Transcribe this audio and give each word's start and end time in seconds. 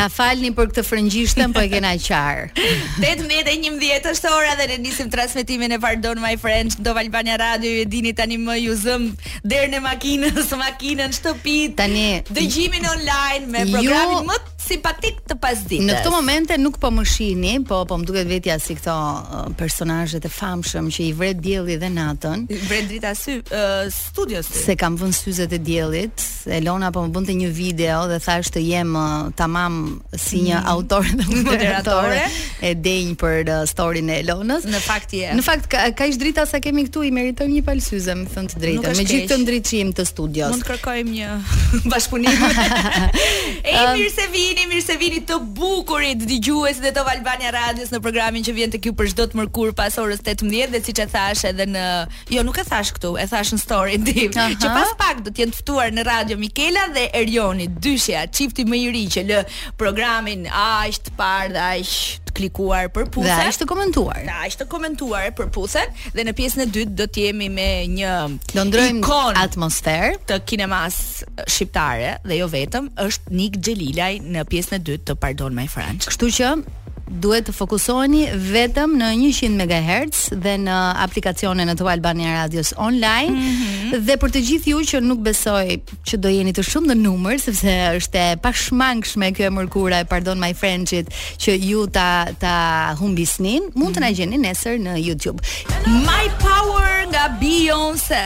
Na 0.00 0.06
falni 0.08 0.48
për 0.56 0.70
këtë 0.72 0.82
frëngjishtën, 0.88 1.50
po 1.52 1.60
e 1.60 1.68
kena 1.68 1.90
qar. 2.00 2.46
18:11 3.04 4.06
është 4.14 4.30
ora 4.32 4.54
dhe 4.56 4.70
ne 4.70 4.78
nisim 4.86 5.10
transmetimin 5.12 5.76
e 5.76 5.78
Pardon 5.82 6.16
My 6.24 6.38
Friends 6.40 6.78
do 6.80 6.94
Albania 6.96 7.36
Radio, 7.42 7.82
e 7.82 7.84
dini 7.84 8.14
tani 8.16 8.38
më 8.40 8.56
ju 8.64 8.72
zëm 8.86 9.04
derën 9.52 9.76
e 9.76 9.80
makinës, 9.84 10.48
makinën, 10.64 11.12
shtëpit. 11.18 11.76
Tani 11.82 12.06
dëgjimin 12.32 12.88
online 12.94 13.44
me 13.52 13.66
programin 13.76 14.22
ju... 14.22 14.24
më 14.32 14.38
simpatik 14.60 15.20
të 15.28 15.36
pasdites. 15.40 15.84
Në 15.88 15.94
këtë 16.00 16.10
momente 16.12 16.56
nuk 16.60 16.76
po 16.82 16.90
më 16.92 17.04
shihni, 17.10 17.52
po 17.66 17.80
po 17.88 17.96
më 18.00 18.06
duket 18.08 18.28
vetja 18.28 18.56
si 18.62 18.76
këto 18.76 18.94
uh, 18.94 19.42
personazhe 19.58 20.20
të 20.22 20.30
famshëm 20.32 20.90
që 20.92 21.02
i 21.06 21.12
vret 21.16 21.40
dielli 21.42 21.78
dhe 21.80 21.88
natën. 21.92 22.42
I 22.52 22.58
vret 22.68 22.88
drita 22.90 23.14
sy 23.18 23.38
uh, 23.42 23.86
studios. 23.94 24.48
Të. 24.50 24.64
Se 24.66 24.76
kam 24.80 24.98
vënë 25.00 25.16
syzet 25.16 25.54
e 25.56 25.60
diellit. 25.64 26.26
Elona 26.60 26.90
po 26.94 27.02
më 27.06 27.12
bënte 27.14 27.36
një 27.40 27.48
video 27.56 28.02
dhe 28.10 28.20
thashë 28.24 28.54
të 28.58 28.64
jem 28.66 28.92
uh, 29.00 29.30
tamam 29.38 29.80
si 30.14 30.42
një 30.48 30.58
mm. 30.60 30.70
autor 30.74 31.08
dhe 31.08 31.40
moderatore 31.46 32.20
e 32.70 32.74
denj 32.76 33.16
për 33.22 33.52
uh, 33.54 33.62
storin 33.68 34.08
e 34.12 34.20
Elonas 34.24 34.66
Në 34.70 34.80
fakt 34.84 35.14
je. 35.16 35.30
Në 35.36 35.44
fakt 35.46 35.68
ka, 35.72 35.86
ka 35.96 36.06
ish 36.10 36.18
drita 36.20 36.44
sa 36.48 36.60
kemi 36.62 36.84
këtu 36.88 37.06
i 37.08 37.12
meritojmë 37.16 37.56
një 37.56 37.64
pal 37.66 37.80
syze, 37.84 38.14
më 38.16 38.32
thënë 38.34 38.52
të 38.54 38.60
drejtë. 38.64 38.94
me 38.98 39.06
gjithë 39.08 39.28
të 39.32 39.38
ndriçim 39.44 39.92
të 39.96 40.04
studios. 40.08 40.52
Mund 40.54 40.66
kërkojmë 40.68 41.14
një 41.16 41.30
bashkëpunim. 41.92 42.48
e 43.70 43.76
mirë 43.76 44.10
se 44.14 44.26
vi 44.34 44.49
vini, 44.50 44.64
mirë 44.70 44.82
se 44.82 44.96
vini 44.98 45.20
të 45.26 45.36
bukurit 45.56 46.22
dëgjues 46.26 46.80
dhe 46.82 46.90
të 46.96 47.04
Valbania 47.06 47.52
Radios 47.54 47.92
në 47.94 48.00
programin 48.02 48.42
që 48.46 48.54
vjen 48.56 48.72
te 48.72 48.80
ju 48.82 48.90
për 48.98 49.12
çdo 49.12 49.26
të 49.30 49.38
mërkur 49.40 49.70
pas 49.78 49.94
orës 50.02 50.22
18 50.24 50.72
dhe 50.72 50.80
siç 50.84 50.98
e 51.04 51.06
thash 51.12 51.44
edhe 51.52 51.68
në 51.70 51.84
jo 52.34 52.42
nuk 52.46 52.58
e 52.58 52.64
thash 52.66 52.90
këtu, 52.96 53.12
e 53.22 53.26
thash 53.30 53.52
në 53.54 53.60
story 53.62 53.98
ndim, 54.02 54.34
që 54.34 54.72
pas 54.74 54.90
pak 54.98 55.22
do 55.26 55.30
të 55.30 55.44
jenë 55.44 55.54
të 55.54 55.60
ftuar 55.62 55.94
në 55.94 56.06
radio 56.08 56.40
Mikela 56.40 56.88
dhe 56.94 57.06
Erioni, 57.20 57.68
dyshja, 57.78 58.24
çifti 58.34 58.66
më 58.70 58.82
i 58.88 58.90
ri 58.96 59.04
që 59.16 59.26
lë 59.30 59.44
programin 59.80 60.48
aq 60.50 60.98
të 61.06 61.14
parë 61.20 61.52
dhe 61.54 61.64
aq 61.76 61.94
të 62.30 62.34
klikuar 62.40 62.90
për 62.94 63.08
puse. 63.10 63.26
Dhe 63.26 63.50
aq 63.50 63.56
të 63.62 63.66
komentuar. 63.70 64.18
Dhe 64.26 64.34
aq 64.48 64.58
të 64.62 64.66
komentuar 64.70 65.30
për 65.38 65.48
puse 65.54 65.82
dhe 66.16 66.24
në 66.28 66.34
pjesën 66.38 66.62
e 66.66 66.68
dytë 66.74 66.98
do 67.00 67.06
të 67.10 67.24
jemi 67.28 67.48
me 67.54 67.68
një 67.94 68.12
do 68.54 68.66
ndrojmë 68.70 69.22
atmosferë 69.44 70.12
të 70.30 70.42
kinemas 70.46 71.00
shqiptare 71.50 72.16
dhe 72.26 72.38
jo 72.42 72.46
vetëm, 72.52 72.86
është 73.06 73.34
Nik 73.40 73.58
Xhelilaj 73.60 74.12
në 74.30 74.39
në 74.40 74.50
pjesën 74.52 74.78
e 74.78 74.84
dytë 74.84 75.10
të 75.10 75.18
Pardon 75.22 75.56
My 75.56 75.66
French. 75.70 76.08
Kështu 76.10 76.30
që 76.38 76.50
duhet 77.24 77.48
të 77.48 77.52
fokusoheni 77.56 78.20
vetëm 78.54 78.92
në 79.00 79.06
100 79.18 79.56
MHz 79.66 80.20
dhe 80.44 80.52
në 80.62 80.76
aplikacionin 81.06 81.72
e 81.72 81.74
Top 81.80 81.88
Albania 81.90 82.36
Radios 82.36 82.70
online 82.78 83.34
mm 83.34 83.46
-hmm. 83.48 84.04
dhe 84.06 84.14
për 84.22 84.30
të 84.36 84.42
gjithë 84.48 84.70
ju 84.70 84.78
që 84.90 85.00
nuk 85.08 85.18
besoj 85.26 85.64
që 86.08 86.16
do 86.22 86.28
jeni 86.30 86.52
të 86.54 86.62
shumë 86.70 86.88
në 86.92 86.96
numër 87.02 87.40
sepse 87.44 87.74
është 87.98 88.16
e 88.28 88.36
pashmangshme 88.46 89.32
kjo 89.36 89.44
e 89.44 89.50
mërkura 89.58 89.98
e 90.00 90.04
Pardon 90.12 90.38
My 90.38 90.52
Friendsit 90.54 91.10
që 91.42 91.58
ju 91.66 91.86
ta 91.86 92.26
ta 92.42 92.56
humbisnin, 93.00 93.62
mund 93.74 93.96
të 93.96 94.00
na 94.00 94.06
mhm. 94.10 94.16
gjeni 94.16 94.38
nesër 94.38 94.78
në 94.86 94.92
YouTube. 95.08 95.38
My 96.06 96.24
Power 96.46 96.99
nga 97.10 97.26
Beyoncé 97.40 98.18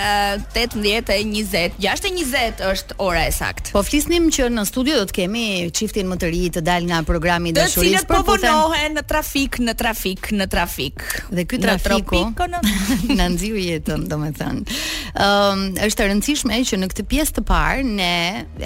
18:20. 0.53 1.75
6:20 1.81 2.61
është 2.73 2.97
ora 3.01 3.23
e 3.27 3.33
saktë. 3.33 3.73
Po 3.75 3.83
flisnim 3.83 4.29
që 4.33 4.51
në 4.53 4.65
studio 4.69 5.01
do 5.01 5.07
të 5.09 5.17
kemi 5.23 5.45
çiftin 5.75 6.09
më 6.13 6.19
të 6.21 6.31
ri 6.35 6.43
të 6.59 6.63
dal 6.69 6.87
nga 6.89 7.01
programi 7.09 7.53
i 7.53 7.57
dashurisë. 7.57 8.05
Të 8.05 8.05
cilët 8.05 8.13
po 8.13 8.21
vonohen 8.29 8.97
në 8.99 9.05
trafik, 9.11 9.61
në 9.65 9.77
trafik, 9.81 10.31
në 10.41 10.49
trafik. 10.55 11.05
Dhe 11.33 11.47
ky 11.49 11.61
trafiku 11.65 12.21
na 13.17 13.27
nxjiu 13.35 13.59
jetën, 13.65 14.05
domethënë. 14.11 14.81
Ëm 15.15 15.67
um, 15.75 15.83
është 15.85 16.05
e 16.05 16.11
rëndësishme 16.13 16.61
që 16.71 16.83
në 16.83 16.93
këtë 16.93 17.09
pjesë 17.13 17.39
të 17.39 17.47
parë 17.51 17.87
ne 17.95 18.15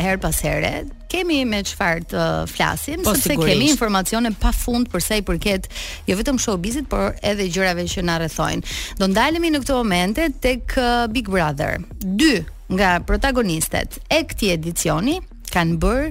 her 0.03 0.19
pas 0.23 0.37
here 0.45 0.81
kemi 1.13 1.43
me 1.49 1.61
çfarë 1.65 2.05
të 2.13 2.25
flasim, 2.53 3.03
po, 3.07 3.15
sepse 3.17 3.39
kemi 3.41 3.71
informacione 3.73 4.31
pafund 4.41 4.91
për 4.93 5.05
sa 5.05 5.19
i 5.19 5.25
përket 5.27 5.69
jo 6.09 6.17
vetëm 6.21 6.39
showbizit, 6.43 6.89
por 6.93 7.17
edhe 7.25 7.49
gjërave 7.49 7.87
që 7.89 8.05
na 8.07 8.19
rrethojnë. 8.23 8.75
Do 9.01 9.09
ndalemi 9.13 9.51
në 9.55 9.63
këto 9.65 9.79
momente 9.81 10.29
tek 10.45 10.77
uh, 10.79 11.07
Big 11.13 11.31
Brother. 11.33 11.79
Dy 12.05 12.43
nga 12.69 12.99
protagonistet 13.09 13.97
e 14.13 14.21
këtij 14.29 14.53
edicioni 14.59 15.17
kanë 15.49 15.81
bër 15.81 16.05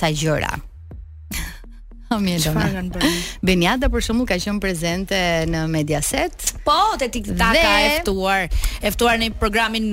ca 0.00 0.08
gjëra. 0.10 0.54
Amë 2.16 2.36
Elona. 2.38 3.02
Benjada 3.44 3.90
për 3.92 4.00
shumë 4.06 4.24
ka 4.30 4.38
qenë 4.40 4.62
prezente 4.64 5.18
në 5.52 5.66
Mediaset. 5.68 6.54
Po, 6.64 6.78
të 6.96 7.10
TikTok 7.18 7.36
dhe... 7.36 7.66
e 7.84 7.90
ftuar, 8.00 8.48
e 8.80 8.94
ftuar 8.96 9.20
në 9.20 9.28
programin 9.42 9.90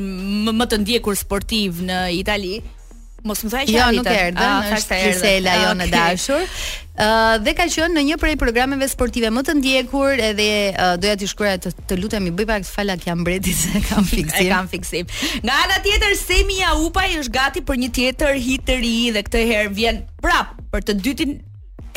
më 0.55 0.69
të 0.71 0.79
ndjekur 0.85 1.19
sportiv 1.19 1.83
në 1.83 1.99
Itali 2.21 2.53
mos 3.30 3.41
më 3.46 3.52
thuaj 3.52 3.63
që 3.68 3.74
jo, 3.75 3.80
janë 3.84 3.96
nuk 4.00 4.09
erdhën, 4.09 4.47
ah, 4.47 4.74
është 4.78 4.97
Isela 5.12 5.56
jo 5.63 5.69
në 5.80 5.88
dashur. 5.94 6.46
Uh, 6.96 7.34
dhe 7.44 7.52
ka 7.58 7.66
qenë 7.72 7.91
në 7.97 8.02
një 8.09 8.18
prej 8.22 8.36
programeve 8.40 8.88
sportive 8.88 9.28
më 9.36 9.41
të 9.47 9.56
ndjekur 9.59 10.22
edhe 10.30 10.46
uh, 10.72 10.94
doja 11.02 11.18
t'ju 11.19 11.28
shkruaj 11.34 11.56
të, 11.66 11.72
të 11.90 11.97
lutem 12.00 12.30
i 12.30 12.36
bëj 12.38 12.46
pak 12.52 12.68
falak 12.69 13.03
jam 13.09 13.19
mbreti 13.25 13.52
se 13.58 13.81
kam 13.90 14.08
fiksim. 14.08 14.46
E 14.46 14.52
kam 14.53 14.69
fiksim. 14.72 15.09
Nga 15.44 15.58
ana 15.66 15.81
tjetër 15.84 16.16
Semi 16.22 16.62
Upaj 16.86 17.09
është 17.25 17.34
gati 17.36 17.66
për 17.68 17.81
një 17.84 17.90
tjetër 17.97 18.40
hit 18.47 18.63
të 18.69 18.80
ri 18.80 18.96
dhe 19.18 19.25
këtë 19.28 19.44
herë 19.52 19.75
vjen 19.75 20.02
prap 20.24 20.56
për 20.72 20.88
të 20.88 20.96
dytin 21.03 21.36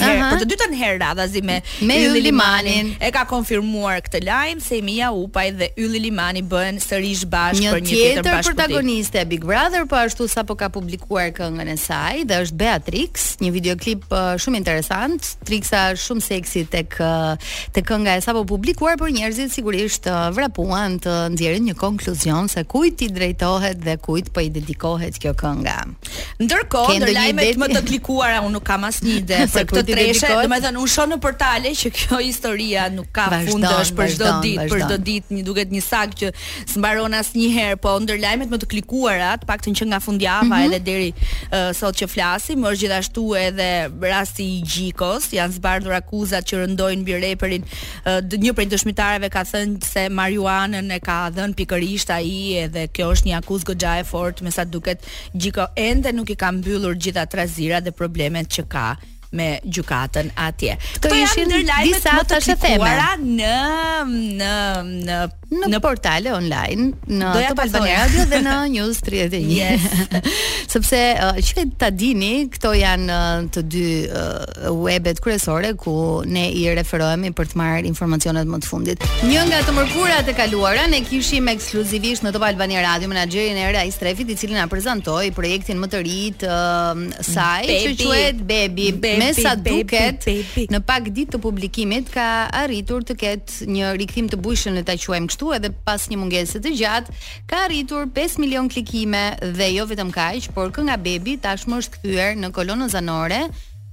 -huh. 0.03 0.33
për 0.33 0.43
të 0.43 0.49
dytën 0.53 0.75
herë 0.79 0.99
radhazi 1.03 1.43
me 1.45 1.59
Ylli 1.83 2.23
i 2.23 2.23
Limanin. 2.29 2.91
e 3.01 3.11
ka 3.15 3.25
konfirmuar 3.29 4.01
këtë 4.05 4.23
lajm 4.27 4.61
se 4.63 4.81
Mia 4.85 5.11
Upaj 5.15 5.51
dhe 5.59 5.69
Ylli 5.81 6.01
Limani 6.09 6.43
bëhen 6.47 6.79
sërish 6.83 7.25
bashkë 7.31 7.73
për 7.75 7.83
një 7.83 7.85
tjetër 7.85 7.85
bashkëjetesë. 7.85 8.21
Një 8.21 8.21
tjetër 8.21 8.49
protagoniste 8.51 9.19
e 9.21 9.27
Big 9.33 9.45
Brother, 9.45 9.87
po 9.91 9.97
ashtu 10.01 10.29
sapo 10.31 10.57
ka 10.59 10.69
publikuar 10.73 11.31
këngën 11.37 11.69
e 11.73 11.77
saj 11.81 12.15
dhe 12.29 12.37
është 12.45 12.57
Beatrix, 12.63 13.27
një 13.43 13.51
videoklip 13.59 14.03
uh, 14.13 14.31
shumë 14.41 14.57
interesant. 14.63 15.33
Triksa 15.49 15.81
shumë 16.05 16.25
seksi 16.31 16.61
tek 16.73 16.99
uh, 17.05 17.35
tek 17.77 17.85
kënga 17.89 18.17
e 18.19 18.25
sa 18.25 18.33
po 18.37 18.45
publikuar 18.49 18.97
por 19.01 19.11
njerëzit 19.15 19.53
sigurisht 19.55 20.07
uh, 20.11 20.29
vrapuan 20.37 20.99
të 21.03 21.13
ndje 21.35 21.53
një 21.69 21.75
konkluzion 21.79 22.49
se 22.53 22.65
kujt 22.69 23.03
i 23.07 23.11
drejtohet 23.15 23.79
dhe 23.83 23.97
kujt 24.03 24.31
po 24.35 24.41
i 24.45 24.51
dedikohet 24.53 25.19
kjo 25.21 25.35
kënga. 25.39 25.77
Ndërkohë, 26.45 26.97
në 27.03 27.13
lajmet 27.17 27.57
më 27.61 27.67
të 27.75 27.83
klikuara 27.89 28.41
unë 28.45 28.55
nuk 28.59 28.63
kam 28.67 28.85
asnjë 28.89 29.15
ide 29.23 29.39
për 29.55 29.65
këtë 29.73 29.88
treshe, 29.93 30.29
domethënë 30.43 30.81
u 30.83 30.87
shoh 30.95 31.07
në 31.11 31.17
portale 31.23 31.71
që 31.77 31.91
kjo 31.95 32.19
historia 32.23 32.87
nuk 32.93 33.09
ka 33.15 33.27
fund, 33.49 33.65
është 33.69 33.97
për 33.99 34.13
çdo 34.15 34.33
ditë, 34.45 34.67
për 34.73 34.85
çdo 34.85 34.99
ditë 35.07 35.37
një 35.39 35.45
duket 35.47 35.73
një 35.75 35.83
sag 35.85 36.15
që 36.21 36.31
s'mbaron 36.73 37.17
asnjëherë, 37.19 37.79
po 37.83 37.95
ndër 38.05 38.21
lajmet 38.23 38.53
më 38.53 38.61
të 38.65 38.71
klikuara, 38.75 39.33
të 39.43 39.49
paktën 39.49 39.77
që 39.81 39.89
nga 39.93 40.01
fundjava 40.05 40.45
mm 40.47 40.53
-hmm. 40.53 40.67
edhe 40.67 40.79
deri 40.91 41.11
uh, 41.11 41.71
sot 41.81 41.95
që 42.01 42.07
flasim, 42.15 42.59
është 42.69 42.81
gjithashtu 42.85 43.25
edhe 43.47 43.69
rasti 44.15 44.45
i 44.59 44.63
Gjikos, 44.73 45.23
janë 45.39 45.53
zbardhur 45.59 45.93
akuzat 45.95 46.43
që 46.51 46.55
rëndojnë 46.65 47.03
mbi 47.05 47.13
reperin, 47.27 47.63
uh, 48.05 48.21
një 48.45 48.53
prej 48.57 48.67
dëshmitarëve 48.75 49.31
ka 49.31 49.43
thënë 49.53 49.85
se 49.93 50.09
marijuanën 50.09 50.91
e 50.91 51.01
ka 51.01 51.21
dhënë 51.35 51.55
pikërisht 51.55 52.11
ai 52.11 52.57
edhe 52.65 52.89
kjo 52.95 53.11
është 53.13 53.29
një 53.31 53.37
akuzë 53.41 53.65
goxha 53.71 53.93
e 54.01 54.05
fortë, 54.13 54.45
me 54.45 54.51
sa 54.51 54.65
duket 54.65 54.99
Gjiko 55.41 55.67
ende 55.77 56.13
nuk 56.13 56.31
i 56.31 56.37
ka 56.43 56.51
mbyllur 56.53 56.95
gjitha 57.03 57.27
trazirat 57.27 57.85
dhe 57.85 57.91
problemet 57.93 58.47
që 58.55 58.63
ka 58.69 58.97
me 59.33 59.59
gjukatën 59.63 60.31
atje. 60.37 60.77
Këto 61.01 61.13
janë 61.15 61.59
në 61.69 61.81
disa 61.87 62.15
të 62.29 62.39
shetemera 62.47 63.11
në 63.21 63.57
në 64.09 64.37
në 64.39 65.19
në, 65.49 65.69
në 65.73 65.81
portale 65.85 66.33
online, 66.37 66.89
në 67.09 67.29
Top 67.51 67.61
Albania 67.65 68.03
Radio 68.03 68.25
dhe 68.31 68.41
në 68.45 68.55
News 68.75 69.01
31. 69.03 69.53
Yes. 69.53 69.85
Sepse 70.73 71.01
uh, 71.25 71.41
që 71.45 71.65
ta 71.81 71.89
dini, 71.95 72.47
këto 72.53 72.73
janë 72.77 73.15
uh, 73.15 73.39
të 73.57 73.65
dy 73.73 73.85
uh, 74.09 74.71
webet 74.77 75.21
kryesore 75.25 75.75
ku 75.81 75.95
ne 76.29 76.47
i 76.53 76.65
referohemi 76.77 77.33
për 77.37 77.51
të 77.53 77.61
marrë 77.61 77.85
informacionet 77.89 78.49
më 78.49 78.63
të 78.65 78.69
fundit. 78.71 79.07
Një 79.29 79.45
nga 79.51 79.61
të 79.69 79.77
mërkurat 79.77 80.33
e 80.33 80.37
kaluara 80.41 80.87
ne 80.93 81.03
kishim 81.09 81.49
ekskluzivisht 81.53 82.25
në 82.27 82.33
Top 82.37 82.49
Albania 82.49 82.85
Radio 82.89 83.13
menaxherin 83.13 83.61
e 83.61 83.67
Era 83.69 83.85
Strefit, 83.93 84.29
i 84.33 84.37
cili 84.41 84.55
na 84.57 84.67
prezantoi 84.73 85.31
projektin 85.37 85.81
më 85.83 85.91
të 85.93 86.01
ri 86.07 86.21
të 86.41 86.49
uh, 86.49 87.07
saj, 87.33 87.67
që 87.83 87.93
quhet 88.01 88.45
Baby, 88.49 88.91
Baby. 88.97 89.18
Me 89.19 89.29
sa 89.37 89.53
duket, 89.59 90.25
në 90.71 90.81
pak 90.87 91.09
ditë 91.15 91.35
të 91.37 91.41
publikimit 91.43 92.11
ka 92.15 92.25
arritur 92.63 93.03
të 93.09 93.17
ketë 93.23 93.67
një 93.71 93.91
rikthim 93.99 94.29
të 94.31 94.39
bujshëm 94.45 94.77
në 94.79 94.85
ta 94.89 94.95
quajmë 95.01 95.31
kështu, 95.33 95.51
edhe 95.57 95.73
pas 95.87 96.07
një 96.13 96.19
mungese 96.21 96.61
të 96.65 96.73
gjatë, 96.81 97.17
ka 97.51 97.65
arritur 97.69 98.07
5 98.19 98.39
milion 98.43 98.69
klikime 98.71 99.25
dhe 99.59 99.71
jo 99.75 99.89
vetëm 99.91 100.13
kaq, 100.15 100.49
por 100.57 100.71
kënga 100.77 100.99
Baby 101.03 101.37
tashmë 101.45 101.81
është 101.83 101.99
kthyer 101.99 102.39
në 102.39 102.53
kolonën 102.57 102.95
zanore 102.95 103.43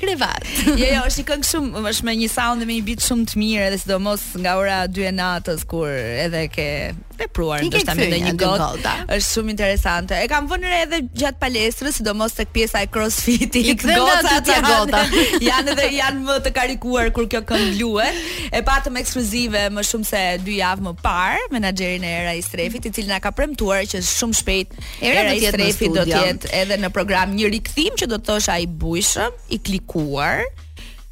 krevat. 0.00 0.46
jo, 0.70 0.76
jo, 0.80 1.02
është 1.04 1.22
një 1.24 1.28
këngë 1.32 1.50
shumë, 1.50 1.84
është 1.92 2.08
me 2.08 2.16
një 2.24 2.30
sound 2.32 2.62
dhe 2.64 2.70
me 2.70 2.78
një 2.80 2.86
beat 2.88 3.04
shumë 3.06 3.28
të 3.32 3.42
mirë, 3.42 3.68
edhe 3.70 3.82
sidomos 3.84 4.24
nga 4.40 4.56
ora 4.62 4.80
2 4.88 5.08
e 5.10 5.12
natës 5.18 5.66
kur 5.68 5.90
edhe 5.92 6.46
ke 6.54 6.70
vepruar 7.16 7.62
ndoshta 7.64 7.94
me 7.96 8.04
amin 8.06 8.24
një 8.28 8.32
gotë, 8.40 8.92
është 9.16 9.30
shumë 9.32 9.52
interesante. 9.54 10.18
E 10.24 10.28
kam 10.30 10.46
vënë 10.50 10.68
re 10.70 10.80
edhe 10.84 10.98
gjatë 11.20 11.40
palestrës, 11.40 11.96
sidomos 12.00 12.36
tek 12.36 12.52
pjesa 12.54 12.82
e 12.84 12.90
crossfit 12.92 13.56
i 13.58 13.62
këtë 13.80 13.96
gota 14.00 14.38
të 14.50 14.58
gota. 14.66 15.02
Janë 15.48 15.72
edhe 15.74 15.88
janë 15.96 16.26
më 16.26 16.36
të 16.46 16.52
karikuar 16.58 17.10
kur 17.16 17.28
kjo 17.32 17.42
këmë 17.48 17.70
blue. 17.78 18.06
E 18.52 18.62
patëm 18.66 19.00
ekskluzive 19.02 19.64
më 19.74 19.86
shumë 19.90 20.10
se 20.10 20.22
dy 20.46 20.58
javë 20.60 20.86
më 20.90 20.96
parë, 21.04 21.48
menagerin 21.56 22.06
e 22.06 22.12
Era 22.20 22.32
Istrefit, 22.38 22.86
i 22.90 22.94
cili 22.98 23.10
na 23.12 23.20
ka 23.24 23.30
premtuar 23.36 23.84
që 23.88 24.00
shumë 24.04 24.38
shpejt 24.42 24.76
Era, 25.00 25.24
era 25.24 25.34
Istrefit 25.40 25.92
do 25.96 26.04
tjetë 26.10 26.50
edhe 26.60 26.78
në 26.82 26.90
program 26.94 27.34
një 27.36 27.50
rikthim 27.56 27.96
që 27.98 28.08
do 28.10 28.18
të 28.20 28.30
thosha 28.30 28.58
i 28.62 28.66
bujshëm, 28.68 29.36
i 29.54 29.58
klikuar. 29.64 30.42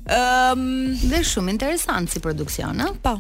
Um, 0.04 0.66
dhe 1.00 1.22
shumë 1.24 1.54
interesant 1.56 2.10
si 2.12 2.20
produksion, 2.20 2.80
a? 2.84 2.90
Po. 3.00 3.16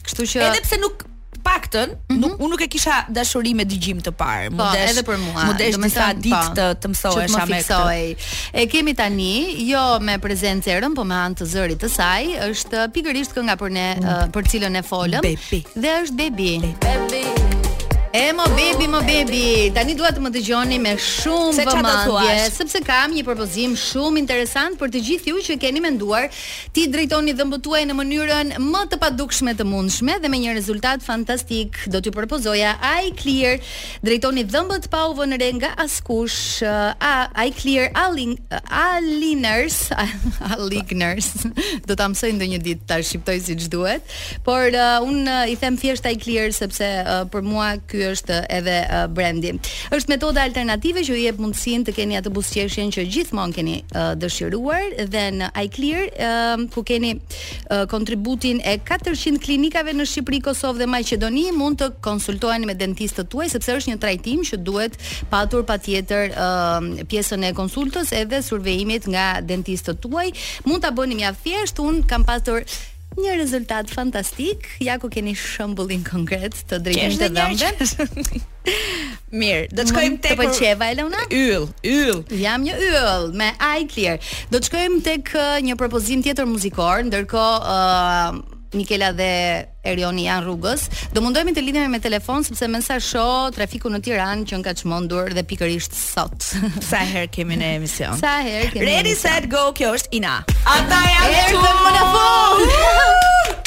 Kështu 0.00 0.26
që 0.34 0.44
edhe 0.46 0.60
pse 0.62 0.78
nuk 0.80 1.06
paktën 1.42 1.88
mm 1.90 2.16
-hmm. 2.22 2.34
unë 2.42 2.48
nuk 2.52 2.60
e 2.64 2.68
kisha 2.68 2.96
dashuri 3.16 3.54
me 3.54 3.64
dëgjim 3.66 4.00
të 4.06 4.12
parë. 4.22 4.46
Po, 4.50 4.56
mudesh, 4.62 4.90
edhe 4.92 5.04
për 5.10 5.18
mua. 5.24 5.44
Më 5.50 5.54
desh 5.62 5.78
ditë 5.78 6.42
po, 6.54 6.54
të 6.58 6.66
të 6.82 6.92
më 6.92 7.46
me 7.54 7.62
këtë. 7.68 8.32
E 8.62 8.66
kemi 8.72 8.94
tani 9.00 9.32
jo 9.72 9.84
me 10.00 10.18
prezencën, 10.26 10.88
po 10.98 11.04
me 11.12 11.16
anë 11.24 11.34
të 11.40 11.50
zërit 11.54 11.78
të 11.84 11.88
saj, 11.96 12.24
është 12.50 12.86
pikërisht 12.96 13.34
kënga 13.36 13.56
për 13.62 13.70
ne 13.78 13.86
mm. 13.96 14.30
për 14.34 14.44
cilën 14.50 14.74
e 14.80 14.82
folëm. 14.92 15.24
Dhe 15.82 15.92
është 16.00 16.14
Bebi. 16.20 16.52
Bebi. 16.84 17.49
E 18.12 18.32
mo 18.34 18.42
bebi, 18.58 18.88
mo 18.90 18.98
bebi, 19.06 19.70
tani 19.70 19.94
duhet 19.94 20.16
të 20.18 20.22
më 20.24 20.30
të 20.34 20.40
gjoni 20.42 20.80
me 20.82 20.96
shumë 20.98 21.52
se 21.54 21.62
vëmandje, 21.68 22.30
sepse 22.56 22.80
kam 22.82 23.12
një 23.14 23.20
propozim 23.22 23.76
shumë 23.78 24.18
interesant 24.18 24.74
për 24.80 24.90
të 24.90 25.02
gjithi 25.06 25.34
u 25.36 25.42
që 25.46 25.54
keni 25.62 25.78
menduar 25.84 26.24
ti 26.74 26.88
drejtoni 26.90 27.36
dhe 27.38 27.46
mbëtuaj 27.46 27.82
në 27.86 27.94
mënyrën 27.94 28.50
më 28.64 28.80
të 28.90 28.98
padukshme 29.04 29.54
të 29.60 29.66
mundshme 29.70 30.16
dhe 30.24 30.30
me 30.32 30.40
një 30.42 30.56
rezultat 30.56 31.04
fantastik 31.06 31.78
do 31.92 32.00
t'ju 32.02 32.10
përpozoja 32.18 32.72
I 32.82 33.12
Clear, 33.20 33.62
drejtoni 34.02 34.42
dhe 34.50 34.64
mbët 34.66 34.90
pa 34.90 35.04
u 35.06 35.14
vënëre 35.20 35.52
nga 35.60 35.70
askush, 35.86 36.64
uh, 36.66 36.98
a, 36.98 37.12
I 37.46 37.54
Clear, 37.54 37.92
a, 37.94 38.08
lin, 38.10 38.34
do 41.86 41.94
t'a 41.94 42.10
mësoj 42.10 42.34
dhe 42.42 42.50
një 42.56 42.60
ditë 42.66 42.90
t'a 42.90 42.98
shqiptoj 43.06 43.38
si 43.46 43.54
që 43.62 43.70
duhet, 43.70 44.18
por 44.42 44.66
uh, 44.74 44.98
unë 45.06 45.24
uh, 45.46 45.54
i 45.54 45.54
them 45.62 45.78
thjesht 45.78 46.10
I 46.10 46.18
Clear 46.18 46.50
sepse 46.58 46.90
uh, 47.06 47.22
për 47.30 47.46
mua 47.52 47.70
ky 47.86 47.99
është 48.08 48.38
edhe 48.58 48.76
uh, 48.84 49.04
brendi. 49.14 49.52
Është 49.96 50.12
metoda 50.14 50.44
alternative 50.44 51.02
që 51.08 51.14
ju 51.14 51.22
jep 51.24 51.40
mundësinë 51.42 51.86
të 51.88 51.94
keni 51.96 52.18
atë 52.20 52.32
buzëqeshjen 52.36 52.92
që 52.96 53.04
gjithmonë 53.14 53.56
keni 53.56 53.76
uh, 53.88 54.12
dëshiruar 54.22 54.88
dhe 55.12 55.24
në 55.40 55.48
iClear 55.66 56.02
uh, 56.06 56.64
ku 56.74 56.84
keni 56.88 57.14
uh, 57.18 57.84
kontributin 57.90 58.60
e 58.64 58.76
400 58.88 59.40
klinikave 59.44 59.94
në 59.96 60.06
Shqipëri, 60.10 60.42
Kosovë 60.48 60.82
dhe 60.84 60.90
Maqedoni 60.90 61.46
mund 61.56 61.80
të 61.80 61.90
konsultoheni 62.04 62.70
me 62.70 62.76
dentistët 62.80 63.30
tuaj 63.32 63.50
sepse 63.54 63.76
është 63.80 63.92
një 63.94 64.00
trajtim 64.02 64.44
që 64.50 64.60
duhet 64.66 64.96
patur 65.32 65.64
patjetër 65.68 66.32
uh, 66.32 66.92
pjesën 67.10 67.48
e 67.50 67.52
konsultës 67.58 68.14
edhe 68.20 68.42
survejimit 68.46 69.08
nga 69.10 69.28
dentistët 69.44 70.00
tuaj. 70.04 70.30
Mund 70.68 70.84
ta 70.84 70.92
bëni 70.96 71.20
mjaft 71.22 71.42
thjesht, 71.44 71.78
un 71.84 72.02
kam 72.06 72.24
pasur 72.26 72.64
Një 73.18 73.32
rezultat 73.40 73.90
fantastik. 73.90 74.68
Ja 74.78 74.94
ku 75.02 75.10
keni 75.10 75.32
shembullin 75.38 76.04
konkret 76.06 76.54
të 76.70 76.78
drejtësh 76.78 77.16
të 77.18 77.28
dhëmbëve. 77.34 78.42
Mirë, 79.40 79.64
do 79.74 79.82
të 79.82 79.90
shkojmë 79.90 80.20
tek 80.22 80.38
Pëlqeva 80.38 80.90
e 80.92 80.96
Luna? 81.00 81.24
Yll, 81.34 81.66
yll. 81.90 82.22
Jam 82.38 82.62
një 82.66 82.76
yll 82.90 83.26
me 83.40 83.50
eye 83.58 83.88
clear. 83.90 84.20
Do 84.54 84.60
të 84.62 84.70
shkojmë 84.70 85.02
tek 85.08 85.34
uh, 85.34 85.48
një 85.66 85.78
propozim 85.80 86.22
tjetër 86.22 86.46
muzikor, 86.46 87.02
ndërkohë 87.08 87.58
uh, 87.58 88.40
Nikela 88.78 89.10
dhe 89.18 89.32
Erioni 89.80 90.26
janë 90.26 90.44
rrugës. 90.44 90.82
Do 91.16 91.22
mundohemi 91.24 91.54
të 91.56 91.62
lidhemi 91.64 91.88
me 91.94 92.00
telefon 92.04 92.44
sepse 92.44 92.66
më 92.68 92.82
sa 92.84 92.98
shoh 93.00 93.46
trafiku 93.56 93.88
në 93.88 94.02
Tiranë 94.04 94.44
që 94.50 94.58
ka 94.66 94.74
çmendur 94.76 95.32
dhe 95.32 95.44
pikërisht 95.48 95.96
sot. 95.96 96.50
sa 96.90 97.00
herë 97.08 97.30
kemi 97.32 97.56
në 97.56 97.70
emision? 97.78 98.18
Sa 98.20 98.34
herë 98.44 98.74
kemi? 98.74 98.86
Ready 98.90 99.14
set 99.16 99.48
go, 99.52 99.70
kjo 99.78 99.94
është 99.96 100.12
Ina. 100.20 100.34
Ata 100.68 101.00
janë 101.14 101.38
këtu 101.38 101.96
në 101.96 102.04
fund. 102.12 102.78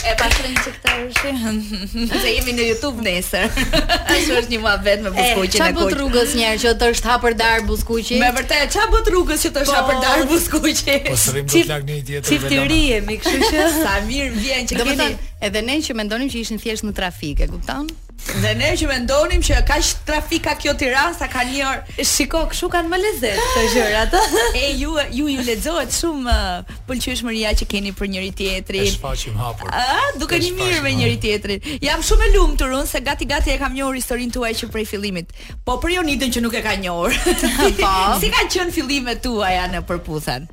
e 0.03 0.11
pastrojmë 0.19 0.61
që 0.65 0.71
këta 0.77 0.95
është. 1.07 1.33
Se 2.23 2.29
jemi 2.33 2.53
në 2.57 2.65
YouTube 2.69 3.01
nesër. 3.05 3.47
Ashtu 4.13 4.37
është 4.37 4.53
një 4.53 4.57
muhabet 4.67 5.01
me 5.05 5.09
eh, 5.09 5.13
buskuqin 5.15 5.33
e 5.33 5.37
kuq. 5.39 5.53
Çfarë 5.55 5.77
bot 5.79 5.93
rrugës 5.97 6.33
një 6.37 6.45
herë 6.49 6.61
që 6.65 6.73
të 6.81 6.89
është 6.93 7.09
hapur 7.13 7.37
dar 7.39 7.63
buskuqi? 7.69 8.17
Me 8.21 8.29
vërtetë, 8.35 8.67
çfarë 8.75 8.93
bot 8.97 9.09
rrugës 9.15 9.45
që 9.47 9.53
të 9.55 9.63
është 9.63 9.75
po. 9.75 9.79
hapur 9.79 10.01
dar 10.03 10.25
buskuqi? 10.29 10.97
Po 11.07 11.15
sërim 11.23 11.47
do 11.47 11.53
të 11.55 11.63
lagni 11.71 12.01
tjetër. 12.03 12.25
Çiftëri 12.29 12.81
jemi, 12.91 13.17
kështu 13.23 13.51
që 13.53 13.65
sa 13.79 13.95
mirë 14.09 14.41
vjen 14.43 14.69
që 14.73 14.81
kemi. 14.81 15.13
edhe 15.43 15.61
ne 15.67 15.75
që 15.87 15.93
mendonim 16.03 16.29
që 16.31 16.41
ishin 16.43 16.59
thjesht 16.59 16.83
në 16.85 16.93
trafik, 16.97 17.39
e 17.45 17.49
kupton? 17.51 17.87
Dhe 18.39 18.53
ne 18.55 18.69
që 18.79 18.85
mendonim 18.87 19.41
që 19.43 19.57
ka 19.67 19.75
sh 19.83 19.97
trafika 20.07 20.53
kjo 20.59 20.71
Tiranë 20.79 21.15
sa 21.19 21.27
ka 21.31 21.41
një 21.47 21.63
orë. 21.67 21.95
Shiko, 22.07 22.43
kshu 22.53 22.69
kanë 22.71 22.87
më 22.91 22.99
lezet 23.01 23.39
të 23.55 23.63
gjërat. 23.73 24.13
e 24.63 24.67
ju 24.79 24.93
ju 25.11 25.25
ju 25.33 25.43
lexohet 25.47 25.91
shumë 25.91 26.35
pëlqyeshmëria 26.87 27.51
që 27.59 27.67
keni 27.73 27.91
për 27.99 28.11
njëri 28.15 28.31
tjetrin. 28.39 28.87
E 28.87 28.93
shfaqim 28.93 29.35
hapur. 29.39 29.73
A, 29.73 30.13
duke 30.21 30.39
një 30.39 30.53
mirë 30.55 30.83
me 30.85 30.93
njëri 31.01 31.19
tjetrin. 31.23 31.59
Jam 31.83 32.03
shumë 32.05 32.29
e 32.29 32.33
lumtur 32.37 32.71
unë 32.77 32.87
se 32.93 33.03
gati 33.03 33.27
gati 33.33 33.51
e 33.51 33.59
kam 33.59 33.75
njohur 33.75 33.99
historinë 33.99 34.37
tuaj 34.37 34.53
që 34.61 34.71
prej 34.71 34.87
fillimit. 34.93 35.35
Po 35.67 35.79
për 35.83 35.97
Jonidën 35.99 36.35
që 36.37 36.45
nuk 36.47 36.55
e 36.55 36.63
ka 36.63 36.79
njohur. 36.79 37.15
Po. 37.83 37.93
si 38.23 38.31
kanë 38.31 38.55
qenë 38.55 38.75
fillimet 38.79 39.23
tuaja 39.25 39.67
në 39.75 39.83
përputhen? 39.89 40.47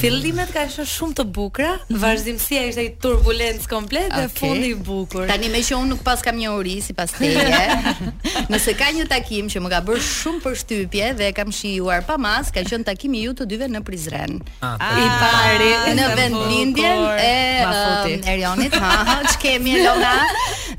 Fillimet 0.00 0.50
ka 0.52 0.64
qenë 0.70 0.84
shumë 0.90 1.16
të 1.18 1.24
bukura, 1.34 1.72
mhm. 1.90 1.98
vazhdimësia 2.02 2.62
ishte 2.70 2.84
i 2.86 2.90
turbulencë 3.02 3.68
komplet 3.70 4.08
okay. 4.08 4.28
dhe 4.28 4.36
fundi 4.38 4.70
i 4.72 4.78
bukur. 4.86 5.24
Tani 5.28 5.50
me 5.52 5.60
që 5.66 5.76
unë 5.78 5.90
nuk 5.94 6.02
pas 6.06 6.22
kam 6.24 6.38
një 6.40 6.52
uri 6.58 6.76
sipas 6.84 7.14
teje, 7.14 7.46
nëse 8.52 8.74
ka 8.80 8.88
një 8.96 9.06
takim 9.10 9.50
që 9.52 9.62
më 9.64 9.72
ka 9.74 9.80
bërë 9.88 10.04
shumë 10.08 10.42
përshtypje 10.44 11.10
dhe 11.20 11.30
kam 11.36 11.52
shijuar 11.54 12.04
pa 12.08 12.16
mas, 12.20 12.50
ka 12.54 12.64
qenë 12.66 12.86
takimi 12.88 13.24
ju 13.28 13.36
të 13.38 13.48
dyve 13.52 13.70
në 13.70 13.84
Prizren. 13.84 14.38
Ah, 14.64 14.74
ah 14.74 14.84
po. 14.84 15.04
I 15.04 15.10
pari 15.22 15.70
ah, 15.76 15.86
në 16.00 16.06
vendlindjen 16.20 17.04
e 17.20 17.38
uh, 17.68 18.32
Erionit, 18.32 18.72
ha, 18.80 19.18
ç'kemi 19.34 19.74
Elona. 19.80 20.14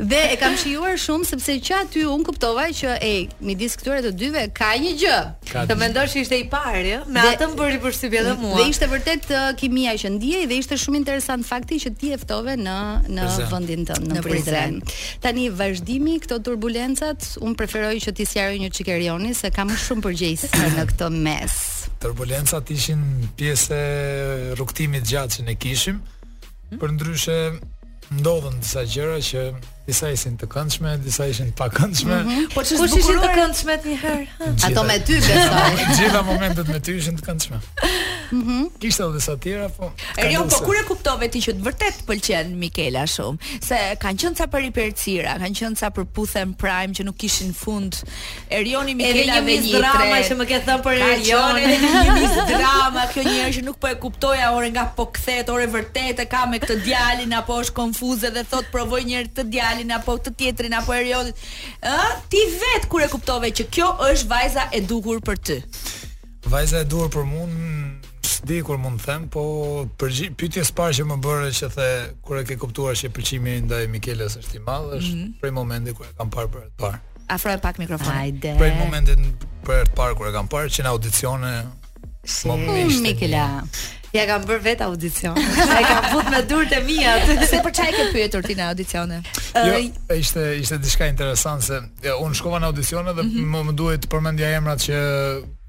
Dhe 0.01 0.21
e 0.33 0.37
kam 0.41 0.55
shijuar 0.59 0.95
shumë 0.99 1.27
sepse 1.29 1.53
që 1.69 1.77
aty 1.85 2.03
un 2.09 2.23
kuptova 2.25 2.65
që 2.75 2.95
ej, 3.05 3.21
midis 3.45 3.77
këtyre 3.79 4.01
të 4.07 4.13
dyve 4.19 4.47
ka 4.57 4.71
një 4.81 4.95
gjë. 5.03 5.19
të 5.69 5.75
mendosh 5.79 6.15
ishte 6.23 6.37
i 6.41 6.47
pari, 6.51 6.95
me 7.13 7.21
atë 7.31 7.51
më 7.51 7.59
bëri 7.61 7.77
përshtypje 7.85 8.23
edhe 8.25 8.33
mua. 8.41 8.57
Dhe 8.59 8.67
ishte 8.73 8.89
vërtet 9.05 9.31
uh, 9.33 9.47
kimia 9.59 9.93
që 9.99 10.09
ndiej 10.17 10.45
dhe 10.49 10.57
ishte 10.61 10.77
shumë 10.79 10.97
interesant 11.03 11.45
fakti 11.45 11.77
që 11.83 11.91
ti 11.99 12.09
e 12.15 12.17
ftove 12.19 12.55
në 12.57 12.75
në 13.13 13.25
Prezant. 13.25 13.51
vendin 13.51 13.83
tënd, 13.87 14.07
në, 14.09 14.17
në 14.17 14.23
Prizren. 14.25 14.79
Tani 15.23 15.45
vazhdimi 15.53 16.15
këto 16.23 16.39
turbulencat, 16.45 17.27
un 17.45 17.53
preferoj 17.59 17.93
që 18.01 18.13
ti 18.17 18.25
sjaroj 18.29 18.57
një 18.63 18.71
çikerioni 18.77 19.33
se 19.37 19.51
kam 19.55 19.69
shumë 19.73 20.05
përgjegjësi 20.07 20.51
në 20.77 20.87
këtë 20.93 21.09
mes. 21.21 21.59
Turbulencat 22.03 22.73
ishin 22.75 23.05
pjesë 23.39 23.77
e 23.77 24.51
rrugtimit 24.57 25.05
gjatë 25.09 25.37
që 25.39 25.47
ne 25.51 25.55
kishim. 25.59 26.01
Hmm? 26.05 26.81
Përndryshe 26.81 27.37
ndodhen 28.19 28.57
disa 28.61 28.83
gjëra 28.89 29.21
që 29.27 29.47
Disa 29.85 30.09
ishin 30.09 30.33
të 30.41 30.47
këndshme, 30.49 30.95
disa 31.05 31.27
ishin 31.29 31.51
pa 31.53 31.67
mhm. 31.67 31.75
po 31.75 31.79
këndshme. 31.79 32.15
Mm 32.15 32.29
-hmm. 32.29 32.53
Po 32.53 32.61
ç'ishin 32.65 33.19
të 33.21 33.27
këndshme 33.35 33.75
ti 33.83 33.93
herë? 34.03 34.27
Ato 34.69 34.83
me 34.83 34.95
ty 35.05 35.19
besoj. 35.21 35.77
Gjithë 35.99 36.21
momentet 36.25 36.67
me 36.73 36.79
ty 36.81 36.95
ishin 36.97 37.19
të 37.19 37.25
këndshme. 37.27 37.59
Mhm. 37.59 38.03
Mm 38.31 38.69
Kishte 38.81 39.03
edhe 39.05 39.19
sa 39.21 39.35
të 39.35 39.43
tjera, 39.43 39.67
po. 39.69 39.91
Erio, 40.17 40.31
jo, 40.39 40.47
po 40.49 40.59
kur 40.65 40.75
e 40.75 40.83
kuptove 40.89 41.27
ti 41.31 41.39
që 41.45 41.53
të 41.53 41.61
vërtet 41.67 41.99
pëlqen 42.07 42.55
Mikela 42.61 43.03
shumë, 43.07 43.37
se 43.67 43.77
kanë 44.01 44.19
qenë 44.23 44.37
ca 44.41 44.47
për 44.49 44.63
hipercira, 44.65 45.35
kanë 45.43 45.59
qenë 45.59 45.79
ca 45.79 45.89
për 45.93 46.05
puthem 46.15 46.53
prime 46.57 46.93
që 46.97 47.05
nuk 47.05 47.17
kishin 47.21 47.53
fund. 47.53 48.01
Erioni 48.49 48.95
Mikela 48.97 49.37
dhe 49.45 49.57
një 49.61 49.77
drama 49.77 50.17
që 50.29 50.37
më 50.41 50.45
ke 50.49 50.57
thënë 50.65 50.83
për 50.87 51.03
Erionin, 51.09 51.85
një 51.93 52.17
mis 52.17 52.35
drama, 52.49 53.05
kjo 53.13 53.21
një 53.29 53.37
herë 53.37 53.53
që 53.59 53.63
nuk 53.69 53.77
po 53.77 53.87
e 53.87 53.95
kuptoja 53.95 54.49
orë 54.57 54.73
nga 54.73 54.89
po 54.97 55.05
kthehet, 55.05 55.49
orë 55.53 55.69
vërtet 55.77 56.25
e 56.25 56.25
ka 56.25 56.45
me 56.49 56.57
këtë 56.59 56.81
djalin 56.85 57.33
apo 57.37 57.61
është 57.61 57.77
konfuze 57.77 58.33
dhe 58.33 58.43
thot 58.43 58.65
provoj 58.71 59.03
një 59.05 59.15
herë 59.19 59.31
të 59.37 59.43
djalin 59.53 59.74
Dalin 59.75 59.91
apo 59.91 60.13
të 60.23 60.31
tjetrin 60.39 60.73
apo 60.77 60.93
Eriodit. 60.95 61.35
Ë, 61.83 62.11
ti 62.31 62.39
vet 62.55 62.85
kur 62.89 63.03
e 63.03 63.09
kuptove 63.11 63.49
që 63.51 63.65
kjo 63.67 63.89
është 64.07 64.29
vajza 64.31 64.69
e 64.71 64.79
duhur 64.87 65.19
për 65.19 65.39
ty? 65.45 65.57
Vajza 66.47 66.85
e 66.85 66.87
duhur 66.87 67.09
për 67.11 67.25
mua 67.27 67.49
di 68.45 68.59
kur 68.61 68.77
mund 68.77 68.99
të 69.01 69.05
them, 69.07 69.23
po 69.33 69.43
pyetja 69.97 70.61
e 70.61 70.65
parë 70.77 70.93
që 70.99 71.05
më 71.09 71.15
bëre 71.23 71.47
që 71.59 71.69
the 71.75 71.87
kur 72.23 72.37
e 72.39 72.43
ke 72.45 72.57
kuptuar 72.61 72.95
se 72.97 73.09
pëlqimi 73.09 73.57
ndaj 73.65 73.87
Mikelës 73.89 74.37
është 74.43 74.59
i 74.59 74.59
madh, 74.65 74.89
është 74.99 75.15
mm 75.15 75.17
-hmm. 75.17 75.39
prej 75.41 75.51
momenti 75.51 75.93
kur 75.97 76.05
e 76.05 76.11
kam 76.17 76.29
parë 76.29 76.49
për 76.53 76.61
të 76.69 76.77
parë. 76.81 76.99
Afroj 77.35 77.57
pak 77.65 77.77
mikrofonin. 77.81 78.39
Prej 78.61 78.73
momentit 78.79 79.17
për 79.65 79.79
të 79.89 79.93
parë 79.97 80.13
kur 80.17 80.29
e 80.29 80.31
kam 80.37 80.47
parë 80.47 80.67
që 80.75 80.81
në 80.83 80.89
audicione 80.93 81.53
Hmm, 82.43 83.01
Mikela. 83.01 83.63
Ja 84.11 84.23
kam 84.25 84.45
bër 84.47 84.61
vet 84.61 84.81
audicion. 84.81 85.35
Ai 85.77 85.83
ka 85.83 86.03
futur 86.07 86.29
me 86.31 86.39
durt 86.47 86.71
e 86.71 86.79
mia. 86.87 87.13
Se 87.49 87.59
për 87.65 87.73
qaj 87.75 87.89
ke 87.97 88.05
pyetur 88.13 88.45
ti 88.47 88.55
në 88.55 88.69
audicione? 88.69 89.19
Jo, 89.51 89.81
ishte 90.15 90.45
ishte 90.61 90.77
diçka 90.79 91.09
interesante 91.11 91.65
se 91.67 91.75
ja, 91.81 92.13
jo, 92.13 92.21
un 92.23 92.31
shkova 92.33 92.61
në 92.63 92.69
audicione 92.71 93.11
dhe 93.13 93.21
mm 93.27 93.31
-hmm. 93.35 93.51
më, 93.55 93.63
më 93.67 93.75
duhet 93.81 93.99
të 94.05 94.13
përmendja 94.15 94.53
emrat 94.55 94.81
që 94.87 95.03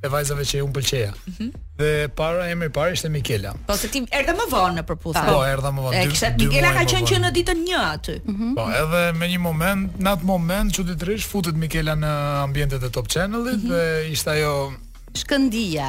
e 0.05 0.09
vajzave 0.13 0.45
që 0.45 0.61
un 0.63 0.73
pëlqeja. 0.73 1.11
Mm 1.11 1.33
-hmm. 1.37 1.51
Dhe 1.79 2.09
para 2.15 2.47
emri 2.53 2.67
i 2.71 2.75
parë 2.79 2.93
ishte 2.93 3.09
Mikela. 3.11 3.53
Po 3.67 3.77
se 3.77 3.89
ti 3.91 4.05
erdhe 4.21 4.33
më 4.33 4.47
vonë 4.55 4.75
në 4.79 4.83
përputhje. 4.83 5.27
Po, 5.33 5.45
erdha 5.45 5.71
më 5.71 5.81
vonë. 5.85 6.07
Kishte 6.13 6.35
Mikela 6.39 6.73
ka 6.79 6.83
qenë 6.91 7.07
që 7.13 7.17
në 7.27 7.31
ditën 7.41 7.59
1 7.67 7.85
aty. 7.93 8.17
Mm 8.25 8.35
-hmm. 8.37 8.55
Po, 8.57 8.63
edhe 8.83 9.13
me 9.19 9.27
një 9.29 9.39
moment, 9.51 9.93
në 10.01 10.09
atë 10.17 10.25
moment 10.33 10.75
çuditërisht 10.79 11.29
futet 11.31 11.57
Mikela 11.65 11.97
në 12.05 12.13
ambientet 12.47 12.83
e 12.83 12.91
Top 12.91 13.09
Channel-it 13.11 13.63
mm 13.63 13.69
-hmm. 13.69 13.73
dhe 13.73 14.13
ishte 14.13 14.31
ajo 14.31 14.73
shkëndija 15.21 15.89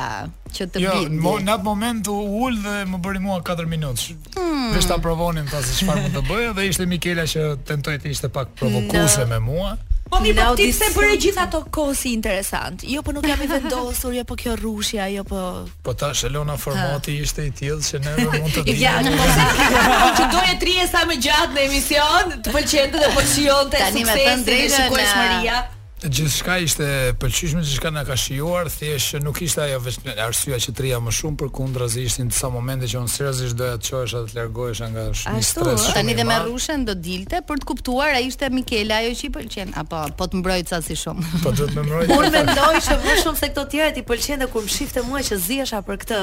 që 0.56 0.68
të 0.74 0.82
jo, 0.84 0.94
bindi. 0.96 1.22
Jo, 1.28 1.34
në 1.48 1.54
atë 1.58 1.66
moment 1.68 2.08
u 2.14 2.18
ul 2.46 2.60
dhe 2.64 2.78
më 2.92 3.00
bëri 3.04 3.22
mua 3.24 3.42
4 3.46 3.68
minutë. 3.72 4.16
Hmm. 4.38 4.70
Vetë 4.76 4.90
ta 4.94 4.98
provonin 5.04 5.50
ta 5.52 5.62
se 5.64 5.76
çfarë 5.82 6.06
mund 6.08 6.18
të 6.18 6.24
bëja 6.30 6.56
dhe 6.58 6.66
ishte 6.72 6.88
Mikela 6.90 7.28
që 7.34 7.44
tentoi 7.70 7.98
të 8.02 8.12
ishte 8.16 8.32
pak 8.38 8.56
provokuese 8.60 9.26
no. 9.26 9.30
me 9.36 9.42
mua. 9.50 9.76
Po 10.08 10.22
mi 10.24 10.32
po, 10.32 10.40
bëti 10.40 10.70
se 10.72 10.88
për 10.96 11.04
e 11.12 11.16
gjitha 11.20 11.44
ato 11.50 11.60
kosi 11.68 12.14
interesant 12.16 12.86
Jo 12.88 13.02
po 13.04 13.12
nuk 13.12 13.26
jam 13.28 13.42
i 13.44 13.48
vendosur, 13.52 14.14
jo 14.16 14.24
po 14.30 14.38
kjo 14.40 14.54
rrushja, 14.56 15.10
jo 15.12 15.26
po 15.28 15.66
Po 15.84 15.94
ta 16.00 16.14
shëllona 16.16 16.56
formati 16.58 17.18
ha. 17.18 17.26
ishte 17.28 17.44
i 17.50 17.52
tjilë 17.52 17.84
që 17.92 18.00
ne 18.06 18.14
mund 18.40 18.50
të 18.56 18.64
dhjë 18.72 18.78
Ja, 18.86 18.94
po, 19.04 20.02
po 20.06 20.10
që 20.16 20.30
doje 20.32 20.56
tri 20.64 20.78
e 20.80 20.88
sa 20.88 21.04
me 21.12 21.18
gjatë 21.20 21.52
në 21.58 21.66
emision 21.68 22.38
Të 22.40 22.56
pëlqente 22.56 23.04
dhe 23.04 23.12
po 23.18 23.28
qionë 23.36 23.72
të 23.74 23.82
dhe 23.98 24.68
shikojshmëria 24.78 25.66
në 25.66 25.66
gjithçka 26.10 26.58
ishte 26.64 27.12
pëlqyeshme, 27.20 27.60
shka 27.68 27.90
na 27.92 28.04
ka 28.08 28.16
shijuar, 28.20 28.70
thjesht 28.72 29.18
nuk 29.24 29.40
ishte 29.44 29.62
ajo 29.64 29.80
vetëm 29.86 30.14
arsyeja 30.24 30.58
që 30.68 30.72
trija 30.78 30.98
më 31.04 31.12
shumë 31.18 31.38
përkundrazi 31.42 32.00
ishin 32.08 32.26
disa 32.32 32.48
momente 32.52 32.86
që 32.90 32.96
unë 33.02 33.12
seriozisht 33.12 33.56
doja 33.60 33.76
të 33.78 33.84
çohesh 33.90 34.14
atë 34.22 34.32
largohesh 34.38 34.82
nga 34.94 35.04
shumë 35.20 35.36
Ashtu, 35.40 35.52
stres. 35.52 35.76
Ashtu, 35.82 35.92
tani 35.98 36.14
dhe 36.20 36.26
me 36.30 36.36
rrushën 36.46 36.82
do 36.88 36.94
dilte 37.08 37.38
për 37.48 37.56
të 37.62 37.66
kuptuar, 37.72 38.12
a 38.16 38.20
ishte 38.24 38.46
Mikela 38.56 38.96
ajo 39.04 39.12
që 39.20 39.24
i 39.28 39.30
pëlqen 39.38 39.70
apo 39.84 39.98
po 40.20 40.24
të 40.32 40.36
mbrojtë 40.42 40.70
sa 40.74 40.80
si 40.88 40.96
shumë. 41.04 41.22
Po 41.44 41.50
të 41.60 41.64
më 41.76 41.82
Unë 42.18 42.30
mendoj 42.36 42.76
që 42.88 42.96
më 43.06 43.14
shumë 43.24 43.38
se 43.42 43.50
këto 43.54 43.64
të 43.64 43.70
tjerat 43.76 43.96
i 44.00 44.02
pëlqen 44.08 44.40
dhe 44.44 44.50
kur 44.52 44.62
më 44.68 44.72
shifte 44.78 45.02
mua 45.08 45.22
që 45.28 45.36
zihesha 45.46 45.80
për 45.88 45.96
këtë, 46.04 46.18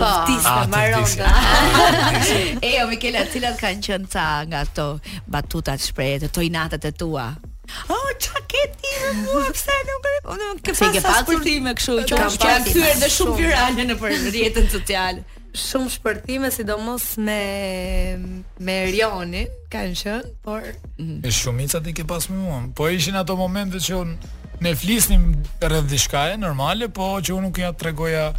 jo 2.74 2.82
Mikela, 2.90 3.22
cilat 3.32 3.56
kanë 3.64 3.98
nga 4.46 4.60
tua? 6.94 7.28
Oh, 7.88 8.18
çka 8.18 8.38
ke 8.48 8.66
ti? 8.72 8.92
Pse 9.52 9.78
nuk 9.88 10.06
e? 10.12 10.14
Unë 10.34 10.50
ke 10.64 10.74
pas 10.76 10.92
Ke 10.94 11.02
pasur 11.02 11.22
shpërthime 11.26 11.72
kështu, 11.78 11.96
që 12.10 12.20
është 12.24 12.42
kanë 12.42 12.68
kthyer 12.68 13.00
dhe 13.02 13.10
shumë 13.16 13.38
virale 13.40 13.86
në 13.88 13.96
për 14.02 14.14
rrjetet 14.28 14.68
sociale. 14.72 15.24
Shumë 15.54 15.90
shpërtime, 15.96 16.48
sidomos 16.54 17.06
me 17.24 17.38
me 18.68 18.78
Rionin 18.90 19.50
kanë 19.70 19.98
qenë, 20.00 20.32
por 20.46 20.64
e 20.70 21.34
shumica 21.40 21.82
ti 21.84 21.94
ke 21.98 22.06
pas 22.10 22.28
me 22.32 22.38
mua. 22.42 22.62
Po 22.78 22.88
ishin 22.94 23.20
ato 23.20 23.36
momente 23.38 23.78
që 23.82 24.00
un 24.04 24.16
ne 24.64 24.72
flisnim 24.78 25.28
rreth 25.62 25.90
diçkaje 25.90 26.38
normale, 26.42 26.88
po 26.88 27.12
që 27.20 27.36
unë 27.38 27.48
nuk 27.50 27.62
ja 27.62 27.72
tregoja 27.78 28.32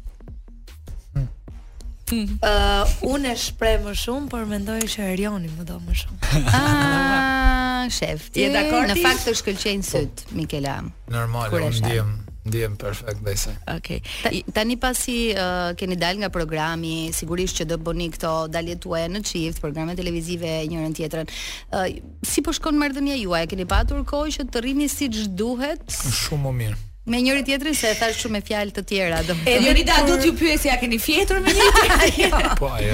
Hmm. 2.08 2.38
Uh, 2.40 2.92
unë 3.04 3.34
e 3.34 3.36
shpre 3.36 3.74
më 3.84 3.92
shumë, 4.02 4.30
por 4.32 4.46
mendoj 4.48 4.80
që 4.94 5.10
e 5.12 5.16
rjoni 5.20 5.50
më 5.58 5.66
do 5.68 5.76
më 5.84 5.96
shumë. 6.02 6.46
Ah, 6.56 7.84
shef, 7.98 8.30
ti 8.32 8.48
e 8.48 8.54
dakordi? 8.56 8.96
Në 8.96 9.04
fakt 9.04 9.28
të 9.28 9.34
shkëllqenë 9.42 9.88
sëtë, 9.94 10.30
Mikela. 10.40 10.78
Normal, 11.12 11.52
unë 11.60 12.00
Ndihem 12.48 12.76
perfekt 12.80 13.20
dhe 13.28 13.34
Okej. 13.76 13.76
Okay. 13.76 14.00
Ta, 14.24 14.60
tani 14.64 14.78
pasi 14.80 15.18
uh, 15.36 15.74
keni 15.76 15.98
dal 16.00 16.16
nga 16.22 16.30
programi, 16.32 17.10
sigurisht 17.16 17.60
që 17.60 17.66
do 17.68 17.78
bëni 17.84 18.08
këto 18.16 18.34
daljet 18.54 18.80
tuaja 18.84 19.10
në 19.12 19.22
qift, 19.28 19.60
programe 19.64 19.96
televizive 20.00 20.54
njërën 20.72 20.96
tjetërën, 20.98 21.30
uh, 21.76 21.88
si 22.24 22.44
po 22.46 22.56
shkon 22.56 22.80
mërdëmja 22.80 23.20
juaj? 23.20 23.48
Keni 23.52 23.68
patur 23.68 24.02
kohë 24.08 24.34
që 24.38 24.48
të 24.54 24.64
rrini 24.64 24.88
si 24.92 25.10
duhet? 25.12 25.84
Shumë 26.24 26.48
më 26.50 26.56
mirë. 26.64 26.82
Me 27.12 27.22
njëri 27.24 27.44
tjetrin 27.48 27.72
se 27.76 27.88
e 27.92 28.00
thash 28.00 28.18
shumë 28.24 28.34
me 28.38 28.42
fjalë 28.48 28.74
të 28.78 28.82
tjera, 28.88 29.22
do. 29.28 29.36
E 29.48 29.84
da 29.88 30.02
do 30.08 30.18
t'ju 30.20 30.34
pyesë 30.40 30.58
si 30.64 30.68
ja 30.68 30.76
keni 30.80 30.98
fjetur 31.00 31.38
me 31.44 31.54
njëri 31.56 31.72
tjetrin? 32.00 32.44
Jo. 32.44 32.58
po, 32.60 32.68
ajo. 32.76 32.92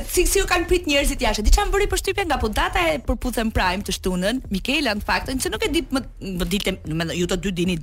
uh, 0.00 0.06
si 0.08 0.26
si 0.28 0.38
u 0.42 0.46
kanë 0.48 0.66
prit 0.70 0.86
njerëzit 0.88 1.22
jashtë? 1.24 1.42
Diçka 1.46 1.64
më 1.66 1.72
bëri 1.74 1.88
përshtypje 1.90 2.24
nga 2.28 2.38
po 2.40 2.48
data 2.52 2.82
e 2.92 2.98
përputhen 3.04 3.50
Prime 3.54 3.82
të 3.84 3.94
shtunën, 3.98 4.42
Mikela 4.52 4.94
në 4.96 5.06
fakt, 5.06 5.30
nëse 5.34 5.50
nuk 5.52 5.64
e 5.66 5.70
di 5.74 5.82
më, 5.92 6.02
më 6.42 6.46
ditë, 6.52 6.74
ju 7.20 7.28
të 7.30 7.38
dy 7.46 7.52
dini 7.60 7.76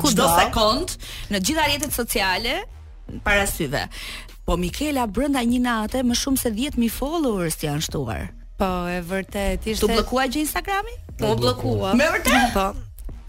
kudo 0.00 0.26
sekond 0.38 0.92
në 1.32 1.38
gjitha 1.42 1.64
rrjetet 1.68 1.92
sociale 1.94 2.58
para 3.26 3.46
syve. 3.50 3.86
Po 4.46 4.56
Mikela 4.60 5.06
brenda 5.06 5.42
një 5.42 5.60
nate 5.60 6.02
më 6.06 6.14
shumë 6.22 6.38
se 6.44 6.52
10000 6.54 6.92
followers 6.96 7.58
janë 7.64 7.88
shtuar. 7.88 8.28
Po, 8.60 8.70
e 8.86 9.00
vërtet, 9.08 9.66
ishte 9.66 9.82
Tu 9.82 9.90
bllokua 9.92 10.28
gjë 10.30 10.44
Instagrami? 10.46 10.94
Po 11.18 11.34
bllokua. 11.38 11.94
Me 11.98 12.06
vërtet? 12.12 12.54
Po 12.54 12.68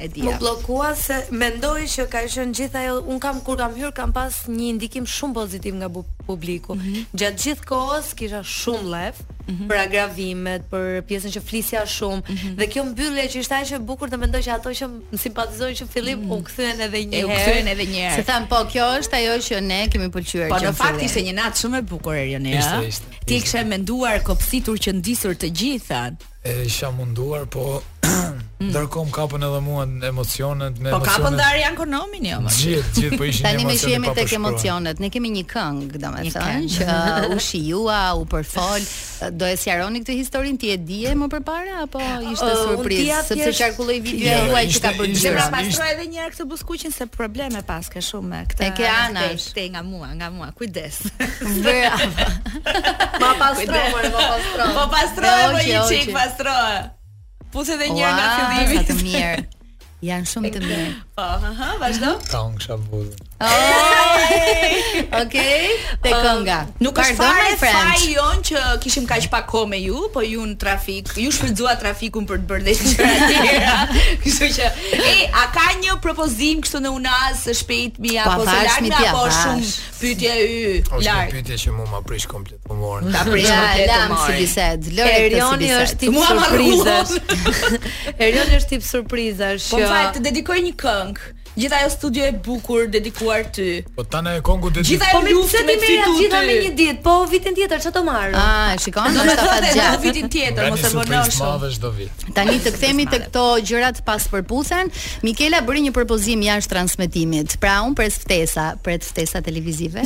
e 0.02 0.10
Më 0.26 0.38
bllokua 0.42 0.94
se 0.98 1.18
mendoj 1.36 1.84
që 1.94 2.06
ka 2.10 2.24
qenë 2.30 2.56
gjithajo, 2.58 3.00
un 3.10 3.20
kam 3.22 3.40
kur 3.46 3.58
kam 3.60 3.76
hyr 3.78 3.92
kam 3.94 4.10
pas 4.16 4.44
një 4.50 4.72
ndikim 4.80 5.06
shumë 5.06 5.36
pozitiv 5.38 5.76
nga 5.78 5.90
publiku. 6.26 6.76
Mm 6.76 6.82
-hmm. 6.82 7.06
Gjatë 7.20 7.38
gjithë 7.44 7.66
kohës 7.70 8.08
kisha 8.18 8.40
shumë 8.44 8.90
lef 8.94 9.16
mm 9.20 9.54
-hmm. 9.54 9.68
për 9.70 9.78
agravimet, 9.86 10.62
për 10.72 10.86
pjesën 11.10 11.32
që 11.36 11.42
flisja 11.50 11.82
shumë 11.96 12.22
mm 12.28 12.36
-hmm. 12.36 12.56
dhe 12.60 12.66
kjo 12.72 12.84
mbyllje 12.84 13.24
që 13.32 13.38
ishte 13.42 13.56
aq 13.56 13.72
e 13.76 13.80
bukur 13.90 14.08
të 14.10 14.18
mendoj 14.24 14.42
që 14.48 14.52
ato 14.58 14.70
që 14.80 14.86
më 15.12 15.18
simpatizojnë 15.26 15.76
që 15.80 15.86
fillim 15.94 16.20
mhm. 16.20 16.26
mm 16.28 16.32
-hmm. 16.32 16.42
u 16.42 16.48
kthyen 16.48 16.80
edhe 16.86 17.00
një 17.12 17.16
herë. 17.18 17.28
U 17.28 17.36
kthyen 17.42 17.68
edhe 17.74 17.84
një 17.94 18.00
herë. 18.06 18.16
Se 18.20 18.24
tham 18.30 18.44
po, 18.52 18.58
kjo 18.72 18.86
është 18.98 19.14
ajo 19.20 19.36
që 19.48 19.56
ne 19.72 19.80
kemi 19.92 20.08
pëlqyer. 20.16 20.50
Po 20.54 20.58
në 20.66 20.74
fakt 20.84 21.02
ishte 21.08 21.20
një 21.28 21.34
natë 21.40 21.58
shumë 21.62 21.78
e 21.78 21.82
bukur 21.92 22.14
Erionea. 22.24 22.64
Ti 23.28 23.34
kishe 23.44 23.62
menduar 23.72 24.18
kopsitur 24.30 24.76
që 24.84 24.90
ndisur 25.00 25.34
të 25.42 25.48
gjithat. 25.60 26.14
E 26.50 26.54
munduar, 26.98 27.44
po 27.54 27.64
Mm. 28.62 28.90
më 28.94 29.12
kapën 29.16 29.44
edhe 29.48 29.60
mua 29.66 29.84
emocionet, 30.10 30.76
me 30.84 30.90
emocionet. 30.92 30.94
Po 30.94 31.00
kapën 31.02 31.34
Darja 31.40 31.66
Ankonomin 31.72 32.24
jo. 32.30 32.38
Gjithë, 32.46 32.94
gjithë 32.98 33.18
po 33.18 33.26
ishin 33.26 33.46
emocionet. 33.46 33.60
Tani 33.60 33.66
më 33.70 33.80
jemi 33.90 34.14
tek 34.20 34.36
emocionet. 34.38 34.96
Ne 35.02 35.10
kemi 35.10 35.32
një 35.38 35.44
këngë, 35.50 36.02
domethënë, 36.04 36.74
që 36.76 36.98
u 37.36 37.40
shijua, 37.42 38.00
u 38.20 38.26
përfol. 38.30 38.86
Do 39.38 39.50
e 39.50 39.56
sjaroni 39.62 40.04
këtë 40.04 40.18
historin 40.20 40.58
ti 40.62 40.70
e 40.74 40.78
dije 40.82 41.14
më 41.18 41.28
përpara 41.30 41.82
apo 41.86 42.00
oh, 42.02 42.30
ishte 42.34 42.48
uh, 42.50 42.62
surprizë 42.72 43.20
sepse 43.28 43.52
qarkulloi 43.62 44.00
videoja 44.02 44.48
juaj 44.50 44.64
që 44.74 44.80
ka 44.82 44.92
bërë 44.98 45.12
gjë. 45.14 45.34
Pra 45.78 45.90
edhe 45.94 46.08
një 46.10 46.22
herë 46.24 46.34
këtë 46.36 46.46
buskuqin 46.50 46.94
se 46.96 47.06
probleme 47.06 47.62
pas 47.68 47.90
shumë 48.02 48.30
me 48.32 48.40
eh, 48.42 48.48
këtë. 48.50 48.70
Ke 48.82 48.88
ana 48.90 49.28
te 49.54 49.66
nga 49.74 49.84
mua, 49.86 50.10
nga 50.18 50.30
mua. 50.34 50.50
Kujdes. 50.58 51.02
Ma 53.22 53.30
pastroj, 53.38 53.86
ma 53.94 54.02
pastroj 54.16 54.74
Po 54.78 54.86
pastro, 54.94 55.32
po 55.54 55.62
i 55.70 55.76
çik 55.92 56.12
pastro 56.16 56.56
puthe 57.54 57.74
dhe 57.80 57.88
njërë 57.90 58.14
nga 58.16 58.28
fillimit. 58.38 58.72
Ua, 58.76 58.86
sa 58.86 58.88
të 58.92 58.98
mirë. 59.08 59.44
Janë 60.10 60.32
shumë 60.34 60.52
të 60.56 60.64
mirë. 60.68 60.88
Po, 61.18 61.28
aha, 61.52 61.72
vazhdo. 61.84 62.16
Ka 62.32 62.46
unë 62.48 62.62
kësha 62.64 62.80
budhë. 62.88 63.30
Oh, 63.42 65.22
ok, 65.24 65.36
te 66.06 66.10
kënga. 66.14 66.60
nuk 66.86 67.00
është 67.02 67.16
fare 67.18 67.56
fare 67.58 67.96
jon 68.06 68.44
që 68.46 68.62
kishim 68.84 69.08
kaq 69.10 69.26
pak 69.34 69.48
kohë 69.50 69.70
me 69.72 69.80
ju, 69.82 70.04
po 70.14 70.22
ju 70.22 70.46
në 70.46 70.60
trafik, 70.62 71.10
ju 71.24 71.32
shfrytzuat 71.34 71.82
trafikun 71.82 72.28
për 72.30 72.44
të 72.44 72.46
bërë 72.52 72.68
dhe 72.68 72.76
gjëra 72.78 73.16
të 73.16 73.32
tjera. 73.32 73.88
Kështu 74.28 74.50
që, 74.60 74.70
e, 75.02 75.16
a 75.42 75.48
ka 75.58 75.66
një 75.82 75.98
propozim 76.06 76.62
kështu 76.62 76.84
në 76.86 76.94
unas 77.00 77.42
së 77.48 77.56
shpejt 77.64 77.98
mi 78.06 78.14
apo 78.22 78.44
të 78.44 78.48
lartë 78.60 78.86
na 78.92 79.02
shumë 79.02 79.10
pyetje 80.04 80.38
y 80.38 80.62
lart. 80.78 80.94
Është 81.02 81.34
pyetje 81.34 81.60
që 81.66 81.76
mua 81.80 81.90
më 81.96 82.04
prish 82.14 82.30
komplet 82.36 82.62
po 82.70 82.78
morën. 82.78 83.10
Ta 83.18 83.26
prish 83.26 83.50
komplet 83.50 83.94
të 83.96 84.00
po 84.06 84.24
Si 84.28 84.38
bisedë, 84.38 84.98
Lori 85.02 85.28
të 85.34 85.52
si 85.52 85.60
bisedë. 85.66 86.14
Mua 86.14 86.32
më 86.38 86.98
Erioni 88.22 88.58
është 88.62 88.76
tip 88.76 88.86
surprizash 88.86 89.72
po, 89.74 89.82
që. 89.82 89.88
Po 89.90 89.94
fat 89.98 90.18
të 90.20 90.28
dedikoj 90.30 90.62
një 90.70 90.78
këngë. 90.86 91.30
Gjitha 91.58 91.76
ajo 91.76 91.90
studio 91.90 92.24
e 92.24 92.32
bukur 92.32 92.88
dedikuar 92.88 93.44
ty. 93.44 93.84
Po 93.96 94.04
tani 94.04 94.38
e 94.38 94.42
kongu 94.42 94.70
dedikuar. 94.72 95.00
Gjitha 95.04 95.12
po 95.12 95.22
me 95.68 95.76
ti 95.76 96.00
gjitha 96.18 96.40
me 96.48 96.54
një 96.64 96.72
ditë, 96.80 97.02
po 97.04 97.16
vitin 97.28 97.56
tjetër 97.58 97.80
çfarë 97.84 97.96
të 97.98 98.04
marr? 98.08 98.36
Ah, 98.40 98.72
e 98.72 98.80
shikon, 98.80 99.12
do 99.18 99.24
të 99.28 99.34
thotë 99.42 99.72
gjatë. 99.76 99.82
Gjatë 99.82 100.02
vitin 100.06 100.30
tjetër 100.32 100.70
mos 100.72 100.86
e 100.86 100.92
vonosh. 100.96 102.30
Tani 102.38 102.56
të 102.64 102.72
kthehemi 102.78 103.06
te 103.12 103.20
këto 103.26 103.44
gjërat 103.68 104.00
pas 104.08 104.28
përputhen. 104.32 104.92
Mikela 105.28 105.60
bëri 105.68 105.84
një 105.88 105.92
propozim 105.96 106.46
jashtë 106.48 106.72
transmetimit. 106.72 107.58
Pra 107.64 107.82
un 107.84 107.98
pres 108.00 108.16
ftesa, 108.24 108.70
pres 108.86 109.10
ftesa 109.12 109.42
televizive. 109.44 110.06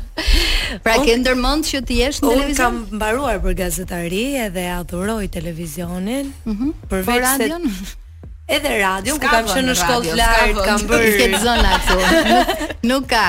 pra 0.84 0.98
ke 1.00 1.14
ndërmend 1.22 1.64
që 1.70 1.80
ti 1.88 2.02
jesh 2.02 2.20
në 2.20 2.28
televizion. 2.28 2.52
Unë 2.52 2.58
kam 2.60 3.00
mbaruar 3.00 3.40
për 3.46 3.56
gazetari 3.62 4.26
edhe 4.44 4.66
adhuroj 4.76 5.24
televizionin. 5.32 6.28
Mm 6.44 6.76
Për 6.92 7.02
radion. 7.08 7.66
Edhe 8.48 8.78
radio, 8.80 9.14
ku 9.20 9.28
kam 9.28 9.44
qenë 9.44 9.66
në 9.68 9.74
shkollë 9.76 10.06
të 10.08 10.14
lartë, 10.16 10.62
kam 10.64 10.84
bërë 10.88 11.08
këtë 11.20 11.40
zonë 11.42 11.72
ato. 11.74 12.68
Nuk 12.88 13.08
ka. 13.12 13.26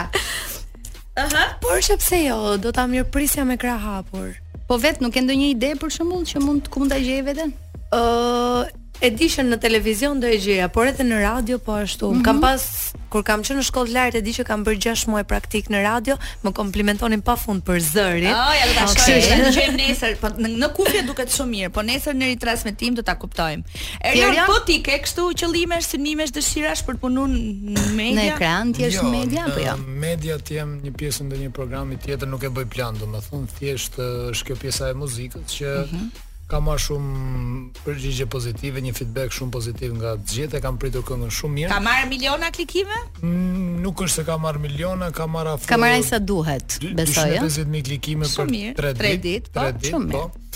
Aha. 1.19 1.41
Por 1.59 1.81
çse 1.83 2.21
jo, 2.29 2.55
do 2.63 2.71
ta 2.71 2.87
mirëprisja 2.87 3.43
me 3.43 3.59
krah 3.59 3.81
hapur. 3.83 4.31
Po 4.69 4.77
vetë 4.79 5.03
nuk 5.03 5.19
e 5.19 5.23
ndonjë 5.25 5.49
ide 5.57 5.73
për 5.81 5.91
shembull 5.97 6.23
që 6.29 6.39
mund 6.45 6.63
të 6.63 6.71
kumta 6.71 7.01
gjej 7.03 7.19
veten? 7.27 7.51
Ëh, 7.91 8.71
e 8.99 9.11
di 9.15 9.27
që 9.31 9.43
në 9.47 9.57
televizion 9.63 10.19
do 10.19 10.27
e 10.27 10.37
gjeja, 10.43 10.65
por 10.75 10.89
edhe 10.89 11.05
në 11.07 11.21
radio 11.23 11.57
po 11.63 11.77
ashtu. 11.79 12.09
Mm 12.11 12.17
-hmm. 12.19 12.25
Kam 12.25 12.35
mhm. 12.35 12.43
pas 12.43 12.61
kur 13.09 13.23
kam 13.23 13.41
qenë 13.41 13.57
në 13.57 13.63
shkollë 13.69 13.91
lart 13.95 14.15
e 14.15 14.21
di 14.21 14.31
që 14.35 14.43
kam 14.45 14.65
bërë 14.65 14.79
6 14.91 15.07
muaj 15.09 15.23
praktik 15.23 15.69
në 15.71 15.79
radio, 15.85 16.17
më 16.43 16.51
komplimentonin 16.53 17.21
pafund 17.21 17.63
për 17.65 17.79
zërin. 17.93 18.35
Oh, 18.35 18.51
ja, 18.59 18.63
do 18.67 18.73
ta 18.79 18.87
shkojmë. 18.87 19.29
Okay. 19.59 19.71
nesër, 19.75 20.15
po 20.21 20.27
në, 20.27 20.47
në 20.61 20.67
kufje 20.77 21.01
duket 21.07 21.29
shumë 21.37 21.49
mirë, 21.55 21.69
po 21.73 21.81
nesër 21.81 22.13
në 22.15 22.25
ritransmetim 22.29 22.93
do 22.95 23.01
ta 23.01 23.15
kuptojmë. 23.19 23.63
Erion, 24.03 24.35
po 24.47 24.57
ti 24.67 24.77
ke 24.83 24.91
kështu 25.03 25.23
qëllime, 25.39 25.77
synime, 25.81 26.23
dëshirash 26.37 26.83
për 26.87 26.95
punën 27.01 27.33
në 27.73 27.81
media? 28.01 28.19
Në 28.19 28.23
ekran 28.33 28.73
ti 28.73 28.81
je 28.83 29.03
media 29.17 29.45
apo 29.47 29.59
jo? 29.59 29.65
jo 29.67 29.73
në 29.85 29.99
media 30.07 30.35
ti 30.45 30.53
jam 30.59 30.71
një 30.83 30.91
pjesë 30.99 31.19
ndonjë 31.27 31.51
programi 31.59 31.95
tjetër, 31.97 32.27
nuk 32.27 32.43
e 32.43 32.49
bëj 32.49 32.65
plan, 32.73 32.93
domethënë 33.01 33.47
thjesht 33.59 33.93
është 34.31 34.45
kjo 34.47 34.55
pjesa 34.63 34.83
e 34.93 34.93
muzikës 34.93 35.45
që 35.57 35.69
mm 35.77 35.93
-hmm 35.93 36.27
ka 36.49 36.57
ma 36.65 36.73
shumë 36.81 37.83
përgjigje 37.85 38.25
pozitive, 38.33 38.81
një 38.81 38.93
feedback 38.97 39.35
shumë 39.35 39.53
pozitiv 39.53 39.93
nga 39.99 40.15
të 40.17 40.33
gjithë, 40.37 40.57
e 40.59 40.63
kam 40.65 40.79
pritur 40.81 41.03
këngën 41.05 41.33
shumë 41.37 41.55
mirë. 41.59 41.69
Ka 41.75 41.77
marrë 41.85 42.09
miliona 42.09 42.49
klikime? 42.55 42.97
Mm, 43.21 43.83
nuk 43.85 44.01
është 44.05 44.23
se 44.23 44.25
ka 44.31 44.39
marrë 44.45 44.63
miliona, 44.63 45.11
ka 45.19 45.27
marrë 45.35 45.53
afër. 45.59 45.69
Ka 45.69 45.79
marrë 45.83 46.01
sa 46.09 46.19
duhet, 46.31 46.79
besoj. 46.81 47.37
250.000 47.37 47.73
mijë 47.75 47.87
klikime 47.91 48.31
për 48.33 48.49
3 48.49 48.53
ditë, 48.55 48.93
3 49.23 49.25
ditë, 49.27 49.53
po, 49.53 49.67
shumë 49.93 50.15
po. 50.17 50.23
mirë 50.29 50.47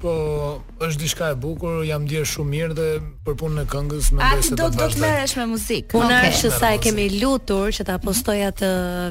po 0.00 0.12
është 0.84 1.00
diçka 1.02 1.28
e 1.34 1.36
bukur, 1.40 1.80
jam 1.86 2.04
ndier 2.06 2.24
shumë 2.28 2.50
mirë 2.54 2.76
dhe 2.78 2.86
për 3.26 3.36
punën 3.42 3.62
e 3.62 3.64
këngës 3.70 4.08
më 4.16 4.20
ndjesë 4.22 4.56
të 4.56 4.62
vazhdoj. 4.64 4.68
A 4.68 4.70
do 4.72 4.88
të 4.94 5.02
merresh 5.04 5.34
me 5.38 5.46
muzikë? 5.52 5.98
Unë 6.00 6.14
okay. 6.22 6.30
është 6.32 6.52
sa 6.56 6.72
e 6.76 6.80
kemi 6.86 7.06
lutur 7.20 7.74
që 7.76 7.86
ta 7.90 7.98
postoj 8.02 8.38
atë 8.48 8.70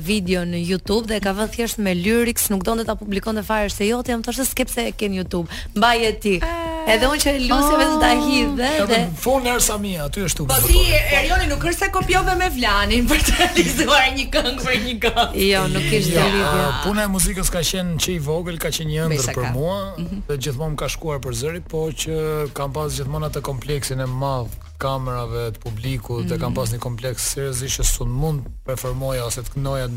video 0.10 0.42
në 0.50 0.64
YouTube 0.72 1.06
dhe 1.14 1.22
ka 1.24 1.36
vënë 1.38 1.54
thjesht 1.56 1.82
me 1.86 1.94
lyrics, 1.98 2.50
nuk 2.54 2.66
donte 2.68 2.88
ta 2.90 2.98
publikonte 3.00 3.46
fare 3.48 3.70
se 3.74 3.88
jot, 3.92 4.10
jam 4.12 4.26
thoshte 4.26 4.50
skepse 4.50 4.90
e 4.90 4.96
ken 4.98 5.16
YouTube. 5.22 5.48
Mbaje 5.78 6.14
ti. 6.26 6.38
Ah. 6.44 6.69
Edhe 6.90 7.06
unë 7.06 7.20
që 7.22 7.32
lusi 7.44 7.78
vetë 7.78 7.98
ta 8.02 8.08
ah. 8.18 8.22
hidh 8.26 8.54
dhe. 8.58 8.70
Edhe 8.84 8.98
fon 9.22 9.44
në 9.46 9.52
Arsami, 9.56 9.92
aty 10.02 10.24
është 10.26 10.44
u. 10.44 10.48
Po 10.50 10.56
ti 10.66 10.80
Erioni 10.96 11.50
nuk 11.52 11.66
është 11.70 11.86
se 11.86 11.90
kopjove 11.94 12.34
me 12.40 12.48
Vlanin 12.56 13.06
për 13.10 13.22
të 13.28 13.36
realizuar 13.38 14.08
një 14.18 14.26
këngë 14.34 14.56
për 14.66 14.78
një 14.88 14.96
këngë. 15.06 15.28
Jo, 15.46 15.62
nuk 15.76 15.86
ishte 15.86 16.18
lidhje. 16.18 16.42
ja, 16.64 16.72
Puna 16.88 17.06
e 17.06 17.12
muzikës 17.14 17.52
ka 17.54 17.62
qenë 17.72 17.98
që 18.02 18.14
i 18.16 18.18
vogël, 18.26 18.58
ka 18.64 18.72
qenë 18.74 18.94
një 18.96 19.06
ëndër 19.06 19.30
për 19.38 19.50
mua 19.54 19.78
mm 19.78 20.04
-hmm. 20.08 20.24
dhe 20.32 20.40
gjithmonë 20.48 20.80
ka 20.82 20.90
shkuar 20.96 21.20
për 21.28 21.38
zëri, 21.44 21.62
po 21.72 21.86
që 22.04 22.50
kam 22.58 22.74
pas 22.74 22.98
gjithmonë 22.98 23.30
atë 23.30 23.42
kompleksin 23.50 24.00
e 24.02 24.10
madh 24.24 24.52
kamerave 24.82 25.44
të 25.52 25.60
publikut 25.64 26.20
mm 26.20 26.26
-hmm. 26.26 26.34
dhe 26.34 26.42
kam 26.42 26.52
mhm. 26.52 26.58
pas 26.62 26.68
një 26.74 26.80
kompleks 26.80 27.22
seriozisht 27.36 27.80
që 27.82 27.86
s'u 27.94 28.06
mund 28.06 28.42
performoja 28.66 29.26
ose 29.26 29.42
të 29.44 29.52
kënoja 29.58 29.88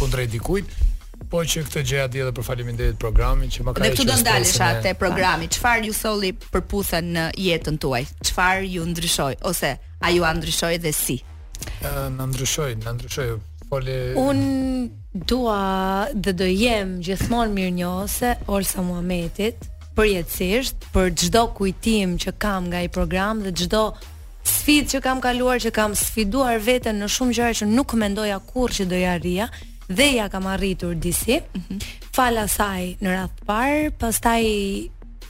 kundrejt 0.00 0.30
dikujt, 0.32 0.66
Po 1.30 1.40
që 1.40 1.62
këtë 1.66 1.82
gjë 1.88 1.96
ja 1.98 2.06
di 2.10 2.20
edhe 2.22 2.32
për 2.36 2.44
faleminderit 2.46 2.98
programin 3.00 3.50
që 3.52 3.64
më 3.64 3.74
ka 3.74 3.80
dhënë. 3.82 3.90
Ne 3.90 3.96
këtu 3.96 4.06
do 4.08 4.16
ndalesh 4.20 4.58
atë 4.66 4.92
programi. 5.00 5.48
Çfarë 5.52 5.84
ju 5.88 5.94
solli 5.96 6.32
përputhen 6.50 7.08
në 7.14 7.24
jetën 7.46 7.78
tuaj? 7.82 8.02
Çfarë 8.28 8.68
ju 8.74 8.84
ndryshoi 8.90 9.38
ose 9.48 9.74
a 10.04 10.10
ju 10.12 10.24
ndryshoi 10.36 10.78
dhe 10.84 10.92
si? 10.92 11.18
Ë, 11.82 12.08
na 12.16 12.26
ndryshoi, 12.30 12.76
na 12.84 12.92
ndryshoi 12.96 13.28
folë. 13.70 13.98
Un 14.20 14.88
dua 15.14 16.08
dhe 16.14 16.34
do 16.42 16.48
jem 16.50 16.96
gjithmonë 17.06 17.54
mirënjohëse 17.56 18.34
Olsa 18.52 18.84
Muhamedit 18.84 19.70
për 19.94 20.08
jetësisht, 20.16 20.88
për 20.94 21.12
çdo 21.22 21.46
kujtim 21.54 22.18
që 22.20 22.34
kam 22.42 22.68
nga 22.70 22.82
ai 22.82 22.90
program 22.92 23.44
dhe 23.46 23.54
çdo 23.62 23.88
sfidë 24.44 24.90
që 24.96 25.00
kam 25.04 25.20
kaluar, 25.24 25.60
që 25.62 25.70
kam 25.72 25.94
sfiduar 25.96 26.58
veten 26.66 26.98
në 27.00 27.06
shumë 27.14 27.36
gjëra 27.38 27.54
që 27.62 27.70
nuk 27.70 27.94
mendoja 27.96 28.40
kurrë 28.50 28.80
që 28.82 28.88
do 28.90 28.98
ja 29.00 29.14
arrija 29.16 29.48
dhe 29.86 30.12
ja 30.14 30.28
kam 30.28 30.46
arritur 30.46 30.94
disi. 30.94 31.40
Mm 31.54 31.64
-hmm. 31.68 31.84
Fal 32.12 32.36
asaj 32.38 32.96
në 33.02 33.08
radhë 33.14 33.38
parë, 33.46 33.90
pastaj 33.98 34.44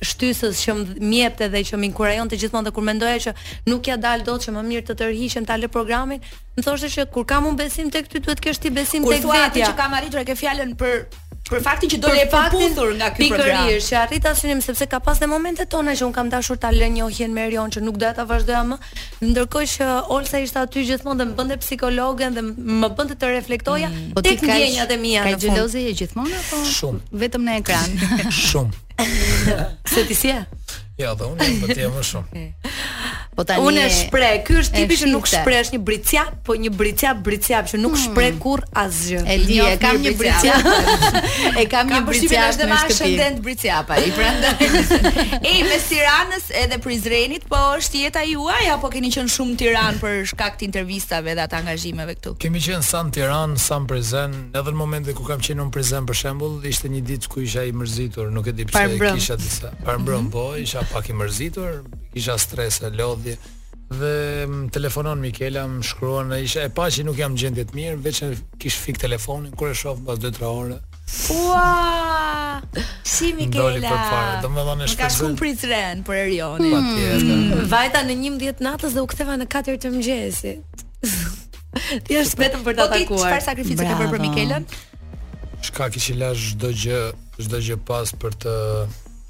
shtysës 0.04 0.58
që 0.64 0.72
më 0.74 0.84
mjepte 1.00 1.48
dhe 1.48 1.60
që 1.64 1.74
më 1.78 1.84
inkurajon 1.86 2.28
të 2.28 2.36
gjithmonë 2.40 2.64
dhe 2.66 2.74
kur 2.74 2.82
mendoja 2.82 3.18
që 3.18 3.32
nuk 3.66 3.86
ja 3.86 3.96
dal 3.96 4.20
dot 4.24 4.42
që 4.44 4.50
më 4.52 4.62
mirë 4.66 4.86
të 4.86 4.94
tërhiqem 4.98 5.44
ta 5.46 5.56
lë 5.56 5.68
programin, 5.68 6.20
më 6.56 6.62
thoshte 6.64 6.88
se 6.90 7.04
kur 7.12 7.24
kam 7.24 7.46
unë 7.46 7.56
besim 7.56 7.90
tek 7.90 8.06
ty 8.08 8.18
duhet 8.20 8.38
të 8.38 8.42
kesh 8.44 8.58
ti 8.58 8.70
besim 8.70 9.02
tek 9.02 9.10
vetja. 9.10 9.24
Kur 9.24 9.62
thua 9.62 9.68
që 9.70 9.74
kam 9.80 9.92
arritur 9.94 10.20
e 10.20 10.24
ke 10.24 10.36
fjalën 10.42 10.70
për 10.76 11.06
Për 11.44 11.60
faktin 11.60 11.90
që 11.92 11.98
do 12.00 12.08
të 12.14 12.20
përputhur 12.32 12.94
nga 12.96 13.10
ky 13.12 13.26
program. 13.28 13.66
Pikërisht, 13.68 13.90
që 13.92 13.96
arrit 14.00 14.22
tashim 14.24 14.62
sepse 14.64 14.86
ka 14.88 14.96
pas 14.96 15.12
pasë 15.18 15.28
momentet 15.28 15.68
tona 15.68 15.92
që 15.96 16.06
un 16.06 16.12
kam 16.16 16.30
dashur 16.32 16.56
ta 16.56 16.70
lënë 16.72 16.96
njohjen 17.02 17.34
me 17.36 17.44
Erion 17.50 17.72
që 17.74 17.82
nuk 17.84 17.98
doja 18.00 18.14
ta 18.16 18.24
vazhdoja 18.30 18.62
më. 18.70 18.78
Ndërkohë 19.28 19.68
që 19.74 19.88
Olsa 20.16 20.40
ishte 20.40 20.62
aty 20.62 20.86
gjithmonë 20.88 21.20
dhe 21.20 21.26
më 21.28 21.34
bënte 21.42 21.58
psikologën 21.60 22.38
dhe 22.38 22.46
më 22.48 22.90
bënte 22.96 23.18
të 23.20 23.32
reflektoja 23.34 23.92
mm, 23.92 24.16
tek 24.24 24.40
po 24.40 24.48
ndjenjat 24.48 24.96
e 24.96 24.98
mia. 25.04 25.26
Ka 25.26 25.36
xheloze 25.44 25.84
e 25.84 25.92
gjithmonë 26.00 26.32
apo? 26.40 26.62
Shumë. 26.78 27.02
Vetëm 27.24 27.44
në 27.44 27.58
ekran. 27.60 28.00
Shumë. 28.48 28.80
Se 29.92 30.08
ti 30.08 30.14
si 30.16 30.32
je? 30.32 30.40
Jo, 30.96 31.10
do 31.18 31.32
unë, 31.34 31.46
po 31.60 31.72
ti 31.74 31.82
je 31.82 31.88
më 31.92 32.02
shumë. 32.08 32.46
Po 33.34 33.42
tani 33.46 33.64
unë 33.66 33.82
e 33.82 33.86
shpreh, 33.90 34.34
ky 34.46 34.58
është 34.60 34.76
tipi 34.78 34.96
që 35.00 35.08
nuk 35.10 35.26
shpresh 35.28 35.72
një 35.74 35.78
britja, 35.86 36.22
po 36.46 36.54
një 36.58 36.70
britja 36.78 37.14
britja 37.26 37.62
që 37.66 37.80
nuk 37.82 37.96
hmm. 37.96 38.02
shpreh 38.04 38.36
kurr 38.42 38.62
asgjë. 38.78 39.22
E 39.34 39.38
di, 39.42 39.56
e 39.62 39.72
kam 39.82 39.98
një 40.02 40.12
britja. 40.18 40.58
E 41.58 41.64
kam 41.70 41.88
një 41.90 41.98
britja 42.06 42.44
një 42.56 42.66
më 42.70 42.76
shëndet 42.94 43.38
britja 43.44 43.80
pa. 43.86 43.96
I 44.02 44.10
prandaj. 44.14 44.54
Ej, 45.50 45.60
me 45.66 45.78
Tiranës 45.84 46.48
edhe 46.60 46.78
Prizrenit, 46.82 47.44
po 47.50 47.58
është 47.78 48.02
jeta 48.04 48.22
juaj 48.26 48.66
apo 48.74 48.88
keni 48.92 49.10
qenë 49.14 49.30
shumë 49.32 49.54
në 49.54 49.58
Tiranë 49.62 50.00
për 50.02 50.16
shkak 50.32 50.58
të 50.60 50.66
intervistave 50.68 51.34
dhe 51.38 51.44
atë 51.46 51.58
angazhimeve 51.60 52.16
këtu? 52.18 52.34
Kemi 52.42 52.62
qenë 52.64 52.82
sa 52.86 53.02
në 53.06 53.14
Tiranë, 53.16 53.58
sa 53.64 53.78
në 53.82 53.90
Prizren, 53.92 54.36
edhe 54.52 54.74
në 54.74 54.80
momente 54.80 55.14
ku 55.18 55.26
kam 55.28 55.42
qenë 55.44 55.62
në 55.64 55.68
Prizren 55.74 56.08
për 56.10 56.20
shembull, 56.24 56.58
ishte 56.70 56.90
një 56.92 57.04
ditë 57.12 57.30
ku 57.34 57.42
isha 57.44 57.66
i 57.70 57.74
mërzitur, 57.76 58.30
nuk 58.34 58.50
e 58.52 58.56
di 58.60 58.66
pse 58.70 58.88
kisha 59.04 59.38
disa. 59.40 59.74
Parmbrëm 59.86 60.24
mhm. 60.28 60.32
po, 60.34 60.46
isha 60.60 60.82
pak 60.92 61.10
i 61.12 61.16
mërzitur, 61.18 61.82
isha 62.14 62.38
stres 62.38 62.78
e 62.82 62.90
lodhje 62.90 63.38
dhe 63.94 64.10
më 64.48 64.70
telefonon 64.74 65.18
Mikela, 65.20 65.66
më 65.68 65.84
shkruan, 65.84 66.30
isha 66.40 66.64
e 66.66 66.70
pa 66.72 66.86
që 66.92 67.04
nuk 67.06 67.18
jam 67.20 67.34
gjendje 67.38 67.64
të 67.68 67.76
mirë, 67.76 67.98
veç 68.06 68.20
kish 68.62 68.78
fik 68.86 68.98
telefonin 69.02 69.52
kur 69.58 69.70
e 69.70 69.76
shoh 69.76 69.98
pas 70.06 70.18
2-3 70.18 70.48
orë. 70.48 70.78
Ua! 71.34 71.66
Si 73.06 73.28
Mikela. 73.36 73.76
Do 73.76 73.92
për 73.92 74.00
fare, 74.14 74.38
domethënë 74.42 74.88
është. 74.88 75.00
Ka 75.02 75.10
shumë 75.12 75.36
pritren 75.38 76.00
për 76.06 76.18
Erionin. 76.22 76.74
Mm. 76.74 77.62
Vajta 77.70 78.02
në 78.08 78.16
11 78.18 78.64
natës 78.64 78.96
dhe 78.96 79.04
u 79.04 79.10
ktheva 79.12 79.36
në 79.38 79.48
4 79.52 79.76
të 79.84 79.92
mëngjesit. 79.92 80.82
Ti 82.06 82.16
je 82.18 82.24
vetëm 82.38 82.64
për 82.66 82.76
ta 82.78 82.88
takuar. 82.88 83.08
Po 83.10 83.20
çfarë 83.20 83.44
sakrifice 83.50 83.84
ke 83.90 84.00
bërë 84.00 84.14
për 84.14 84.24
Mikelën? 84.26 84.68
Shka 85.68 85.90
kishin 85.94 86.18
lash 86.22 86.50
çdo 86.54 86.72
gjë, 86.76 87.00
çdo 87.44 87.62
gjë 87.68 87.78
pas 87.88 88.10
për 88.24 88.36
të 88.44 88.56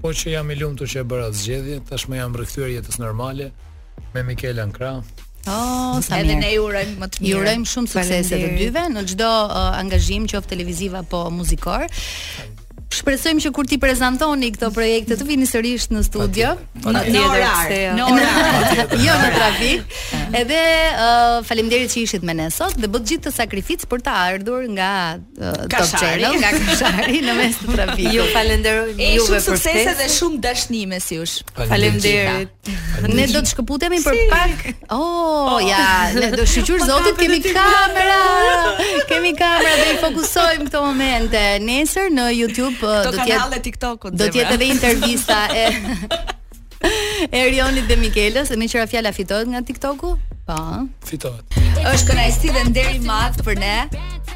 Po 0.00 0.12
që 0.14 0.34
jam 0.34 0.50
i 0.54 0.58
lumtur 0.60 0.90
që 0.90 1.02
e 1.02 1.06
bëra 1.10 1.30
zgjedhje, 1.34 1.80
tashmë 1.88 2.18
jam 2.20 2.36
rikthyer 2.38 2.70
jetës 2.78 3.00
normale 3.02 3.50
me 4.14 4.22
Mikela 4.22 4.66
në 4.70 4.76
krah. 4.76 5.00
Oh, 5.48 5.96
edhe 6.12 6.34
ne 6.38 6.48
ju 6.52 6.64
urojmë 6.68 6.98
më 7.00 7.06
të 7.14 7.22
mirë. 7.24 7.36
urojmë 7.38 7.68
shumë 7.70 7.88
suksese 7.88 8.36
të 8.44 8.50
dyve 8.58 8.82
në 8.92 9.04
çdo 9.14 9.28
uh, 9.44 9.70
angazhim, 9.80 10.26
qoftë 10.28 10.52
televiziv 10.54 10.98
apo 11.00 11.24
muzikor 11.32 11.86
shpresojmë 12.94 13.42
që 13.44 13.50
kur 13.56 13.66
ti 13.68 13.76
prezantoni 13.80 14.48
këto 14.54 14.70
projekte 14.72 15.16
të 15.20 15.26
vini 15.28 15.46
sërish 15.48 15.90
në 15.92 16.02
studio. 16.06 16.54
Në 16.86 17.20
orar 17.20 17.72
Në 17.98 18.06
Jo 19.04 19.18
në 19.18 19.28
trafik. 19.34 19.96
Edhe 20.38 20.58
uh, 20.58 21.38
faleminderit 21.48 21.92
që 21.92 22.02
ishit 22.04 22.24
me 22.28 22.34
ne 22.36 22.46
sot 22.52 22.74
dhe 22.80 22.88
bëu 22.88 23.02
gjithë 23.08 23.26
të 23.28 23.32
sakrificë 23.34 23.88
për 23.88 24.02
të 24.06 24.14
ardhur 24.24 24.66
nga 24.76 24.88
uh, 25.18 25.62
Top 25.72 25.88
Channel, 25.94 26.36
nga 26.40 26.50
Kashari 26.56 27.20
në 27.24 27.36
mes 27.38 27.58
të 27.62 27.74
trafikut. 27.76 28.16
Ju 28.16 28.26
falenderoj 28.32 28.88
juve 28.88 28.94
për 28.94 29.18
këtë. 29.20 29.28
Shumë 29.28 29.42
suksese 29.48 29.94
dhe 30.00 30.08
shumë 30.16 30.40
dashni 30.44 30.82
me 30.90 31.00
si 31.04 31.20
ush. 31.22 31.36
Faleminderit. 31.58 32.54
Ne 33.08 33.28
do 33.32 33.44
të 33.44 33.52
shkëputemi 33.52 34.00
për 34.04 34.20
pak. 34.32 34.66
Oh, 34.96 35.58
ja, 35.64 36.08
ne 36.16 36.32
do 36.36 36.48
shiqur 36.48 36.80
zotit 36.88 37.20
kemi 37.20 37.40
kamera. 37.44 38.80
Kemi 39.08 39.34
kamera 39.36 39.76
dhe 39.82 39.94
i 39.96 40.00
fokusojmë 40.04 40.68
këto 40.70 40.82
momente 40.88 41.44
nesër 41.64 42.10
në 42.12 42.28
YouTube 42.38 42.76
do 42.82 43.12
të 43.12 43.24
kanale 43.26 43.58
TikTokut. 43.64 44.16
Do 44.18 44.28
të 44.28 44.42
jetë 44.42 44.58
edhe 44.58 44.68
intervista 44.72 45.40
e 45.54 45.68
Erionit 47.34 47.88
dhe 47.90 47.96
Mikelës, 47.98 48.52
më 48.54 48.68
qira 48.70 48.84
fjala 48.86 49.10
fitohet 49.12 49.48
nga 49.50 49.58
TikToku? 49.66 50.12
Po. 50.48 50.58
Fitohet. 51.08 51.56
Është 51.88 52.12
kënaqësi 52.12 52.52
dhe 52.54 52.62
nder 52.70 52.92
i 52.94 53.00
madh 53.04 53.40
për 53.44 53.58
ne. 53.58 53.74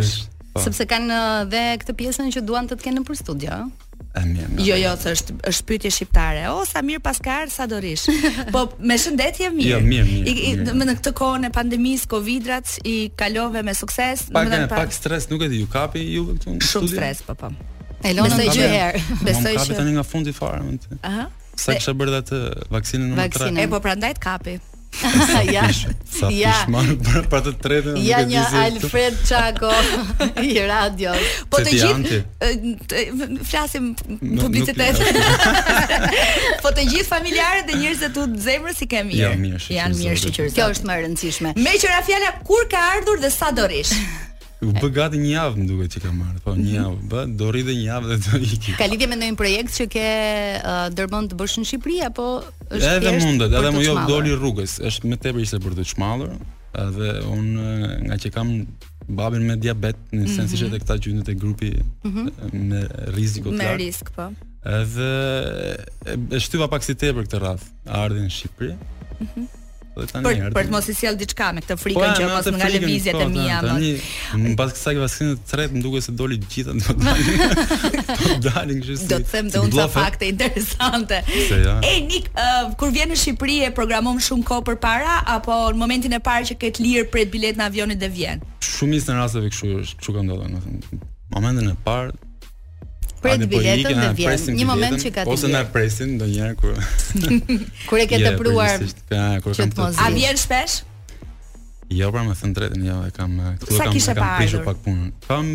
rish. 0.00 0.16
Po. 0.56 0.62
Sepse 0.64 0.86
kanë 0.90 1.14
uh, 1.14 1.44
dhe 1.52 1.60
këtë 1.84 1.94
pjesën 2.00 2.32
që 2.34 2.40
duan 2.48 2.66
të 2.66 2.80
të 2.80 2.86
kenë 2.88 3.02
nëpër 3.04 3.20
studio, 3.22 3.60
Amin. 4.18 4.58
Jo, 4.60 4.74
jo, 4.76 4.90
thë 5.00 5.12
është 5.16 5.34
është 5.48 5.64
pyetje 5.70 5.90
shqiptare. 5.94 6.40
O 6.52 6.66
sa 6.68 6.82
mirë 6.84 7.00
paskar, 7.00 7.46
sa 7.48 7.64
do 7.70 7.78
rish. 7.80 8.10
Po 8.52 8.64
me 8.84 8.96
shëndetje 9.00 9.52
mirë. 9.54 9.70
Jo, 9.70 9.78
mirë, 9.86 10.06
mirë. 10.08 10.32
I, 10.32 10.72
në 10.82 10.96
këtë 10.98 11.12
kohë 11.20 11.38
në 11.46 11.50
pandemisë 11.54 12.10
Covidrat 12.12 12.74
i 12.82 12.96
kalove 13.16 13.62
me 13.64 13.72
sukses, 13.78 14.26
pak, 14.34 14.50
pak... 14.50 14.74
pak 14.74 14.96
stres 14.98 15.30
nuk 15.32 15.46
e 15.46 15.48
di, 15.54 15.62
ju 15.62 15.70
kapi 15.78 16.02
ju 16.18 16.26
këtu 16.32 16.58
në 16.58 16.58
studio. 16.58 16.74
Shumë 16.74 16.92
stres, 16.92 17.22
po 17.30 17.38
po. 17.40 17.52
Elona 18.10 18.34
më 18.36 18.48
gjë 18.50 18.68
herë. 18.74 19.02
Besoj 19.22 19.54
që 19.54 19.60
kapi 19.62 19.78
tani 19.80 19.94
nga 19.96 20.04
fundi 20.10 20.34
fare, 20.34 20.60
Aha. 21.00 21.30
Sa 21.56 21.72
Be... 21.72 21.78
kisha 21.80 21.94
bërë 21.98 22.20
atë 22.22 22.38
vaksinën 22.72 23.12
në 23.16 23.28
tre? 23.36 23.50
E 23.62 23.68
po 23.70 23.80
prandaj 23.84 24.12
të 24.18 24.24
kapi. 24.24 24.58
ja. 25.54 25.62
Sa 26.12 26.28
ja. 26.32 26.52
Për, 27.06 27.26
për 27.32 27.42
të 27.46 27.52
tretën. 27.64 27.94
Ja 28.04 28.18
një 28.28 28.42
Alfred 28.64 29.16
Çako 29.28 29.70
i 30.46 30.56
radio. 30.68 31.14
Po 31.52 31.62
të 31.64 31.78
gjithë 31.80 33.38
flasim 33.48 33.88
publicitet. 33.96 35.00
po 36.66 36.72
të 36.76 36.84
gjithë 36.92 37.08
familjarët 37.08 37.72
dhe 37.72 37.80
njerëzit 37.84 38.14
tu 38.18 38.26
zemrës 38.48 38.82
i 38.84 38.90
kemi. 38.92 39.16
Ja, 39.22 39.32
mirë, 39.46 39.64
janë 39.78 40.00
mirë 40.02 40.20
shoqëror. 40.26 40.52
Kjo 40.60 40.68
është 40.76 40.90
më 40.90 40.98
e 41.00 41.06
rëndësishme. 41.06 41.56
Me 41.60 41.76
fjala 41.80 42.36
kur 42.44 42.68
ka 42.72 42.84
ardhur 42.98 43.24
dhe 43.24 43.32
sa 43.32 43.48
do 43.56 43.64
rish. 43.72 43.96
U 44.62 44.70
bë 44.76 44.88
gati 44.94 45.18
një 45.18 45.30
javë 45.32 45.58
më 45.58 45.64
duhet 45.66 45.94
që 45.96 46.00
kam 46.04 46.18
marrë, 46.22 46.40
po 46.44 46.52
një 46.54 46.64
mhm. 46.64 46.76
javë, 46.76 46.98
bë, 47.10 47.22
do 47.40 47.48
rri 47.50 47.62
një 47.66 47.74
javë 47.88 48.08
dhe 48.12 48.16
do 48.26 48.38
iki. 48.46 48.74
Ka 48.78 48.86
lidhje 48.92 49.08
me 49.10 49.16
ndonjë 49.18 49.38
projekt 49.40 49.74
që 49.78 49.86
ke 49.90 50.04
dërmend 50.98 51.32
të 51.32 51.38
bësh 51.40 51.56
në 51.58 51.64
Shqipëri 51.70 51.96
apo 52.06 52.26
është 52.70 52.92
Edhe 52.92 53.14
mundet, 53.24 53.56
edhe 53.58 53.72
më 53.74 53.82
jo 53.82 53.96
doli 54.06 54.36
rrugës, 54.36 54.76
është 54.88 55.10
më 55.10 55.18
tepër 55.24 55.42
ishte 55.48 55.58
për 55.64 55.74
të 55.80 55.86
çmallur, 55.92 56.36
edhe 56.84 57.10
un 57.32 57.50
nga 58.06 58.18
që 58.22 58.32
kam 58.36 58.52
babën 59.18 59.42
me 59.50 59.56
diabet 59.64 59.98
në 60.14 60.28
sensi 60.30 60.54
mhm. 60.54 60.60
që 60.60 60.82
këta 60.84 60.98
gjendet 61.06 61.32
e 61.32 61.34
grupi 61.42 61.72
mhm. 61.80 62.28
me 62.70 62.84
rrezik 63.16 63.48
me 63.58 63.72
risk, 63.82 64.12
po. 64.14 64.28
Edhe 64.78 65.10
është 66.38 66.54
thyva 66.54 66.70
pak 66.70 66.86
si 66.86 66.94
tepër 66.94 67.26
këtë 67.26 67.42
radh, 67.48 67.66
ardhen 67.98 68.28
në 68.30 68.36
Shqipëri. 68.38 68.78
Dhe 69.92 70.06
tani 70.08 70.22
për, 70.24 70.54
Për 70.56 70.68
të 70.68 70.72
mos 70.72 70.86
i 70.88 70.92
sjell 70.96 71.16
diçka 71.20 71.50
me 71.52 71.60
këtë 71.60 71.74
frikën 71.76 72.00
po, 72.00 72.12
që 72.16 72.28
pas 72.30 72.46
nga 72.56 72.68
lëvizjet 72.72 73.18
e 73.18 73.24
po, 73.26 73.26
mia 73.28 73.58
Tani 73.64 73.90
mbas 74.54 74.72
kësaj 74.72 74.94
vaksinë 75.02 75.34
të 75.36 75.50
tretë 75.50 75.76
më 75.76 75.82
duket 75.84 76.06
se 76.06 76.14
doli 76.16 76.38
të 76.40 76.48
gjitha 76.54 76.76
do 76.78 76.96
të 76.96 78.38
dalin 78.46 78.80
si. 78.86 78.96
Do 79.10 79.18
të 79.20 79.28
them 79.34 79.50
të 79.52 79.62
unë 79.66 79.74
ca 79.76 79.84
eh? 79.84 79.92
fakte 79.98 80.30
interesante. 80.32 81.20
E 81.90 81.92
nik 82.08 82.32
eh, 82.32 82.72
kur 82.80 82.94
vjen 82.94 83.12
në 83.12 83.20
Shqipëri 83.20 83.58
e 83.66 83.70
programon 83.76 84.20
shumë 84.28 84.48
kohë 84.48 84.66
përpara 84.70 85.18
apo 85.36 85.58
në 85.74 85.82
momentin 85.84 86.16
e 86.16 86.22
parë 86.24 86.54
që 86.54 86.58
ke 86.62 86.72
të 86.78 86.88
lirë 86.88 87.06
për 87.12 87.28
biletën 87.36 87.60
në 87.60 87.68
avionit 87.68 88.00
dhe 88.00 88.08
vjen. 88.16 88.42
Shumë 88.64 89.02
në 89.04 89.20
rasteve 89.20 89.52
kështu, 89.52 89.74
kështu 89.90 90.16
ka 90.16 90.24
ndodhur, 90.24 90.48
më 90.56 90.64
thënë. 90.64 91.02
Momentin 91.36 91.68
e 91.68 91.76
parë, 91.88 92.16
Prit 93.22 93.48
biletën 93.48 93.98
dhe 93.98 94.14
vjen. 94.14 94.14
Një 94.14 94.14
biletën, 94.16 94.64
moment 94.70 95.02
që 95.04 95.10
gati. 95.16 95.30
Ose 95.30 95.50
na 95.52 95.60
presin 95.74 96.16
ndonjëherë 96.18 96.56
kur. 96.58 96.74
kur 97.88 98.02
e 98.02 98.06
ke 98.10 98.18
të 98.18 98.32
po, 98.34 98.42
pruar. 98.42 98.82
A 100.06 100.10
vjen 100.14 100.40
shpesh? 100.42 100.80
Jo, 101.92 102.10
pra 102.14 102.22
më 102.26 102.34
thën 102.40 102.54
drejtën, 102.56 102.86
jo, 102.88 102.98
e 103.06 103.12
kam 103.14 103.36
këtu 103.44 103.70
kam 103.76 103.96
kam 104.08 104.34
prishur 104.40 104.66
pak 104.66 104.82
punën. 104.86 105.14
Kam 105.28 105.54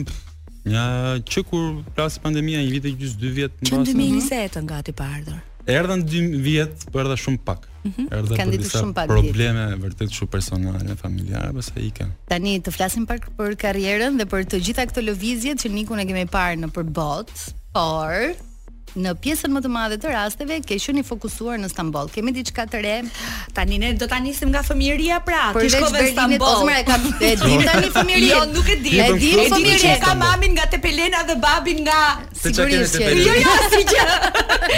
Ja, 0.68 1.16
që 1.24 1.42
kur 1.48 1.68
plasë 1.96 2.20
pandemija, 2.26 2.60
një 2.64 2.72
vit 2.76 2.88
e 2.90 2.92
gjysë 3.00 3.20
dy 3.22 3.30
vjet 3.38 3.54
në 3.64 3.70
në 3.72 3.86
2020 3.88 4.66
nga 4.66 4.68
gati 4.74 4.92
pa 4.98 5.06
ardhur? 5.16 5.38
erdhën 5.68 6.04
2 6.06 6.42
vjet, 6.44 6.84
por 6.92 7.04
erdha 7.04 7.18
shumë 7.24 7.42
pak. 7.48 7.66
Mm 7.84 8.08
Erdha 8.18 8.38
për 8.40 8.56
disa 8.60 8.82
probleme 9.08 9.66
dhjet. 9.68 9.82
vërtet 9.86 10.16
shumë 10.18 10.32
personale, 10.34 10.96
familjare, 11.04 11.54
pse 11.60 11.84
ikën. 11.90 12.12
Tani 12.32 12.56
të 12.66 12.74
flasim 12.76 13.06
pak 13.10 13.30
për, 13.40 13.56
karrierën 13.66 14.18
dhe 14.20 14.28
për 14.34 14.48
të 14.54 14.62
gjitha 14.68 14.88
këto 14.92 15.04
lëvizje 15.10 15.56
që 15.64 15.72
Nikun 15.78 16.04
e 16.04 16.08
kemi 16.10 16.26
parë 16.32 16.60
nëpër 16.66 16.92
botë, 17.00 17.40
por 17.76 18.38
në 18.96 19.12
pjesën 19.22 19.52
më 19.52 19.62
të 19.64 19.70
madhe 19.72 19.98
të 20.02 20.12
rasteve 20.14 20.58
ke 20.66 20.78
qenë 20.88 21.02
i 21.02 21.06
fokusuar 21.06 21.60
në 21.62 21.70
Stamboll. 21.72 22.10
Kemi 22.14 22.32
diçka 22.36 22.66
të 22.72 22.82
re. 22.86 22.96
Tani 23.58 23.80
ne 23.82 23.92
do 24.00 24.08
ta 24.10 24.20
nisim 24.24 24.50
nga 24.54 24.62
fëmijëria 24.66 25.20
pra, 25.28 25.42
ti 25.58 25.70
shkove 25.74 26.02
në 26.02 26.12
Stamboll. 26.14 26.62
Po 26.64 26.72
e 26.72 26.84
ka 26.88 26.98
e 27.22 27.32
di 27.44 27.58
tani 27.68 27.92
fëmijëria. 27.94 28.32
Jo, 28.32 28.42
nuk 28.56 28.72
e 28.76 28.80
di. 28.86 28.96
E 29.04 29.10
di 29.20 29.32
fëmijëria 29.38 29.98
ka 30.04 30.16
mamin 30.20 30.56
nga 30.58 30.70
Tepelena 30.74 31.24
dhe 31.30 31.36
babin 31.44 31.84
nga 31.86 32.02
sigurisht. 32.42 33.00
Jo, 33.20 33.38
jo, 33.44 33.56
si 33.74 33.84
gjë. 33.92 34.08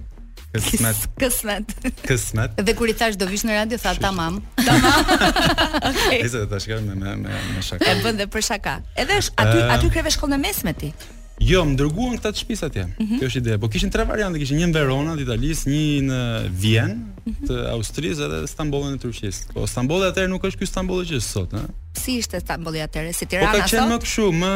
Kismet. 0.57 1.03
Kismet. 1.21 1.75
Kismet. 2.07 2.57
Dhe 2.65 2.75
kur 2.79 2.89
i 2.89 2.95
thash 2.97 3.19
do 3.21 3.29
vish 3.29 3.45
në 3.45 3.59
radio, 3.61 3.79
tha 3.85 3.93
tamam. 4.01 4.41
Tamam. 4.69 5.09
Okej. 5.91 6.23
Ai 6.23 6.29
sa 6.33 6.47
ta 6.51 6.59
shkoj 6.65 6.81
me 6.87 6.97
me 6.97 7.17
me 7.53 7.63
shaka. 7.69 7.93
E 7.93 7.99
bën 8.01 8.23
dhe 8.23 8.27
për 8.33 8.43
shaka. 8.53 8.75
Edhe 8.97 9.21
aty 9.21 9.61
aty 9.77 9.91
kreve 9.93 10.11
shkollën 10.17 10.41
e 10.41 10.47
mesme 10.49 10.73
ti. 10.79 10.95
Jo, 11.43 11.63
më 11.67 11.75
dërguan 11.81 12.15
këta 12.19 12.31
të 12.33 12.39
shtëpis 12.43 12.63
atje. 12.67 12.83
Mm 12.87 12.95
-hmm. 13.03 13.19
Kjo 13.19 13.29
është 13.31 13.41
ide. 13.43 13.57
Po 13.63 13.69
kishin 13.69 13.91
tre 13.91 14.05
variante, 14.07 14.39
kishin 14.39 14.59
një 14.61 14.67
në 14.71 14.75
Verona, 14.77 15.13
në 15.19 15.23
Itali, 15.27 15.51
një 15.73 16.03
në 16.11 16.21
Vjen, 16.63 16.93
mhm. 17.27 17.45
të 17.49 17.57
Austrisë 17.75 18.27
dhe 18.33 18.39
Stambollin 18.51 18.95
e 18.95 19.01
Turqisë. 19.05 19.49
Po 19.57 19.67
Stambolli 19.67 20.07
atëherë 20.13 20.31
nuk 20.35 20.43
është 20.49 20.59
ky 20.63 20.67
Stamboll 20.73 21.05
që 21.09 21.17
është 21.21 21.31
sot, 21.35 21.51
ë? 21.53 21.63
Si 21.99 22.19
ishte 22.23 22.41
Stambolli 22.45 22.81
atëherë? 22.87 23.13
Si 23.19 23.27
Tirana 23.27 23.53
sot? 23.53 23.61
Po 23.61 23.63
ka 23.63 23.71
qenë 23.71 23.89
më 23.93 23.99
kështu, 24.07 24.27
më 24.43 24.53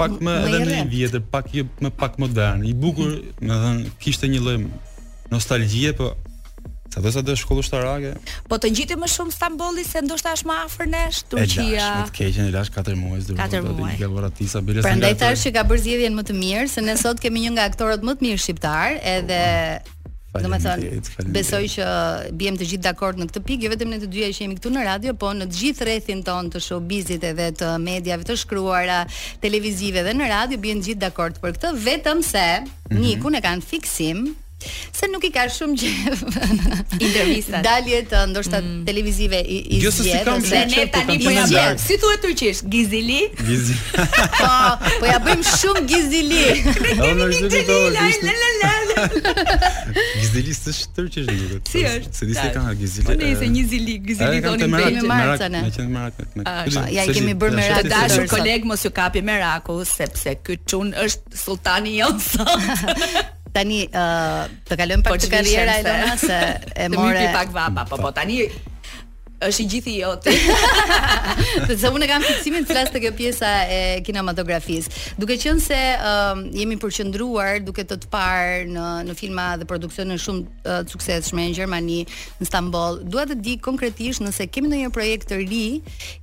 pak 0.00 0.12
më, 0.24 0.32
edhe 0.46 0.66
më 0.66 0.76
i 0.80 0.88
vjetër, 0.96 1.20
pak 1.34 1.46
jo, 1.54 1.64
më 1.84 1.90
pak 2.00 2.12
modern, 2.18 2.60
i 2.70 2.72
bukur, 2.74 3.10
mm 3.20 3.48
-hmm. 3.50 3.78
kishte 4.02 4.26
një 4.32 4.40
lloj 4.44 4.58
nostalgjie, 5.30 5.92
po 5.92 6.14
Sa 6.90 6.98
vesa 7.02 7.22
do 7.22 7.34
shkollë 7.38 8.10
Po 8.50 8.58
të 8.58 8.70
ngjitem 8.74 8.98
më 8.98 9.08
shumë 9.12 9.34
Stambolli 9.34 9.84
se 9.86 10.00
ndoshta 10.02 10.32
është 10.34 10.48
më 10.50 10.56
afër 10.64 10.88
nesh 10.94 11.20
Turqia. 11.30 11.68
Është 11.78 12.08
të 12.08 12.14
keqen 12.18 12.48
e 12.50 12.54
lash 12.56 12.72
4 12.74 12.96
muaj 12.98 13.20
zëru. 13.28 13.38
4 13.38 13.74
muaj. 13.78 13.94
Dhe 13.98 14.82
Prandaj 14.86 15.12
tash 15.22 15.44
që 15.46 15.52
ka 15.54 15.62
bërë 15.70 15.84
zgjedhjen 15.86 16.16
më 16.18 16.24
të 16.30 16.36
mirë 16.42 16.66
se 16.72 16.82
ne 16.82 16.96
sot 16.98 17.22
kemi 17.22 17.44
një 17.46 17.52
nga 17.54 17.68
aktorët 17.70 18.02
më 18.08 18.16
të 18.20 18.26
mirë 18.26 18.42
shqiptar, 18.42 18.96
edhe 19.06 19.40
domethënë 20.34 21.30
besoj 21.34 21.62
që 21.76 21.86
biem 22.38 22.58
të 22.58 22.66
gjithë 22.72 22.82
dakord 22.88 23.18
në 23.22 23.28
këtë 23.30 23.44
pikë, 23.46 23.66
jo 23.66 23.70
vetëm 23.72 23.94
ne 23.94 24.00
të 24.02 24.10
dyja 24.14 24.32
që 24.34 24.44
jemi 24.44 24.58
këtu 24.58 24.74
në 24.74 24.84
radio, 24.90 25.14
po 25.22 25.30
në 25.34 25.46
të 25.50 25.58
gjithë 25.62 25.86
rrethin 25.88 26.22
ton 26.26 26.50
të 26.54 26.62
showbizit 26.66 27.26
edhe 27.30 27.50
të 27.62 27.70
mediave 27.86 28.26
të 28.28 28.38
shkruara, 28.42 29.00
televizive 29.42 30.02
dhe 30.06 30.14
në 30.18 30.30
radio 30.34 30.62
biem 30.62 30.82
të 30.82 30.90
gjithë 30.92 31.04
dakord 31.06 31.38
për 31.42 31.56
këtë, 31.58 31.74
vetëm 31.86 32.22
se 32.30 32.46
mm 32.60 32.62
-hmm. 32.62 33.02
Nikun 33.06 33.34
e 33.38 33.42
kanë 33.46 33.66
fiksim 33.74 34.20
Se 34.92 35.06
nuk 35.08 35.22
i 35.24 35.30
ka 35.32 35.46
shumë 35.50 35.76
gjë. 35.80 35.94
Intervista. 37.08 37.62
Dalje 37.64 38.02
të 38.10 38.20
ndoshta 38.32 38.58
mm. 38.62 38.82
televizive 38.84 39.38
i 39.48 39.56
i. 39.76 39.82
Jo 39.84 39.90
se 39.94 40.20
kam 40.26 40.40
se 40.44 40.62
ne 40.68 40.86
tani 40.92 41.18
po, 41.22 41.28
po 41.28 41.34
ja 41.34 41.46
bëjmë. 41.48 41.78
Si 41.84 41.94
thuhet 42.02 42.20
turqisht? 42.24 42.64
Gizili. 42.72 43.22
Gizili. 43.40 43.80
Po, 44.08 44.08
po 45.00 45.06
ja 45.08 45.18
bëjmë 45.24 45.44
shumë 45.48 45.82
gizili. 45.88 46.40
Gizili 46.66 47.12
është 47.26 47.48
turqisht 50.98 51.30
nuk 51.30 51.36
e 51.36 51.36
di. 51.36 51.36
Si 51.70 51.78
është? 51.88 52.10
Se 52.16 52.28
disi 52.30 52.46
ka 52.54 52.60
gizili. 52.82 53.06
Po 53.08 53.12
nëse 53.18 53.46
një 53.56 53.64
zili, 53.72 53.94
gizili 54.04 54.36
thonë 54.44 54.60
në 54.60 54.66
marrë, 54.74 54.96
në 55.00 55.04
marrë, 55.08 55.34
në 55.80 55.90
marrë, 55.96 56.24
Ja 56.94 57.02
i 57.08 57.10
kemi 57.16 57.32
bërë 57.34 57.56
merak 57.56 57.88
dashur 57.90 58.28
koleg 58.30 58.60
mos 58.68 58.80
ju 58.84 58.90
kapi 58.94 59.20
meraku 59.24 59.72
sepse 59.88 60.32
ky 60.44 60.56
çun 60.68 60.92
është 61.06 61.24
sultani 61.46 61.90
i 61.96 61.98
Osmanit 62.04 63.32
tani 63.54 63.84
uh, 63.90 64.44
të 64.68 64.78
kalojmë 64.80 65.04
pak 65.06 65.14
po 65.16 65.22
të 65.24 65.30
karriera 65.34 65.78
e 65.82 65.86
Lona 65.86 66.16
se 66.22 66.38
e 66.86 66.90
more 66.94 67.22
të 67.26 67.32
pak 67.34 67.54
vapa, 67.56 67.86
po 67.90 67.98
po 68.04 68.12
tani 68.16 68.44
është 69.40 69.62
i 69.62 69.66
gjithë 69.72 69.90
i 69.90 69.94
jot. 70.00 70.26
Sepse 71.70 71.90
unë 71.94 72.08
kam 72.10 72.24
fiksimin 72.26 72.66
të 72.66 72.74
flas 72.74 72.90
të 72.92 73.00
kjo 73.06 73.12
pjesa 73.16 73.48
e 73.72 73.78
kinematografisë. 74.04 75.16
Duke 75.20 75.36
qenë 75.40 75.64
se 75.64 75.78
um, 75.96 76.44
jemi 76.56 76.76
përqendruar 76.82 77.62
duke 77.64 77.84
të 77.88 78.00
të 78.04 78.10
parë 78.12 78.68
në 78.74 78.86
në 79.08 79.16
filma 79.18 79.46
dhe 79.60 79.66
produksione 79.68 80.18
shumë 80.20 80.44
uh, 80.44 80.82
të 80.84 80.92
suksesshme 80.94 81.46
në 81.48 81.56
Gjermani, 81.56 82.00
në 82.40 82.50
Stamboll, 82.50 83.00
dua 83.10 83.24
të 83.30 83.38
di 83.44 83.56
konkretisht 83.64 84.24
nëse 84.24 84.48
kemi 84.52 84.68
ndonjë 84.70 84.92
projekt 84.94 85.30
të 85.30 85.40
ri, 85.40 85.64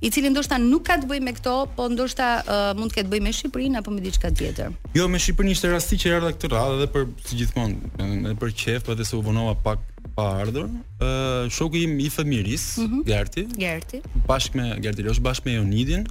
i 0.04 0.12
cili 0.14 0.30
ndoshta 0.32 0.60
nuk 0.62 0.86
ka 0.88 1.00
të 1.02 1.10
bëjë 1.10 1.26
me 1.28 1.34
këto, 1.40 1.56
po 1.76 1.88
ndoshta 1.92 2.30
uh, 2.44 2.70
mund 2.78 2.94
të 2.94 3.00
ketë 3.00 3.08
të 3.08 3.14
bëjë 3.16 3.26
me 3.26 3.34
Shqipërinë 3.38 3.82
apo 3.82 3.94
me 3.94 4.02
diçka 4.04 4.30
tjetër. 4.34 4.74
Jo, 4.96 5.08
me 5.10 5.18
Shqipërinë 5.22 5.56
ishte 5.56 5.72
rasti 5.74 5.98
që 6.02 6.14
erdha 6.20 6.32
këtë 6.36 6.52
radhë 6.54 6.78
edhe 6.80 6.90
për 6.94 7.06
si 7.26 7.40
gjithmonë, 7.42 7.94
edhe 8.06 8.36
për 8.42 8.56
qef, 8.64 8.84
po 8.86 8.94
edhe 8.94 9.06
se 9.08 9.16
u 9.18 9.22
vonova 9.26 9.54
pak 9.64 9.82
pa 10.14 10.36
ardhur, 10.42 10.64
uh, 10.64 11.48
shoku 11.50 11.76
im 11.84 12.00
i 12.00 12.10
fëmiris, 12.10 12.78
mm 12.78 12.84
-hmm. 12.86 13.04
Gerti, 13.08 13.46
Gerti. 13.58 14.00
bashkë 14.28 14.54
me 14.56 14.66
Gerti 14.82 15.02
Losh, 15.02 15.20
bashkë 15.24 15.44
me 15.48 15.52
Jonidin, 15.58 16.04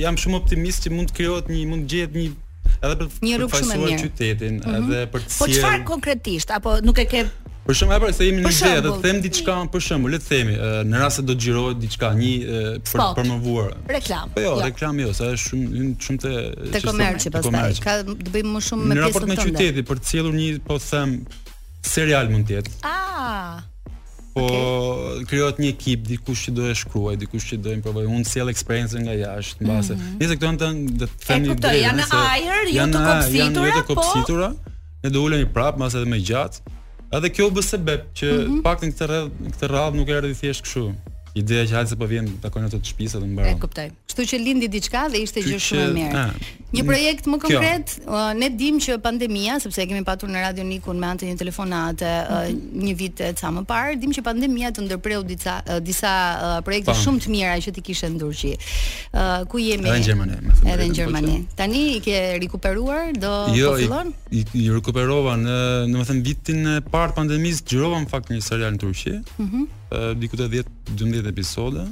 jam 0.02 0.18
shumë 0.18 0.40
optimist 0.42 0.84
që 0.88 0.92
mund 0.98 1.12
të 1.14 1.18
krijohet 1.20 1.52
një 1.54 1.64
mund 1.70 1.86
të 1.86 1.90
gjehet 1.94 2.18
një 2.18 2.28
edhe 2.78 3.06
për 3.06 3.24
një 3.24 3.38
rrugë 3.38 3.60
shumë 3.62 3.76
e 3.76 3.82
mirë 3.84 4.00
qytetin 4.02 4.58
mm 4.58 4.64
-hmm. 4.66 4.90
edhe 4.90 5.06
për 5.14 5.22
të 5.22 5.30
cilën 5.32 5.38
Po 5.38 5.46
çfarë 5.54 5.84
konkretisht 5.92 6.50
apo 6.56 6.70
nuk 6.86 6.98
e 7.02 7.06
ke 7.12 7.20
Për 7.68 7.76
shkak 7.76 7.90
apo 7.98 8.08
se 8.16 8.24
jemi 8.24 8.40
në 8.40 8.48
një 8.50 8.68
vetë, 8.78 8.90
them 9.04 9.18
diçka, 9.20 9.54
për 9.74 9.82
shembull, 9.84 10.14
le 10.14 10.18
të 10.22 10.28
themi, 10.30 10.54
në 10.88 11.00
rast 11.02 11.20
se 11.20 11.22
do 11.28 11.34
të 11.36 11.42
xhirohet 11.44 11.80
diçka 11.82 12.08
një 12.16 12.60
për 12.88 12.96
të 12.96 13.08
promovuar 13.18 13.74
reklam. 13.92 14.30
Po 14.32 14.40
jo, 14.40 14.54
jo. 14.54 14.62
reklam 14.64 15.02
jo, 15.02 15.10
sa 15.12 15.28
është 15.36 15.50
shumë 15.50 15.88
shumë 16.06 16.22
të 16.22 16.32
të 16.76 16.80
komerci 16.86 17.32
pastaj. 17.34 17.74
Ka 17.84 17.96
të 18.08 18.16
bëjë 18.32 18.52
më 18.54 18.62
shumë 18.70 18.86
me 18.86 18.96
pjesën 18.96 18.96
tonë. 19.00 19.02
Në 19.02 19.02
raport 19.04 19.28
me 19.28 19.36
qytetin, 19.42 19.84
për 19.90 20.00
të 20.00 20.08
cilur 20.12 20.38
një, 20.38 20.46
po 20.68 20.78
them, 20.86 21.12
serial 21.92 22.30
mund 22.32 22.48
të 22.48 22.56
jetë. 22.56 22.78
Ah. 22.88 23.60
Po 24.32 24.46
okay. 24.46 25.28
krijohet 25.34 25.60
një 25.60 25.70
ekip 25.74 26.08
dikush 26.08 26.46
që 26.48 26.56
do 26.56 26.66
të 26.70 26.78
shkruaj, 26.86 27.18
dikush 27.26 27.50
që 27.52 27.60
do 27.68 27.76
të 27.76 27.84
provoj. 27.84 28.06
Unë 28.08 28.30
sjell 28.32 28.48
eksperiencën 28.54 29.04
nga 29.04 29.18
jashtë, 29.26 29.68
mbase. 29.68 29.98
Mhm. 29.98 30.16
Nëse 30.22 30.40
këto 30.40 30.52
janë 30.54 30.64
të 31.02 31.12
themi 31.28 31.52
drejt. 31.52 31.60
Këto 31.60 31.76
janë 31.82 32.08
ajër, 32.24 32.74
janë 32.78 33.06
të 33.78 33.86
kopësitura, 33.92 34.50
po. 34.56 34.76
Ne 35.04 35.12
do 35.14 35.28
ulemi 35.28 35.44
prapë, 35.54 35.76
mbase 35.82 36.00
edhe 36.00 36.08
më 36.14 36.24
gjatë. 36.32 36.64
Edhe 37.12 37.30
kjo 37.32 37.48
u 37.48 37.52
bë 37.56 37.62
sebeb 37.64 38.08
që 38.16 38.26
mm 38.30 38.40
-hmm. 38.42 38.62
paktën 38.66 38.90
këtë 38.92 39.06
rreth 39.08 39.54
këtë 39.54 39.70
radh 39.72 39.94
nuk 39.96 40.08
erdhi 40.12 40.34
thjesht 40.36 40.64
kështu. 40.64 40.82
Ideja 41.40 41.64
që 41.68 41.74
hajse 41.78 41.96
po 41.96 42.04
vjen 42.10 42.28
takon 42.42 42.64
ato 42.64 42.76
të 42.76 42.84
shtëpisë 42.92 43.16
atë 43.20 43.26
mbaron. 43.30 43.56
E 43.56 43.60
kuptoj. 43.62 43.86
Kështu 44.08 44.22
që 44.32 44.38
lindi 44.44 44.68
diçka 44.68 45.06
dhe 45.12 45.22
ishte 45.24 45.40
gjë 45.44 45.58
shumë 45.68 45.88
e 45.88 45.94
mirë 45.96 46.24
një 46.68 46.82
mm. 46.82 46.88
projekt 46.90 47.28
më 47.32 47.38
konkret, 47.40 47.92
uh, 48.04 48.28
ne 48.36 48.50
dim 48.52 48.76
që 48.82 48.98
pandemia, 49.00 49.54
sepse 49.64 49.80
e 49.80 49.86
kemi 49.88 50.02
patur 50.04 50.28
në 50.28 50.42
Radio 50.44 50.66
Nikun 50.68 50.98
me 51.00 51.06
anë 51.08 51.22
të 51.22 51.28
një 51.30 51.36
telefonate 51.40 52.08
uh, 52.08 52.42
mhm. 52.42 52.82
një 52.84 52.90
vit 52.98 53.22
e 53.24 53.30
ca 53.40 53.52
më 53.56 53.62
parë, 53.70 53.94
dim 54.02 54.12
që 54.12 54.24
pandemia 54.26 54.70
të 54.76 54.84
ndërpreu 54.84 55.20
uh, 55.22 55.26
disa 55.32 55.54
disa 55.88 56.10
projekte 56.66 56.92
pa. 56.92 56.98
shumë 57.00 57.22
të 57.24 57.32
mira 57.32 57.54
që 57.64 57.72
ti 57.78 57.84
kishe 57.88 58.10
në 58.12 58.30
qi. 58.40 58.52
ku 59.48 59.58
jemi? 59.62 59.88
Edhe 59.88 60.02
në 60.02 60.08
Gjermani. 60.08 60.40
Edhe 60.58 60.76
në 60.76 60.76
po 60.82 60.94
Gjermani. 60.98 61.38
Tani 61.56 61.80
i 61.94 62.00
ke 62.04 62.18
rikuperuar 62.44 63.14
do 63.20 63.32
jo, 63.56 63.70
po 63.72 63.78
fillon? 63.80 64.12
Jo, 64.12 64.42
i, 64.42 64.44
i 64.62 64.66
rikuperova 64.74 65.34
në, 65.40 65.56
domethënë 65.92 66.24
vitin 66.26 66.62
e 66.74 66.76
parë 66.92 67.16
pandemisë 67.16 67.64
xhirova 67.68 68.02
në 68.04 68.10
fakt 68.12 68.28
një 68.34 68.42
serial 68.44 68.76
në 68.76 68.82
Turqi. 68.84 69.14
Mhm. 69.40 69.48
Mm 69.58 69.64
uh, 69.64 70.12
Diku 70.20 70.36
të 70.36 70.50
10-12 70.58 71.30
episode. 71.32 71.88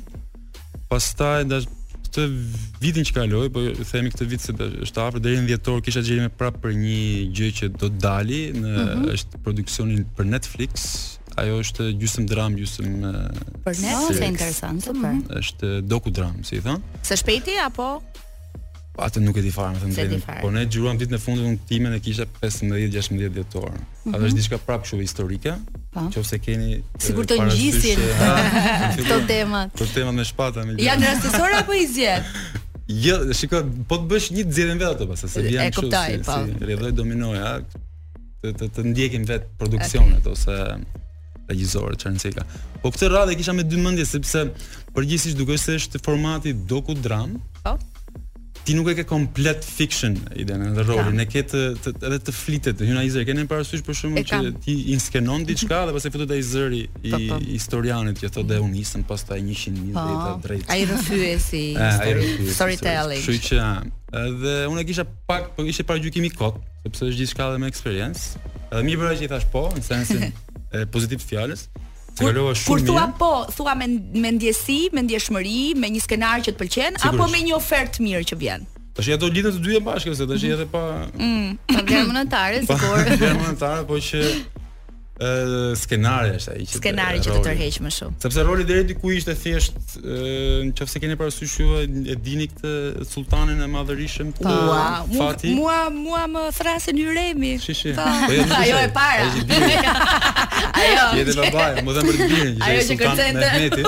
Pastaj 0.93 1.49
dash 1.51 1.67
këtë 2.07 2.25
vitin 2.83 3.07
që 3.07 3.17
kaloi, 3.17 3.47
po 3.53 3.63
themi 3.91 4.13
këtë 4.15 4.27
vit 4.31 4.45
se 4.45 4.55
është 4.87 5.03
afër 5.07 5.23
deri 5.25 5.41
në 5.43 5.49
dhjetor 5.53 5.83
kisha 5.87 6.03
gjeri 6.07 6.27
me 6.27 6.31
prapë 6.41 6.63
për 6.67 6.77
një 6.81 7.01
gjë 7.37 7.51
që 7.61 7.71
do 7.77 7.89
të 7.91 8.03
dali, 8.07 8.41
në 8.57 8.73
mm 8.73 8.89
-hmm. 8.89 9.13
është 9.17 9.43
produksioni 9.47 10.05
për 10.19 10.31
Netflix, 10.35 10.87
ajo 11.41 11.59
është 11.65 11.89
gjysëm 12.03 12.29
dram, 12.33 12.57
gjysëm 12.59 12.93
për 13.01 13.81
Netflix, 13.83 14.11
është 14.17 14.31
interesante, 14.31 14.95
po. 15.03 15.15
Është 15.43 15.73
doku 15.95 16.11
dram, 16.21 16.39
si 16.45 16.61
i 16.61 16.65
thonë. 16.65 17.03
Së 17.03 17.21
shpejti 17.23 17.59
apo 17.67 17.91
Po 18.97 19.05
atë 19.05 19.21
nuk 19.21 19.37
e 19.37 19.43
di 19.45 19.51
fare, 19.53 19.75
më 19.77 19.81
thënë 19.83 19.95
drejtë. 20.17 20.35
Po 20.41 20.49
ne 20.55 20.63
gjuruam 20.73 20.97
ditën 20.97 21.17
e 21.19 21.19
fundit 21.21 21.45
unë 21.45 21.59
timen 21.69 21.95
e 21.99 21.99
kisha 22.01 22.25
15-16 22.41 23.29
dhjetor. 23.35 23.75
A 24.09 24.17
është 24.17 24.37
diçka 24.39 24.59
prapë 24.65 24.87
kështu 24.87 25.01
historike? 25.05 25.53
Po. 25.93 26.07
Nëse 26.09 26.39
keni 26.41 26.79
sigur 27.05 27.27
të 27.29 27.37
ngjisin 27.45 28.01
këto 28.97 29.19
temat. 29.29 29.75
Këto 29.75 29.91
temat 29.99 30.17
me 30.17 30.25
shpatë 30.31 30.65
me. 30.71 30.77
Ja 30.81 30.95
rastësor 31.03 31.57
apo 31.61 31.77
i 31.83 31.87
zjet? 31.93 32.25
Jo, 32.87 33.17
ja, 33.27 33.35
shikoj, 33.35 33.65
po 33.91 33.97
të 33.99 34.05
bësh 34.13 34.27
një 34.31 34.43
zgjedhën 34.47 34.79
vetë 34.79 34.91
ato 34.95 35.09
pas 35.11 35.19
se 35.27 35.41
vjen 35.43 35.73
kështu. 35.75 35.89
E 35.89 35.89
kuptoj, 35.89 36.19
po. 36.29 36.37
Rëdhoj 36.69 36.93
dominoj, 36.95 37.41
të 38.45 38.53
të, 38.61 38.69
të 38.77 38.85
ndjekim 38.93 39.25
vet 39.27 39.49
produksionet 39.59 40.29
ose 40.31 40.55
regjisor 41.51 41.99
Çernceka. 41.99 42.45
Po 42.85 42.93
këtë 42.95 43.09
radhë 43.11 43.35
kisha 43.41 43.57
me 43.59 43.67
dy 43.67 43.83
mendje 43.83 44.07
sepse 44.07 44.45
përgjithsisht 44.95 45.35
dukej 45.41 45.59
se 45.65 45.81
është 45.81 46.05
formati 46.07 46.55
dokudram. 46.71 47.35
Po 47.65 47.75
ti 48.67 48.75
nuk 48.75 48.91
e 48.91 48.95
ke 48.99 49.05
komplet 49.07 49.63
fiction 49.63 50.17
idenë 50.43 50.73
në 50.75 50.85
rolin 50.89 51.15
ne 51.21 51.25
e 51.25 51.31
ke 51.31 51.45
të, 51.47 51.61
të 51.85 51.93
edhe 52.09 52.19
të 52.27 52.33
flitet 52.35 52.83
hyna 52.83 53.05
izër 53.07 53.23
keni 53.29 53.45
para 53.49 53.63
syj 53.67 53.85
për 53.87 53.97
shkakun 54.01 54.27
që 54.27 54.41
ti 54.65 54.75
inskenon 54.95 55.45
diçka 55.47 55.85
dhe 55.87 55.95
pastaj 55.95 56.13
futet 56.17 56.35
ai 56.35 56.41
zëri 56.49 56.81
i 57.07 57.13
po, 57.13 57.21
po. 57.31 57.39
historianit 57.47 58.19
që 58.25 58.33
thotë 58.35 58.59
unë 58.65 58.75
nisem 58.81 59.07
pastaj 59.07 59.45
100 59.47 59.95
po, 59.95 60.35
drejt 60.49 60.75
ai 60.75 60.81
rrëfyesi 60.89 61.63
ah, 61.79 62.03
storytelling 62.59 63.23
kështu 63.23 63.53
që 63.53 63.63
edhe 64.27 64.57
unë 64.75 64.87
kisha 64.91 65.07
pak 65.31 65.53
po 65.57 65.67
ishte 65.71 65.87
para 65.87 66.03
gjykimi 66.03 66.33
kot 66.35 66.59
sepse 66.89 67.07
është 67.13 67.23
gjithçka 67.23 67.51
dhe 67.55 67.63
me 67.63 67.71
eksperiencë 67.71 68.47
edhe 68.67 68.87
mirë 68.91 69.05
vëra 69.05 69.15
që 69.23 69.29
i 69.29 69.35
thash 69.35 69.47
po 69.55 69.69
në 69.79 69.87
sensin 69.93 70.27
e 70.75 70.83
pozitiv 70.91 71.23
të 71.23 71.31
fjalës 71.31 71.69
kur, 72.19 72.33
kur 72.67 72.81
thua 72.81 73.07
mirë. 73.07 73.19
po, 73.19 73.31
thua 73.53 73.75
me 73.77 73.87
me 74.25 74.31
ndjesi, 74.33 74.79
me 74.97 75.03
ndjeshmëri, 75.07 75.61
me 75.81 75.91
një 75.97 76.03
skenar 76.07 76.41
që 76.47 76.55
të 76.55 76.61
pëlqen 76.63 76.99
apo 77.11 77.29
me 77.33 77.43
një 77.45 77.55
ofertë 77.59 78.03
mirë 78.03 78.25
që 78.31 78.39
vjen. 78.45 78.65
Tash 78.97 79.11
ato 79.13 79.29
lidhen 79.29 79.53
të 79.59 79.63
dyja 79.67 79.83
bashkë, 79.85 80.15
se 80.17 80.27
tash 80.31 80.45
mhm. 80.47 80.55
edhe 80.57 80.67
pa 80.73 80.83
mm, 81.13 81.49
pa 81.77 81.85
vlerë 81.87 82.09
monetare, 82.13 82.63
sigurisht. 82.65 83.09
Pa 83.09 83.17
vlerë 83.21 83.43
monetare, 83.43 83.85
po 83.91 84.01
që 84.09 84.23
ë 85.17 85.73
skenari 85.81 86.35
është 86.37 86.53
ai 86.53 86.65
që 86.69 86.77
skenari 86.81 87.21
që 87.25 87.31
të 87.33 87.41
tërheq 87.47 87.77
më 87.87 87.93
shumë. 87.97 88.19
Sepse 88.21 88.43
roli 88.45 88.67
deri 88.69 88.83
diku 88.91 89.13
ishte 89.17 89.33
thjesht 89.39 89.95
nëse 90.05 91.01
keni 91.01 91.17
parasysh 91.17 91.55
juve 91.63 91.85
e 92.13 92.17
dini 92.21 92.49
këtë 92.51 93.07
sultanin 93.09 93.63
e 93.65 93.69
madhërisëm 93.73 94.35
të 94.37 94.57
fati. 95.17 95.55
Mua 95.57 95.79
mua 95.95 96.27
më 96.29 96.45
thrasën 96.59 97.01
yremi. 97.01 97.55
Po 97.97 98.11
ajo 98.61 98.83
e 98.83 98.93
para. 98.93 99.33
Ajo. 100.85 101.09
Je 101.17 101.25
të 101.31 101.37
babai, 101.41 101.71
më 101.87 101.97
dhan 101.97 102.11
për 102.13 102.15
të 102.21 102.31
dinë. 102.35 102.55
Ajo 102.69 102.87
që 102.93 103.01
kërcen 103.05 103.41
te. 103.41 103.83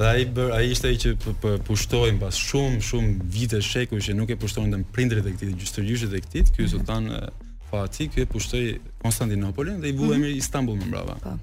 Dhe 0.00 0.06
ai 0.06 0.28
bër 0.32 0.52
ai 0.56 0.64
ishte 0.72 0.92
ai 0.92 0.98
që 1.00 1.58
pushtoi 1.68 2.12
mbas 2.18 2.36
shumë 2.50 2.84
shumë 2.90 3.30
vite 3.36 3.64
shekuj 3.72 4.04
që 4.08 4.20
nuk 4.20 4.28
e 4.28 4.38
pushtonin 4.42 4.84
prindrit 4.94 5.24
e 5.28 5.32
këtij 5.34 5.56
gjysterëshit 5.60 6.12
e 6.12 6.22
këtij, 6.28 6.50
ky 6.56 6.68
sultan 6.70 7.08
Po 7.70 7.82
aty 7.86 8.08
ky 8.10 8.20
e 8.26 8.26
pushtoi 8.26 8.80
Konstantinopolin 8.98 9.78
dhe 9.80 9.88
i 9.94 9.94
bua 9.94 10.06
mhm. 10.18 10.22
emri 10.22 10.36
Istanbul 10.42 10.74
më 10.80 10.88
brava. 10.92 11.16
Po. 11.22 11.36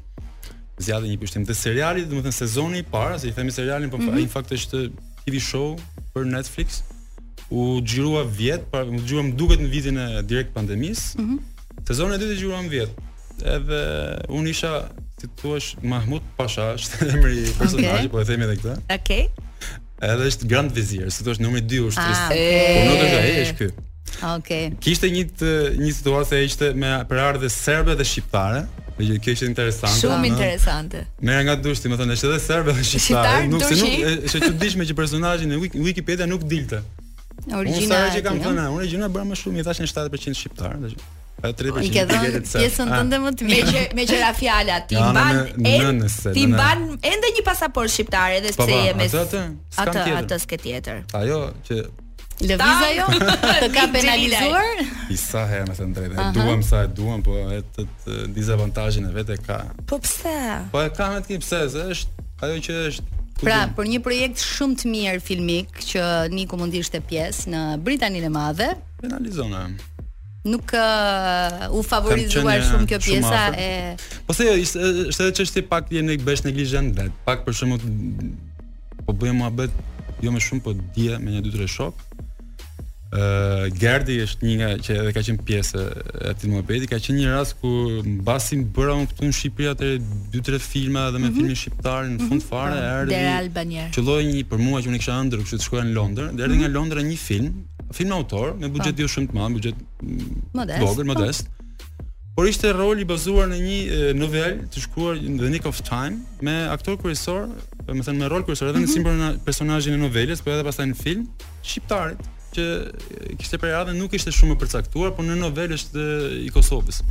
Zgjatë 0.78 1.08
një 1.10 1.18
pushtim 1.24 1.46
të 1.48 1.56
serialit, 1.58 2.10
domethënë 2.12 2.36
sezoni 2.38 2.84
i 2.84 2.86
parë, 2.86 3.18
se 3.24 3.32
i 3.32 3.34
themi 3.34 3.54
serialin, 3.56 3.90
po 3.90 3.98
mhm. 3.98 4.20
ai 4.20 4.28
fakt 4.30 4.52
është 4.54 4.82
TV 5.24 5.40
show 5.42 5.74
për 6.14 6.28
Netflix. 6.30 6.84
U 7.48 7.80
xhirua 7.88 8.26
vjet, 8.28 8.66
pra 8.72 8.84
u 8.84 9.00
xhirua 9.00 9.24
më 9.30 9.34
duket 9.40 9.62
në 9.64 9.70
vitin 9.72 9.98
e 10.04 10.08
direkt 10.28 10.54
pandemis. 10.56 11.06
Ëh. 11.16 11.24
Mhm. 11.24 11.84
Sezoni 11.88 12.18
i 12.20 12.22
dytë 12.24 12.36
i 12.36 12.42
xhirua 12.44 12.62
më 12.68 12.72
vjet. 12.76 13.02
Edhe 13.48 13.82
un 14.36 14.48
isha 14.50 14.74
ti 15.18 15.30
thua 15.40 15.58
Mahmud 15.88 16.24
Pasha, 16.38 16.74
është 16.78 17.08
emri 17.16 17.40
i 17.48 17.52
personazhit, 17.58 18.12
po 18.14 18.20
e 18.22 18.28
themi 18.30 18.50
edhe 18.50 18.60
këtë. 18.62 18.78
Okej. 19.00 19.28
Edhe 20.14 20.28
është 20.32 20.50
Grand 20.52 20.72
Vizier, 20.78 21.08
si 21.10 21.24
thua 21.26 21.40
numri 21.42 21.64
2 21.66 21.88
ushtrisë. 21.88 22.26
Ah, 22.28 22.30
po 22.30 22.90
nuk 22.92 23.06
është 23.08 23.22
ai, 23.24 23.38
është 23.48 23.60
ky. 23.64 23.72
Okej. 24.38 24.38
Okay. 24.38 24.70
Kishte 24.84 25.10
një 25.14 25.24
të, 25.38 25.52
një 25.82 25.92
situatë 26.00 26.30
që 26.38 26.44
ishte 26.48 26.72
me 26.80 26.92
për 27.10 27.22
ardhe 27.24 27.50
serbe 27.54 27.96
dhe 28.00 28.06
shqiptare. 28.08 28.64
Dhe 28.98 29.06
që 29.14 29.20
kjo 29.22 29.36
është 29.38 29.48
interesante. 29.52 30.00
Shumë 30.02 30.30
interesante. 30.32 31.04
Merë 31.22 31.44
nga 31.46 31.56
dushti, 31.62 31.92
më 31.92 32.00
thënë, 32.00 32.16
është 32.18 32.30
edhe 32.32 32.40
serbe 32.42 32.74
dhe 32.74 32.86
shqiptare. 32.86 33.44
Shqiptar, 33.46 33.52
nuk, 33.52 33.62
dushi. 33.62 33.86
Nuk, 33.86 34.26
është 34.32 34.42
që 34.48 34.52
dishme 34.64 34.88
që 34.90 34.96
personajin 34.98 35.54
e 35.54 35.60
Wikipedia 35.76 36.26
nuk 36.30 36.48
dilte. 36.50 36.80
Origina. 37.54 37.78
Unë 37.78 37.88
sa 37.92 38.02
që 38.16 38.24
kam 38.26 38.40
jo? 38.42 38.48
thënë, 38.48 38.66
unë 38.74 38.82
regjina 38.88 39.12
bërë 39.14 39.30
më 39.30 39.38
shumë, 39.44 39.62
i 39.62 39.68
thashën 39.68 39.92
70% 39.92 40.40
shqiptar. 40.42 40.80
Dhe 40.82 40.92
që... 40.96 41.12
3% 41.46 41.86
shqiptar. 41.86 42.26
Dhe 42.42 42.50
që... 42.50 43.22
më 43.28 43.36
të 43.38 43.48
mirë. 43.52 43.70
Meqë 43.70 44.02
meqë 44.02 44.20
ra 44.24 44.32
fjala, 44.34 44.80
ti 44.90 44.98
mban 44.98 46.02
ti 46.34 46.48
mban 46.50 46.82
ende 47.12 47.30
një 47.38 47.46
pasaportë 47.46 47.94
shqiptare 48.00 48.40
edhe 48.42 48.50
pse 48.50 48.62
po, 48.64 48.66
po, 48.66 48.82
je 48.82 48.96
me 48.98 49.10
atë 49.22 49.46
atë 49.86 50.10
atë 50.24 50.42
s'ke 50.42 50.58
tjetër. 50.66 51.04
Ajo 51.22 51.38
që 51.70 51.84
Lëviz 52.38 52.82
ajo 52.86 53.08
të 53.64 53.68
ka 53.74 53.88
penalizuar. 53.94 54.82
I 55.12 55.18
sa 55.18 55.44
herë 55.50 55.66
më 55.72 55.76
thënë 55.80 55.96
drejtë, 55.98 56.26
duam 56.38 56.62
sa 56.66 56.84
e 56.86 56.90
duam, 56.94 57.22
po 57.26 57.38
atë 57.50 57.86
dizavantazhin 58.36 59.08
e 59.10 59.14
vetë 59.16 59.40
ka. 59.46 59.58
Po 59.90 59.98
pse? 60.04 60.36
Po 60.74 60.84
e 60.86 60.92
kanë 60.94 61.24
atë 61.24 61.40
pse, 61.42 61.62
se 61.74 61.86
është 61.96 62.26
ajo 62.50 62.60
që 62.70 62.80
është 62.92 63.16
Pra, 63.38 63.68
për 63.78 63.86
një 63.86 63.98
projekt 64.02 64.42
shumë 64.42 64.78
të 64.82 64.88
mirë 64.90 65.20
filmik 65.22 65.76
që 65.86 66.04
Niku 66.34 66.58
mund 66.58 66.74
të 66.74 66.80
ishte 66.82 66.98
pjesë 67.06 67.52
në 67.54 67.60
Britaninë 67.86 68.26
e 68.26 68.32
Madhe, 68.34 68.72
penalizon. 68.98 69.54
Nuk 70.48 70.74
uh, 70.74 71.68
u 71.78 71.84
favorizuar 71.86 72.64
shumë 72.66 72.88
kjo 72.90 72.98
pjesa 73.04 73.42
e 73.62 73.70
Po 74.26 74.34
se 74.34 74.48
është 74.56 75.12
edhe 75.12 75.30
çështë 75.38 75.66
pak 75.70 75.94
je 75.94 76.02
nik 76.06 76.26
bësh 76.26 76.48
neglizhent 76.50 76.98
vet. 76.98 77.14
Pak 77.30 77.46
për 77.46 77.60
shkakun 77.60 79.06
po 79.06 79.14
bëjmë 79.22 79.38
muhabet 79.44 80.26
jo 80.26 80.34
më 80.34 80.42
shumë 80.48 80.66
po 80.66 80.74
dia 80.98 81.22
me 81.22 81.36
një 81.38 81.46
dy 81.46 81.54
tre 81.60 81.70
shok, 81.70 82.06
Gerdi 83.12 84.16
është 84.26 84.46
një 84.48 84.56
nga 84.60 84.68
që 84.84 84.96
edhe 85.00 85.12
ka 85.16 85.22
qenë 85.24 85.44
pjesë 85.48 85.84
e 86.28 86.32
atij 86.34 86.88
ka 86.92 86.98
qenë 87.00 87.22
një 87.22 87.30
rast 87.38 87.56
ku 87.62 87.72
mbasi 88.04 88.60
bëra 88.76 88.98
unë 89.00 89.08
këtu 89.14 89.30
në 89.30 89.38
Shqipëri 89.38 89.70
atë 89.72 89.92
dy 90.34 90.42
tre 90.44 90.60
filma 90.60 91.06
edhe 91.08 91.20
me 91.22 91.30
mm 91.30 91.32
-hmm. 91.32 91.38
filmin 91.40 91.56
shqiptar 91.62 92.02
në 92.04 92.10
mm 92.10 92.18
-hmm. 92.18 92.28
fund 92.30 92.42
mhm. 92.44 92.50
fare, 92.50 92.76
pra, 92.76 93.00
erdhi. 93.00 93.16
Dhe 93.16 93.38
Albania. 93.44 93.86
Qelloi 93.96 94.22
një 94.32 94.44
për 94.52 94.60
mua 94.68 94.80
që 94.84 94.88
unë 94.92 95.00
kisha 95.00 95.16
ëndër, 95.24 95.40
kështu 95.44 95.58
të 95.58 95.66
shkoja 95.68 95.84
në 95.88 95.94
Londër, 95.98 96.26
dhe 96.26 96.34
mm 96.34 96.52
-hmm. 96.52 96.60
nga 96.60 96.68
mhm. 96.68 96.76
Londra 96.78 97.00
një 97.02 97.18
film, 97.28 97.50
film 97.98 98.12
autor 98.12 98.48
me 98.60 98.68
buxhet 98.76 98.96
po. 98.96 99.02
jo 99.02 99.08
shumë 99.14 99.28
të 99.28 99.34
madh, 99.40 99.54
buxhet 99.56 99.78
mm, 99.78 99.88
modest. 100.54 100.82
Vogël, 100.84 101.06
po. 101.06 101.14
modest. 101.14 101.46
Pa. 101.48 101.54
Por 102.36 102.46
ishte 102.48 102.68
roli 102.74 103.04
bazuar 103.06 103.48
në 103.54 103.58
një 103.68 103.80
novel 104.22 104.52
të 104.72 104.78
shkruar 104.84 105.16
në 105.16 105.38
The 105.42 105.50
Nick 105.50 105.66
of 105.66 105.82
Time 105.82 106.16
me 106.46 106.56
aktor 106.76 106.94
kryesor, 107.02 107.42
më 107.88 108.14
me 108.20 108.26
rol 108.34 108.42
kryesor 108.46 108.68
edhe 108.70 108.80
mm 108.80 108.84
mhm. 108.84 108.92
-hmm. 108.92 108.92
në 108.92 108.94
simbol 108.98 109.14
në 109.22 109.28
personazhin 109.48 109.94
e 109.94 110.00
novelës, 110.08 110.40
por 110.44 110.52
edhe 110.54 110.64
pastaj 110.70 110.86
në 110.92 110.96
film 111.06 111.24
shqiptarit 111.70 112.20
që 112.58 113.36
kishte 113.40 113.60
periudhën 113.62 113.98
nuk 114.02 114.16
ishte 114.18 114.34
shumë 114.34 114.56
e 114.58 114.62
përcaktuar, 114.64 115.14
por 115.18 115.28
në 115.28 115.52
është 115.78 116.06
i 116.46 116.50
Kosovës. 116.56 117.04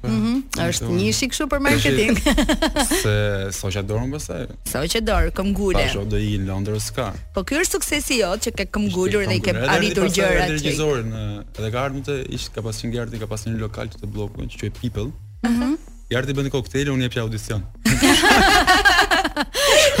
Po. 0.00 0.08
Mhm, 0.08 0.40
është 0.64 0.86
një 0.96 1.08
shik 1.12 1.32
kështu 1.34 1.46
për 1.52 1.60
marketing. 1.64 2.16
Se 3.02 3.12
soqja 3.52 3.82
dorën 3.88 4.08
pastaj. 4.14 4.46
Soqja 4.70 5.02
dorë, 5.04 5.32
këm 5.36 5.50
ngule. 5.52 5.76
Tash 5.82 6.06
do 6.08 6.16
i 6.16 6.38
lëndër 6.40 6.78
s'ka. 6.80 7.08
Po 7.36 7.42
ky 7.44 7.58
është 7.60 7.76
suksesi 7.76 8.20
jot 8.22 8.46
që 8.46 8.54
ke 8.60 8.68
këm 8.72 8.88
dhe 9.12 9.22
i 9.36 9.40
ke 9.44 9.52
arritur 9.52 10.08
gjërat. 10.08 10.46
Edhe 10.46 10.56
televizorin, 10.56 11.12
edhe 11.44 11.70
ka 11.74 11.84
ardhur 11.84 12.06
të 12.08 12.16
ishte 12.38 12.54
ka 12.56 12.64
pasur 12.64 12.88
një 12.88 12.96
gardi, 12.96 13.20
ka 13.20 13.28
pasur 13.28 13.52
një 13.52 13.60
lokal 13.66 13.92
të 13.92 14.08
bllokut 14.08 14.48
që 14.54 14.58
quhet 14.64 14.80
People. 14.80 15.10
Mhm. 15.44 15.76
Gardi 16.10 16.34
bën 16.34 16.48
koktejl, 16.50 16.88
unë 16.94 17.06
jap 17.06 17.20
audicion. 17.26 17.60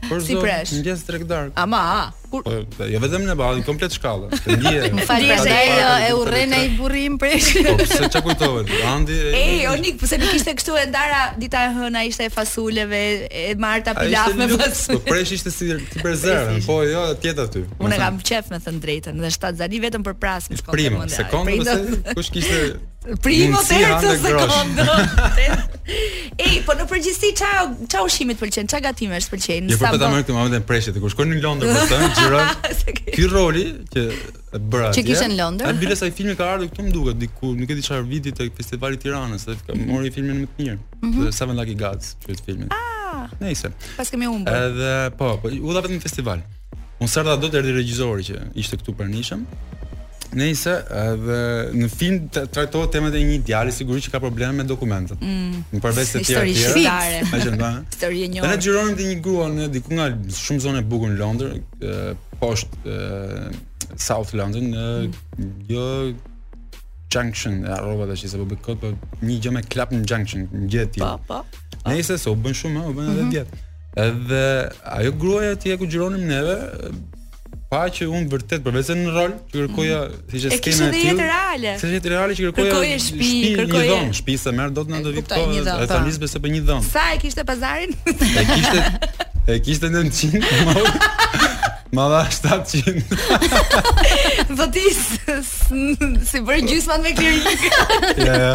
pa, 0.00 1.02
pa, 1.04 1.10
pa, 1.20 1.50
pa, 1.52 1.66
pa, 1.66 1.90
Kur 2.30 2.42
po, 2.42 2.50
jo 2.90 3.00
vetëm 3.02 3.24
në 3.28 3.34
ballin, 3.38 3.62
komplet 3.66 3.94
shkallë. 3.94 4.28
Ndje. 4.48 4.72
Më 4.96 5.04
falni 5.06 5.34
Në 5.46 5.90
e 6.08 6.08
urren 6.16 6.54
ai 6.56 6.64
burrin 6.78 7.16
presh. 7.22 7.52
Po 7.66 7.74
pse 7.78 8.08
çka 8.10 8.22
kujtohet? 8.24 8.72
Andi. 8.90 9.18
Ej, 9.38 9.66
Onik, 9.70 10.00
pse 10.00 10.18
nuk 10.18 10.32
ishte 10.34 10.54
kështu 10.58 10.74
e 10.80 10.84
ndara 10.90 11.20
dita 11.38 11.62
e 11.68 11.70
hëna 11.76 12.02
ishte 12.08 12.26
e 12.26 12.32
fasuleve, 12.34 13.02
e 13.30 13.44
marta 13.62 13.94
pilaf 14.00 14.34
me 14.38 14.48
fas. 14.56 14.86
Po 14.90 14.98
prish 15.06 15.36
ishte 15.38 15.54
si 15.54 15.70
ti 15.92 16.02
berzer, 16.02 16.50
po 16.66 16.80
jo 16.88 17.06
tjetër 17.22 17.46
aty. 17.46 17.64
Unë 17.84 18.00
kam 18.02 18.18
qef 18.32 18.50
me 18.54 18.62
thën 18.66 18.82
drejtën, 18.82 19.22
dhe 19.22 19.32
shtat 19.38 19.62
zali 19.62 19.82
vetëm 19.86 20.06
për 20.10 20.18
pras 20.26 20.50
në 20.50 20.60
shkollë. 20.64 20.82
Prim, 20.82 21.00
sekond, 21.12 22.12
kush 22.18 22.32
kishte 22.34 22.66
Primo 23.22 23.62
terzo 23.62 24.16
secondo. 24.18 24.82
Ej, 26.42 26.56
po 26.66 26.74
në 26.74 26.86
përgjithësi 26.90 27.28
çao 27.38 27.68
çao 27.92 28.08
ushimi 28.08 28.34
të 28.34 28.40
pëlqen, 28.42 28.66
Ç'a 28.70 28.80
gatimi 28.82 29.14
është 29.20 29.32
pëlqen. 29.36 29.68
Ja, 29.70 29.76
jo, 29.76 29.90
po 29.94 30.00
ta 30.02 30.08
marr 30.10 30.24
këtë 30.26 30.34
momentin 30.34 30.64
preshit 30.66 30.96
të 30.96 31.02
kushkojnë 31.04 31.36
në 31.36 31.44
Londër 31.44 31.70
për 31.70 31.86
të 31.92 32.08
xhiroj. 32.16 32.42
Ky 33.14 33.28
roli 33.30 33.62
që 33.94 34.04
e 34.10 34.58
bëra. 34.72 34.90
Që 34.96 35.04
kishte 35.06 35.28
në 35.30 35.38
Londër. 35.38 35.70
A 35.70 35.76
bile 35.78 35.94
sa 35.98 36.10
i 36.10 36.14
filmi 36.18 36.34
ka 36.38 36.48
ardhur 36.56 36.72
këtu 36.74 36.88
më 36.88 36.94
duket 36.96 37.20
diku, 37.22 37.52
nuk 37.60 37.70
e 37.70 37.78
di 37.78 37.86
çfarë 37.86 38.06
viti 38.10 38.34
te 38.34 38.48
festivali 38.58 38.98
i 38.98 39.02
Tiranës, 39.04 39.46
se 39.46 39.54
ka 39.68 39.76
mhm. 39.78 39.86
mori 39.92 40.10
filmin 40.10 40.42
më 40.42 40.50
të 40.56 40.66
mirë. 40.66 41.30
Se 41.30 41.38
sa 41.38 41.46
vendi 41.52 41.78
gaz 41.86 42.12
për 42.26 42.42
të 42.42 42.46
filmin. 42.50 42.74
Ah, 42.74 43.28
nice. 43.46 43.70
Pas 43.94 44.10
kemi 44.10 44.26
humbur. 44.32 44.50
Edhe 44.50 44.92
po, 45.20 45.36
po 45.44 45.54
u 45.54 45.70
dha 45.70 45.86
vetëm 45.86 46.02
festival. 46.02 46.42
Unë 46.98 47.12
sërda 47.12 47.38
do 47.38 47.52
të 47.52 47.62
erdi 47.62 47.76
regjizori 47.78 48.24
që 48.26 48.42
ishte 48.58 48.78
këtu 48.82 48.96
për 48.98 49.10
nishëm 49.12 49.46
Nëse 50.34 50.72
edhe 50.90 51.36
në 51.78 51.86
film 51.92 52.26
trajtohet 52.34 52.90
tema 52.96 53.10
e 53.14 53.22
një 53.28 53.38
djalë 53.46 53.74
sigurisht 53.76 54.08
që 54.08 54.14
ka 54.16 54.20
probleme 54.22 54.58
me 54.62 54.66
dokumentet. 54.66 55.20
Mm. 55.22 55.60
Në 55.76 55.82
përveç 55.84 56.10
të 56.16 56.22
tjera 56.26 56.46
tjera. 56.50 57.20
Ma 57.30 57.40
qenë 57.42 57.60
ba. 57.60 57.70
Histori 57.86 58.24
e 58.26 58.30
njohur. 58.32 58.48
Ne 58.50 58.58
xhironim 58.60 58.96
te 58.98 59.06
një 59.06 59.18
grua 59.24 59.46
në 59.52 59.68
diku 59.76 59.94
nga 59.96 60.08
shumë 60.40 60.64
zonë 60.66 60.82
e 60.82 60.86
bukur 60.92 61.12
në 61.12 61.18
Londër, 61.20 61.54
poshtë 62.42 62.96
South 64.02 64.34
London, 64.36 64.72
në 64.74 65.66
jo 65.72 65.86
Junction, 67.16 67.60
e 67.62 67.76
rrova 67.78 68.10
që 68.18 68.28
se 68.28 68.36
po 68.40 68.44
bëkot, 68.50 68.80
po 68.82 68.90
një 69.24 69.38
gjë 69.44 69.52
me 69.54 69.62
klap 69.70 69.94
në 69.94 70.02
Junction, 70.10 70.48
një 70.50 70.72
gjë 70.74 70.88
tjetër. 70.96 71.26
Po, 71.28 71.42
po, 71.44 71.44
po. 71.46 71.82
Nëse 71.92 72.18
u 72.18 72.34
bën 72.42 72.58
shumë, 72.62 72.82
u 72.90 72.96
bën 72.98 73.12
edhe 73.12 73.12
mm 73.12 73.26
-hmm. 73.26 73.30
djet. 73.30 73.60
Edhe 73.96 74.42
ajo 74.98 75.12
gruaja 75.12 75.54
ti 75.56 75.70
e 75.70 75.76
kujironim 75.80 76.26
neve, 76.28 76.58
pa 77.70 77.88
që 77.90 78.06
un 78.06 78.28
vërtet 78.30 78.62
për 78.62 78.76
vetën 78.78 79.00
në 79.02 79.12
rol, 79.14 79.32
që 79.50 79.56
kërkoja 79.64 79.96
mm. 80.06 80.18
siç 80.32 80.44
e 80.54 80.58
kemi 80.62 80.72
aty. 80.72 80.72
Është 80.72 80.90
një 81.90 81.96
jetë 81.96 82.12
reale. 82.12 82.36
që 82.38 82.44
kërkoja. 82.50 82.74
Kërkoje 82.74 82.98
shtëpi, 83.02 83.30
kërkoje 83.58 83.88
dhomë, 83.90 84.14
shtëpi 84.20 84.36
se 84.42 84.52
merr 84.60 84.74
dot 84.76 84.92
në 84.92 85.02
Viktor, 85.16 85.56
e 85.82 85.88
tanis 85.90 86.20
besë 86.22 86.42
për 86.44 86.54
një 86.54 86.62
dhomë. 86.70 86.86
Sa 86.92 87.08
e 87.16 87.20
kishte 87.24 87.46
pazarin? 87.48 87.96
E 88.06 88.46
kishte 88.52 88.84
e 89.46 89.58
kishte 89.66 89.90
900. 89.94 91.90
Ma 91.96 92.06
dha 92.12 92.22
700 92.30 93.02
votis 94.56 94.98
si 96.26 96.38
bëri 96.44 96.64
gjysmat 96.66 97.02
me 97.04 97.12
klerik. 97.16 97.64
Jo, 98.16 98.32
jo. 98.32 98.54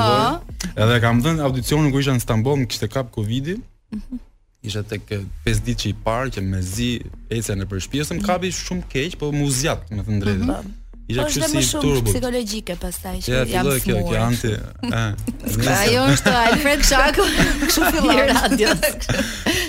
Edhe 0.75 0.99
kam 1.03 1.21
dhën 1.23 1.43
audicionin 1.45 1.91
ku 1.93 2.01
isha 2.03 2.11
në 2.17 2.23
Stamboll, 2.25 2.59
më 2.63 2.67
kishte 2.71 2.87
kap 2.93 3.11
Covidi. 3.15 3.57
Mm 3.91 4.01
-hmm. 4.05 4.19
Isha 4.67 4.81
tek 4.83 5.01
5 5.45 5.61
ditë 5.69 5.79
që 5.81 5.87
i 5.87 5.95
parë 6.05 6.31
që 6.35 6.41
mezi 6.43 6.89
në 7.31 7.55
nëpër 7.61 7.85
shtëpi, 7.85 8.03
s'm 8.09 8.17
mhm. 8.17 8.25
kapi 8.27 8.51
shumë 8.51 8.83
keq, 8.91 9.17
po 9.21 9.31
më 9.31 9.43
u 9.43 9.51
më 9.95 10.05
thënë 10.09 10.19
drejtë. 10.25 10.43
Mm 10.43 10.55
-hmm. 10.55 10.78
Isha 11.09 11.23
kështu 11.25 11.61
si 11.63 11.79
turbo. 11.81 11.95
Është 11.97 12.11
psikologjike 12.11 12.75
pastaj 12.79 13.13
që 13.25 13.31
jam. 13.31 13.47
Ja, 13.49 13.61
do 13.65 13.71
të 13.73 13.79
kjo, 13.81 14.01
kjo 14.05 14.17
anti. 14.21 14.49
Ëh. 14.85 15.61
Ai 15.73 15.93
jon 15.95 16.27
Alfred 16.29 16.83
Shaku, 16.85 17.23
kështu 17.63 17.87
filloi 17.95 18.25
radio. 18.29 18.75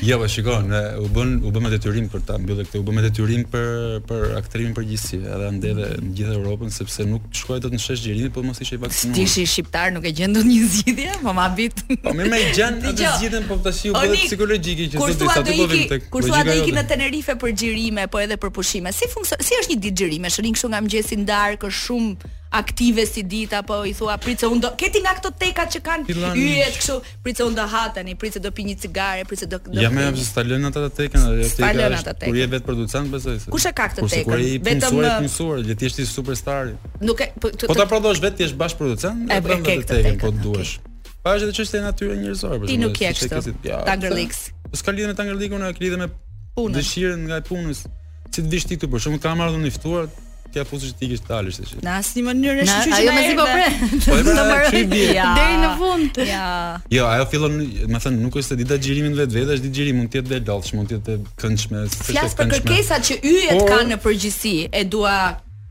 Jo, 0.04 0.18
po 0.20 0.28
shikon, 0.28 0.68
u 1.00 1.06
bën, 1.16 1.32
u 1.48 1.52
bëmë 1.54 1.70
detyrim 1.78 2.10
për 2.12 2.26
ta 2.28 2.36
mbyllë 2.42 2.66
këtë, 2.66 2.82
u 2.82 2.84
bëmë 2.90 3.04
detyrim 3.06 3.46
për 3.54 3.94
për 4.10 4.34
aktrimin 4.42 4.74
përgjithësi, 4.76 5.22
edhe 5.24 5.48
ande 5.48 5.70
edhe 5.72 5.86
në 6.02 6.12
gjithë 6.18 6.36
Europën 6.36 6.74
sepse 6.76 7.06
nuk 7.08 7.24
shkoi 7.40 7.56
dot 7.64 7.72
në 7.74 7.80
shesh 7.86 8.04
gjerin, 8.04 8.28
po 8.36 8.44
mos 8.44 8.60
ishte 8.60 8.76
i 8.76 8.82
vaksinuar. 8.84 9.16
Tishi 9.22 9.46
shqiptar 9.54 9.94
nuk 9.96 10.04
e 10.04 10.12
gjen 10.20 10.36
dot 10.36 10.44
një 10.44 10.60
zgjidhje, 10.76 11.16
po 11.24 11.34
ma 11.40 11.48
bit. 11.56 11.80
Po 12.04 12.12
më 12.20 12.28
më 12.34 12.42
gjen 12.58 12.78
atë 12.84 13.10
zgjidhjen, 13.16 13.48
po 13.48 13.56
tash 13.64 13.86
u 13.88 13.96
bë 13.96 14.20
psikologjike 14.26 14.90
që 14.92 15.00
do 15.00 15.08
të 15.08 15.24
do 15.24 15.34
të 15.36 15.56
bëvim 15.62 15.88
tek. 15.94 16.08
Kur 16.12 16.28
thua 16.28 16.44
ai 16.44 16.60
që 16.68 16.76
në 16.80 16.86
Tenerife 16.92 17.36
për 17.44 17.54
xhirime, 17.56 18.08
po 18.12 18.20
edhe 18.24 18.36
për 18.44 18.54
pushime. 18.60 18.92
Si 18.96 19.08
funksion, 19.12 19.38
Si 19.44 19.56
është 19.60 19.70
një 19.74 19.80
ditë 19.86 20.00
xhirime? 20.04 20.30
Shrin 20.32 20.54
këtu 20.56 20.68
nga 20.72 20.80
mëngjesi 20.84 21.16
darkë, 21.30 21.70
shumë 21.82 22.36
aktive 22.58 23.04
si 23.06 23.22
dita, 23.22 23.60
apo 23.62 23.76
i 23.86 23.92
thua 23.94 24.16
pritse 24.18 24.48
unë 24.50 24.62
do 24.64 24.68
keti 24.78 24.98
nga 25.04 25.12
ato 25.14 25.30
tekat 25.38 25.70
që 25.70 25.80
kanë 25.86 26.14
yjet 26.34 26.78
kështu, 26.80 26.94
pritse 27.22 27.44
unë 27.46 27.54
do 27.60 27.66
ha 27.70 27.82
tani, 27.94 28.16
pritse 28.18 28.40
do 28.42 28.50
pi 28.54 28.64
një 28.66 28.72
cigare, 28.84 29.22
pritse 29.30 29.46
do 29.46 29.60
do. 29.68 29.76
Ja 29.78 29.86
më 29.94 30.08
jam 30.08 30.16
sta 30.26 30.42
lënë 30.42 30.66
ata 30.72 30.80
të 30.88 30.88
tekën, 30.96 31.28
ata 31.30 32.00
tekën. 32.08 32.24
Kur 32.26 32.38
je 32.40 32.48
vetë 32.54 32.66
producent 32.66 33.12
besoj 33.12 33.36
se. 33.44 33.52
Kush 33.54 33.66
e 33.70 33.70
ka 33.70 33.86
këtë 33.92 34.08
tekën? 34.14 34.46
Vetëm 34.66 34.96
kur 34.96 35.06
je 35.06 35.12
punësuar, 35.20 35.60
le 35.68 35.76
të 35.78 35.86
jesh 35.86 35.98
ti 36.00 36.06
superstar. 36.10 36.72
Nuk 37.02 37.22
e 37.22 37.28
po, 37.38 37.52
po 37.54 37.76
ta 37.78 37.86
prodhosh 37.92 38.18
vetë 38.24 38.40
ti 38.42 38.48
je 38.48 38.56
bash 38.64 38.74
producent, 38.80 39.22
e 39.30 39.38
bën 39.46 39.62
këtë 39.68 39.98
tekën, 40.08 40.18
po 40.24 40.32
duash. 40.42 40.74
Pa 41.22 41.36
është 41.38 41.54
çështë 41.60 41.78
e 41.78 41.84
natyrës 41.84 42.18
njerëzore, 42.24 42.58
për 42.64 42.64
shembull. 42.64 42.72
Ti 42.72 42.80
nuk 42.82 43.04
je 43.04 43.12
kështu. 43.20 43.54
Tangerlix. 43.86 44.40
Po, 44.56 44.72
po 44.72 44.78
s'ka 44.80 44.96
lidhje 44.96 45.12
me 45.12 45.14
Tangerlix, 45.18 45.54
unë 45.54 45.70
e 45.70 45.78
lidhem 45.84 46.02
me 46.02 46.08
punën. 46.56 46.78
Dëshirën 46.80 47.26
nga 47.28 47.38
punës. 47.46 47.84
Si 48.30 48.40
të 48.40 48.48
vish 48.50 48.66
ti 48.70 48.78
këtu, 48.80 48.88
për 48.94 49.04
shembull, 49.04 49.20
kam 49.20 49.42
ardhur 49.44 49.60
në 49.60 49.74
ftuar, 49.74 50.08
ti 50.50 50.58
apo 50.60 50.74
si 50.82 50.90
ti 50.98 51.06
kish 51.10 51.22
dalësh 51.30 51.58
ti. 51.62 51.78
Në 51.86 51.92
asnjë 51.96 52.22
mënyrë 52.26 52.64
është 52.64 52.78
që 52.84 52.96
ajo 52.98 53.12
mezi 53.16 53.36
po 53.38 53.46
pre. 53.48 53.68
Po 54.10 54.16
më 54.18 54.34
mbaroi 54.34 54.82
deri 54.92 55.58
në 55.62 55.70
fund. 55.78 56.18
Ja. 56.26 56.46
Jo, 56.92 57.06
ajo 57.10 57.28
fillon, 57.32 57.56
më 57.90 58.02
thën, 58.04 58.18
nuk 58.24 58.38
është 58.40 58.54
se 58.56 58.60
dita 58.64 58.78
xhirimin 58.82 59.14
vet 59.18 59.30
vetë, 59.36 59.58
është 59.60 59.70
xhirimi 59.76 60.02
mund 60.02 60.12
të 60.12 60.22
jetë 60.24 60.40
dalësh, 60.48 60.72
mund 60.78 60.90
të 60.90 60.98
jetë 60.98 61.18
këndshme, 61.40 61.84
Flas 62.10 62.34
për 62.38 62.50
kërkesat 62.58 63.06
që 63.10 63.20
yjet 63.30 63.62
kanë 63.70 63.92
në 63.94 64.00
përgjithësi, 64.02 64.56
e 64.80 64.84
dua 64.90 65.14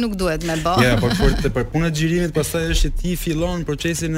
nuk 0.00 0.14
duhet 0.16 0.44
më 0.48 0.56
bë. 0.64 0.74
Ja, 0.86 0.92
por 1.00 1.14
për 1.20 1.34
të 1.42 1.50
për 1.52 1.66
punën 1.72 1.90
e 1.90 1.92
xhirimit 1.98 2.32
pastaj 2.36 2.68
është 2.74 2.90
ti 3.02 3.16
fillon 3.22 3.64
procesin 3.68 4.16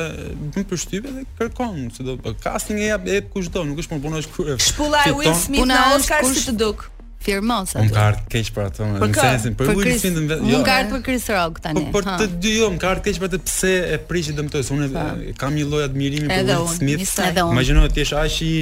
më 0.57 0.65
përshtypë 0.71 1.13
edhe 1.13 1.25
kërkon 1.39 1.91
se 1.95 2.07
do 2.09 2.17
casting 2.43 2.81
e 2.83 2.91
jap 2.93 3.07
e 3.13 3.21
kushdo 3.33 3.65
nuk 3.69 3.83
është 3.85 4.01
punë 4.05 4.23
është 4.23 4.37
kur 4.37 4.63
shpulla 4.67 5.03
e 5.11 5.19
Will 5.19 5.37
Smith 5.39 5.69
në 5.69 5.83
Oscar 5.99 6.25
si 6.33 6.47
të 6.49 6.57
duk 6.65 6.87
firmos 7.23 7.73
aty. 7.75 7.85
Un 7.85 7.95
kart 7.95 8.21
keq 8.31 8.51
për 8.55 8.67
atë, 8.71 8.89
në 8.95 9.07
sensin 9.19 9.55
për 9.59 9.73
Will 9.73 9.95
Smith. 9.99 10.21
Jo. 10.47 10.59
Un 10.61 10.65
kart 10.69 10.93
për 10.95 11.01
Chris 11.09 11.25
Rock 11.35 11.59
tani. 11.65 11.83
Po 11.91 11.99
për 11.99 12.07
të 12.23 12.29
dy 12.45 12.53
jo, 12.61 12.69
un 12.71 12.79
kart 12.79 13.03
keq 13.05 13.19
për 13.25 13.33
të 13.35 13.41
pse 13.43 13.73
e 13.97 13.99
prishit 14.11 14.39
dëmtoj, 14.39 14.63
se 14.65 14.73
unë 14.77 15.07
kam 15.41 15.59
një 15.59 15.67
lloj 15.69 15.83
admirimi 15.91 16.31
për 16.31 16.53
Will 16.55 16.71
Smith. 16.79 17.17
Imagjino 17.43 17.85
ti 17.91 18.07
je 18.07 18.17
aq 18.25 18.39
i 18.49 18.53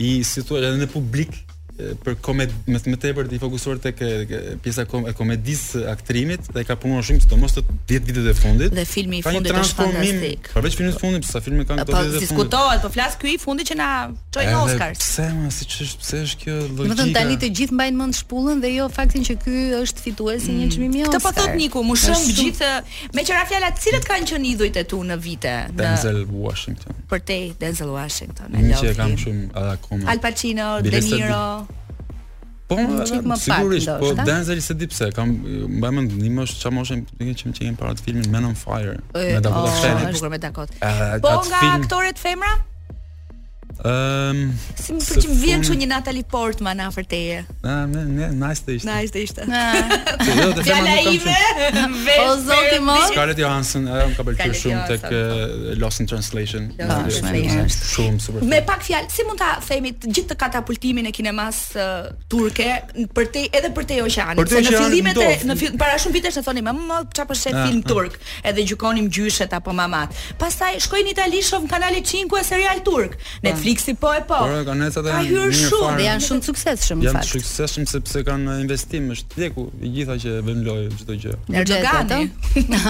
i 0.00 0.12
si 0.24 0.40
në 0.50 0.86
publik 0.92 1.34
për 2.04 2.16
komed 2.24 2.52
më 2.70 2.80
të 2.84 2.96
tepër 3.02 3.28
të 3.30 3.38
fokusuar 3.42 3.80
tek 3.82 4.00
pjesa 4.64 4.84
kom 4.90 5.06
e 5.08 5.12
komedis 5.16 5.62
aktrimit 5.90 6.48
dhe 6.54 6.64
ka 6.68 6.76
punuar 6.80 7.04
shumë 7.06 7.24
sidomos 7.24 7.54
të 7.56 7.64
10 7.92 8.08
vitet 8.10 8.28
e 8.30 8.34
fundit 8.38 8.74
dhe 8.76 8.84
filmi 8.88 9.20
i 9.20 9.24
fundit 9.26 9.52
është 9.52 9.78
fantastik. 9.80 10.50
Përveç 10.54 10.76
filmit 10.78 10.96
të 10.98 11.02
fundit, 11.04 11.26
sa 11.28 11.42
filmet 11.44 11.68
kanë 11.68 11.84
këto 11.84 11.94
vitet 11.94 11.98
e 11.98 12.02
fundit. 12.02 12.14
Po 12.14 12.26
diskutohet, 12.26 12.82
po 12.84 12.92
flas 12.94 13.16
këy 13.20 13.32
i 13.34 13.38
fundit 13.42 13.70
që 13.72 13.76
na 13.80 13.90
çoi 14.36 14.46
në 14.48 14.56
Oscar. 14.64 14.94
Edhe 14.94 15.04
pse 15.04 15.26
më 15.36 15.52
si 15.58 15.68
ç'është, 15.74 16.04
pse 16.04 16.20
është 16.26 16.44
kjo 16.44 16.56
logjika? 16.64 16.88
Do 16.92 16.98
të 17.02 17.08
tani 17.16 17.38
të 17.44 17.50
gjithë 17.60 17.78
mbajnë 17.78 18.00
mend 18.02 18.18
shpullën 18.20 18.62
dhe 18.64 18.72
jo 18.74 18.88
faktin 18.96 19.26
që 19.30 19.38
ky 19.44 19.64
është 19.80 20.06
fitues 20.06 20.48
i 20.50 20.58
një 20.58 20.66
mm. 20.66 20.74
çmimi 20.76 21.04
Oscar. 21.06 21.16
Këtë 21.16 21.24
po 21.24 21.34
thot 21.40 21.58
Niku, 21.60 21.82
më 21.84 21.96
shumë 22.04 22.34
gjithë 22.40 22.70
me 23.18 23.24
çfarë 23.26 23.50
fjala 23.54 23.72
cilët 23.80 24.06
kanë 24.10 24.28
qenë 24.32 24.50
idhujt 24.54 24.78
e 24.80 24.84
tu 24.90 25.00
në 25.06 25.16
vite 25.20 25.54
në 25.74 25.76
Denzel 25.80 26.22
Washington. 26.30 26.96
Për 27.10 27.24
te 27.28 27.38
Denzel 27.60 27.92
Washington, 27.94 28.54
e 28.56 28.64
lloj. 28.68 28.90
Ne 28.90 28.96
kam 28.98 29.16
shumë 29.24 29.50
ata 29.64 30.00
Al 30.14 30.22
Pacino, 30.22 30.70
De 30.84 31.02
Niro, 31.06 31.42
Po, 32.70 32.78
sigurisht, 33.36 33.88
po 33.98 34.12
Denzel 34.14 34.62
se 34.62 34.74
di 34.78 34.86
pse, 34.86 35.08
kam 35.10 35.32
mbaj 35.78 35.90
mend 35.96 36.14
një 36.22 36.30
mosh 36.36 36.54
çfarë 36.60 36.76
moshën, 36.78 37.02
nuk 37.18 37.42
e 37.50 37.66
kam 37.66 37.74
para 37.80 37.96
të 37.98 38.06
filmin 38.06 38.30
Men 38.30 38.46
on 38.52 38.54
Fire. 38.54 38.94
Me 39.18 39.42
Dakota 39.42 39.74
Fanning. 39.82 41.22
Po 41.24 41.36
nga 41.50 41.66
aktorët 41.80 42.14
femra? 42.22 42.60
Ehm, 43.80 44.50
si 44.76 44.92
më 44.92 45.04
përqim 45.08 45.36
vjen 45.40 45.62
çu 45.64 45.72
një 45.80 45.86
Natalie 45.88 46.24
Portman 46.28 46.82
afër 46.84 47.04
teje. 47.08 47.36
Na, 47.64 47.76
na, 47.88 48.02
na, 48.04 48.26
nice 48.36 48.60
të 48.66 48.74
ishte. 48.76 48.88
Nice 48.88 49.14
të 49.14 49.22
ishte. 49.22 49.46
Ti 49.48 50.26
të 50.26 50.64
jo, 50.66 51.22
them 51.24 51.94
O 52.24 52.34
zoti 52.42 52.80
më. 52.84 52.96
Scarlett 53.08 53.40
Johansson, 53.40 53.86
ajo 53.88 54.10
më 54.10 54.18
ka 54.18 54.26
pëlqyer 54.28 54.58
shumë 54.62 54.82
tek 54.90 55.78
Lost 55.80 56.02
in 56.04 56.10
Translation. 56.10 56.68
Shumë 56.76 58.20
super. 58.20 58.44
Me 58.50 58.60
pak 58.68 58.84
fjalë, 58.86 59.08
si 59.14 59.24
mund 59.28 59.40
ta 59.40 59.54
themi 59.64 59.94
të 59.96 60.12
gjithë 60.18 60.36
katapultimin 60.44 61.08
e 61.08 61.14
kinemas 61.16 61.62
turke 62.30 62.68
për 63.16 63.32
te 63.32 63.46
edhe 63.62 63.72
për 63.76 63.88
te 63.88 64.00
oqeanit. 64.04 64.44
Për 64.56 64.68
në 64.68 64.74
fillimet 64.76 65.22
e 65.24 65.30
në 65.48 65.56
para 65.80 65.96
shumë 66.04 66.18
vitesh 66.20 66.36
e 66.42 66.44
thonim 66.50 66.68
më 66.68 67.00
çfarë 67.16 67.28
për 67.32 67.38
shet 67.46 67.56
ah, 67.56 67.64
film 67.70 67.80
ah. 67.86 67.88
turk, 67.88 68.20
edhe 68.44 68.64
gjykonim 68.68 69.08
gjyshet 69.12 69.54
apo 69.56 69.72
mamat. 69.76 70.12
Pastaj 70.40 70.76
shkojnë 70.84 71.14
Itali 71.16 71.40
shoh 71.46 71.64
në 71.64 71.72
kanalin 71.72 72.04
5 72.12 72.36
e 72.38 72.44
serial 72.52 72.78
turk. 72.86 73.16
Ah. 73.20 73.32
Netflix 73.48 73.69
Flixi 73.70 73.94
po 73.94 74.12
e 74.14 74.20
po. 74.26 74.38
Por 74.44 74.64
kanecat 74.66 74.98
janë 74.98 75.14
ka 75.14 75.20
hyrë 75.28 75.54
shumë, 75.54 76.02
janë 76.04 76.24
shumë 76.26 76.44
suksesshëm 76.48 76.98
në 77.04 77.12
fakt. 77.14 77.14
Janë 77.20 77.34
suksesshëm 77.36 77.86
sepse 77.90 78.22
kanë 78.26 78.56
investim, 78.64 79.06
është 79.14 79.40
leku 79.44 79.66
i 79.86 79.92
gjitha 79.94 80.16
që 80.24 80.32
vëmë 80.48 80.64
lojë 80.66 80.90
çdo 81.02 81.16
gjë. 81.22 81.36
Erdogani. 81.60 82.20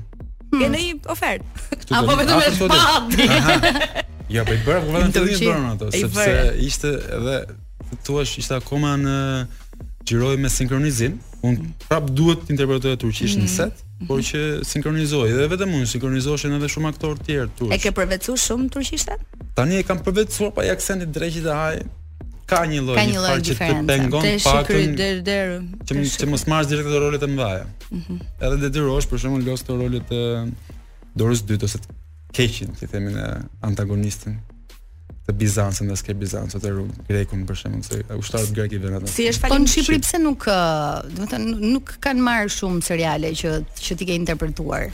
Ke 0.49 0.63
hmm. 0.63 0.69
në 0.73 0.85
një 0.87 0.99
ofertë. 1.13 1.65
Apo 1.99 2.17
vetëm 2.17 2.37
me 2.41 2.51
spa. 2.57 4.05
Ja, 4.33 4.41
po 4.45 4.57
i 4.57 4.61
bëra 4.65 4.81
po 4.85 4.95
vetëm 4.97 5.13
të 5.13 5.27
dinë 5.29 5.57
ato, 5.75 5.93
sepse 5.93 6.39
ishte 6.65 6.95
edhe 7.17 7.37
thua 8.03 8.25
se 8.25 8.39
ishte 8.39 8.55
akoma 8.55 8.93
në 9.01 9.15
xhiroj 10.05 10.35
me 10.41 10.49
sinkronizim. 10.49 11.17
Un 11.41 11.55
mm. 11.57 11.73
prap 11.87 12.09
duhet 12.17 12.45
të 12.45 12.53
interpretoj 12.55 12.95
turqisht 13.01 13.37
mm 13.37 13.41
-hmm. 13.41 13.49
në 13.49 13.55
set, 13.55 13.75
mm-hmm. 13.75 14.07
por 14.07 14.19
që 14.29 14.63
sinkronizoj 14.71 15.29
dhe 15.37 15.45
vetëm 15.53 15.69
unë 15.77 15.85
sinkronizoheshin 15.87 16.53
edhe 16.57 16.67
shumë 16.73 16.89
aktor 16.93 17.15
të 17.17 17.23
tjerë 17.27 17.49
turq. 17.59 17.73
E 17.73 17.77
ke 17.77 17.91
përvetësuar 17.91 18.39
shumë 18.47 18.67
turqishtë? 18.73 19.15
Tani 19.55 19.75
e 19.79 19.83
kam 19.83 19.99
përvetësuar 20.03 20.51
pa 20.55 20.63
i 20.65 20.69
aksentit 20.69 21.09
dreqit 21.15 21.43
të 21.45 21.53
haj 21.61 21.75
ka 22.49 22.59
një 22.65 22.79
lloj 22.85 22.95
ka 22.97 23.03
një 23.05 23.15
të 23.15 23.55
pengon 23.87 24.21
pak 24.43 24.67
të 24.67 24.97
der 24.97 25.15
der 25.21 25.47
që 25.85 25.93
të 26.21 26.25
mos 26.29 26.47
marrësh 26.49 26.69
direkt 26.69 26.89
rolet 27.03 27.23
e 27.23 27.27
mëdha. 27.27 27.65
Mhm. 27.91 28.15
Edhe 28.45 28.57
detyrohesh 28.65 29.07
për 29.11 29.17
shembull 29.21 29.45
los 29.49 29.61
të 29.63 29.71
rolet 29.79 30.09
e 30.11 30.23
dorës 31.19 31.39
dytë 31.49 31.63
ose 31.67 31.77
të 31.83 31.87
keqin, 32.35 32.69
ti 32.79 32.85
themin 32.91 33.15
antagonistin 33.61 34.35
të 35.29 35.35
Bizancën 35.39 35.89
dhe 35.89 35.97
skej 35.99 36.15
Bizancën 36.23 36.61
të 36.63 36.71
rrugë 36.73 37.05
grekun 37.09 37.43
për 37.49 37.57
shemë, 37.61 37.81
se 37.85 38.01
ushtarët 38.17 38.53
grek 38.55 38.73
i 38.73 38.79
vënë 38.81 38.99
atë. 38.99 39.11
Si 39.13 39.27
është 39.29 39.51
po, 39.51 39.59
në 39.61 39.71
Shqipëri 39.73 40.01
pëse 40.05 40.21
nuk, 40.23 40.47
dhe 41.19 41.27
të 41.31 41.39
nuk 41.69 41.93
kanë 42.03 42.25
marrë 42.25 42.53
shumë 42.55 42.81
seriale 42.87 43.31
që, 43.41 43.53
që 43.85 43.97
ti 44.01 44.09
ke 44.09 44.17
interpretuar? 44.19 44.87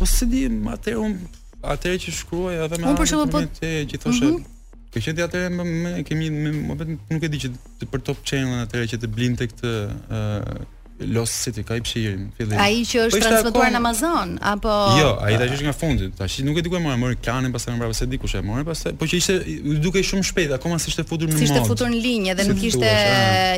Po 0.00 0.08
se 0.08 0.28
di, 0.32 0.46
atër 0.72 0.98
unë, 1.02 1.32
atër 1.76 1.98
që 2.06 2.14
shkruaj, 2.20 2.54
edhe 2.66 2.80
me 2.82 2.90
anë 2.92 3.00
për 3.02 3.10
shumë, 3.12 3.32
po- 3.34 3.44
të 3.60 3.72
gjithoshe, 3.92 4.26
mm 4.32 4.34
-hmm. 4.36 4.48
Ke 4.92 5.00
qenë 5.00 5.16
ti 5.16 5.22
atëre 5.24 5.48
më 5.56 5.90
kemi 6.04 6.26
më 6.68 6.74
vetëm 6.78 6.96
nuk 7.14 7.22
e 7.24 7.28
di 7.32 7.38
që 7.42 7.48
për 7.92 8.00
top 8.08 8.18
channel-in 8.28 8.60
atëre 8.66 8.84
që 8.92 8.96
të 9.02 9.08
blinte 9.08 9.46
këtë 9.50 9.70
uh, 9.88 10.81
Los 11.10 11.30
City 11.30 11.62
ka 11.66 11.76
i 11.76 11.80
pëshirim 11.82 12.26
fillim. 12.36 12.54
Ai 12.60 12.82
që 12.86 13.00
po 13.06 13.06
është 13.08 13.18
po 13.18 13.26
transmetuar 13.26 13.70
në 13.74 13.78
Amazon 13.80 14.34
apo 14.52 14.72
Jo, 14.98 15.10
ai 15.24 15.34
tash 15.40 15.54
është 15.56 15.66
nga 15.66 15.74
fundi. 15.76 16.08
Tash 16.18 16.38
nuk 16.46 16.58
e 16.60 16.64
di 16.64 16.72
ku 16.72 16.78
e 16.78 16.82
morën, 16.84 17.00
morën 17.02 17.20
klanin 17.24 17.54
pastaj 17.54 17.74
më 17.74 17.80
brapa 17.82 17.96
se 17.96 18.08
di 18.10 18.18
kush 18.22 18.36
e 18.38 18.42
morën 18.46 18.66
pastaj. 18.68 18.94
Po 19.00 19.08
që 19.10 19.18
ishte 19.18 19.38
duke 19.84 20.02
shumë 20.08 20.26
shpejt, 20.28 20.54
akoma 20.56 20.78
si 20.82 20.90
ishte 20.92 21.04
futur 21.08 21.28
në 21.30 21.34
mod. 21.34 21.42
Si 21.42 21.48
ishte 21.48 21.62
futur 21.66 21.90
në 21.92 22.00
linjë 22.06 22.36
dhe 22.40 22.46
nuk 22.50 22.62
ishte 22.70 22.92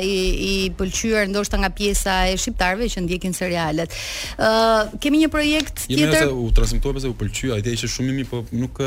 i 0.05 0.15
i 0.49 0.53
pëlqyer 0.79 1.29
ndoshta 1.33 1.59
nga 1.61 1.69
pjesa 1.77 2.15
e 2.31 2.35
shqiptarëve 2.41 2.89
që 2.95 3.05
ndjekin 3.05 3.33
serialet. 3.37 3.93
Ë 4.37 4.49
uh, 4.49 4.95
kemi 5.03 5.21
një 5.25 5.31
projekt 5.33 5.85
Jemi 5.89 6.03
tjetër. 6.09 6.29
Jo, 6.29 6.35
u 6.41 6.49
transmetua 6.55 6.95
pse 6.97 7.11
u 7.11 7.15
pëlqye, 7.19 7.51
ai 7.59 7.75
ishte 7.75 7.91
shumë 7.97 8.13
i 8.13 8.17
mirë, 8.21 8.31
po 8.31 8.43
nuk 8.55 8.81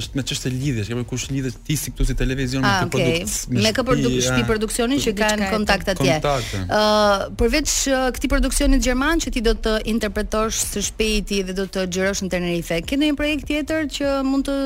është 0.00 0.18
me 0.18 0.26
çështë 0.32 0.54
lidhje, 0.54 0.86
është 0.86 1.08
kush 1.10 1.28
lidhet 1.32 1.58
ti 1.66 1.76
si 1.80 1.94
këtu 1.94 2.08
si 2.10 2.14
televizion 2.18 2.62
me 2.64 2.68
ah, 2.72 2.86
produkt. 2.92 3.54
Me 3.54 3.72
kë 3.76 3.84
produkt, 3.92 4.18
shtëpi 4.26 4.44
produksionin 4.50 5.02
që 5.06 5.14
kanë 5.22 5.50
kontakt 5.54 5.92
atje. 5.94 6.18
Ë 6.18 7.34
përveç 7.40 7.78
Uh, 7.94 8.08
këtij 8.10 8.28
produksioni 8.32 8.78
gjerman 8.82 9.20
që 9.22 9.30
ti 9.34 9.40
do 9.46 9.52
të 9.64 9.72
interpretosh 9.92 10.56
së 10.72 10.80
shpejti 10.88 11.42
dhe 11.46 11.54
do 11.54 11.66
të 11.70 11.84
xhirosh 11.92 12.24
në 12.24 12.30
Tenerife. 12.32 12.78
Ke 12.88 12.96
ndonjë 12.98 13.16
projekt 13.18 13.46
tjetër 13.50 13.86
që 13.98 14.12
mund 14.26 14.48
të 14.50 14.56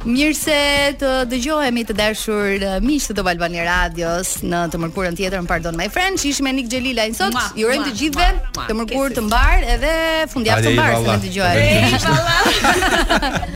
Mirë 0.01 0.33
se 0.37 0.59
të 1.01 1.09
dëgjohemi 1.29 1.83
të 1.91 1.97
dashur 1.99 2.63
miq 2.85 3.09
të 3.11 3.17
do 3.19 3.25
Albani 3.33 3.61
Radios 3.67 4.39
në 4.49 4.63
të 4.73 4.81
mërkurën 4.87 5.19
tjetër, 5.19 5.43
më 5.45 5.51
pardon 5.51 5.77
my 5.77 5.91
friend, 5.93 6.17
që 6.23 6.31
ishim 6.31 6.47
me 6.49 6.55
Nik 6.57 6.71
Xhelila 6.73 7.05
në 7.11 7.19
sot. 7.19 7.37
Ju 7.59 7.69
urojmë 7.69 7.85
të 7.91 7.93
gjithëve 8.01 8.65
të 8.65 8.79
mërkurë 8.81 9.19
të 9.19 9.27
mbar 9.29 9.67
edhe 9.77 9.93
fundjavë 10.33 10.65
të 10.71 10.73
mbar, 10.79 10.99
të 11.13 11.21
dëgjohemi. 11.29 11.97
Inshallah. 11.99 13.37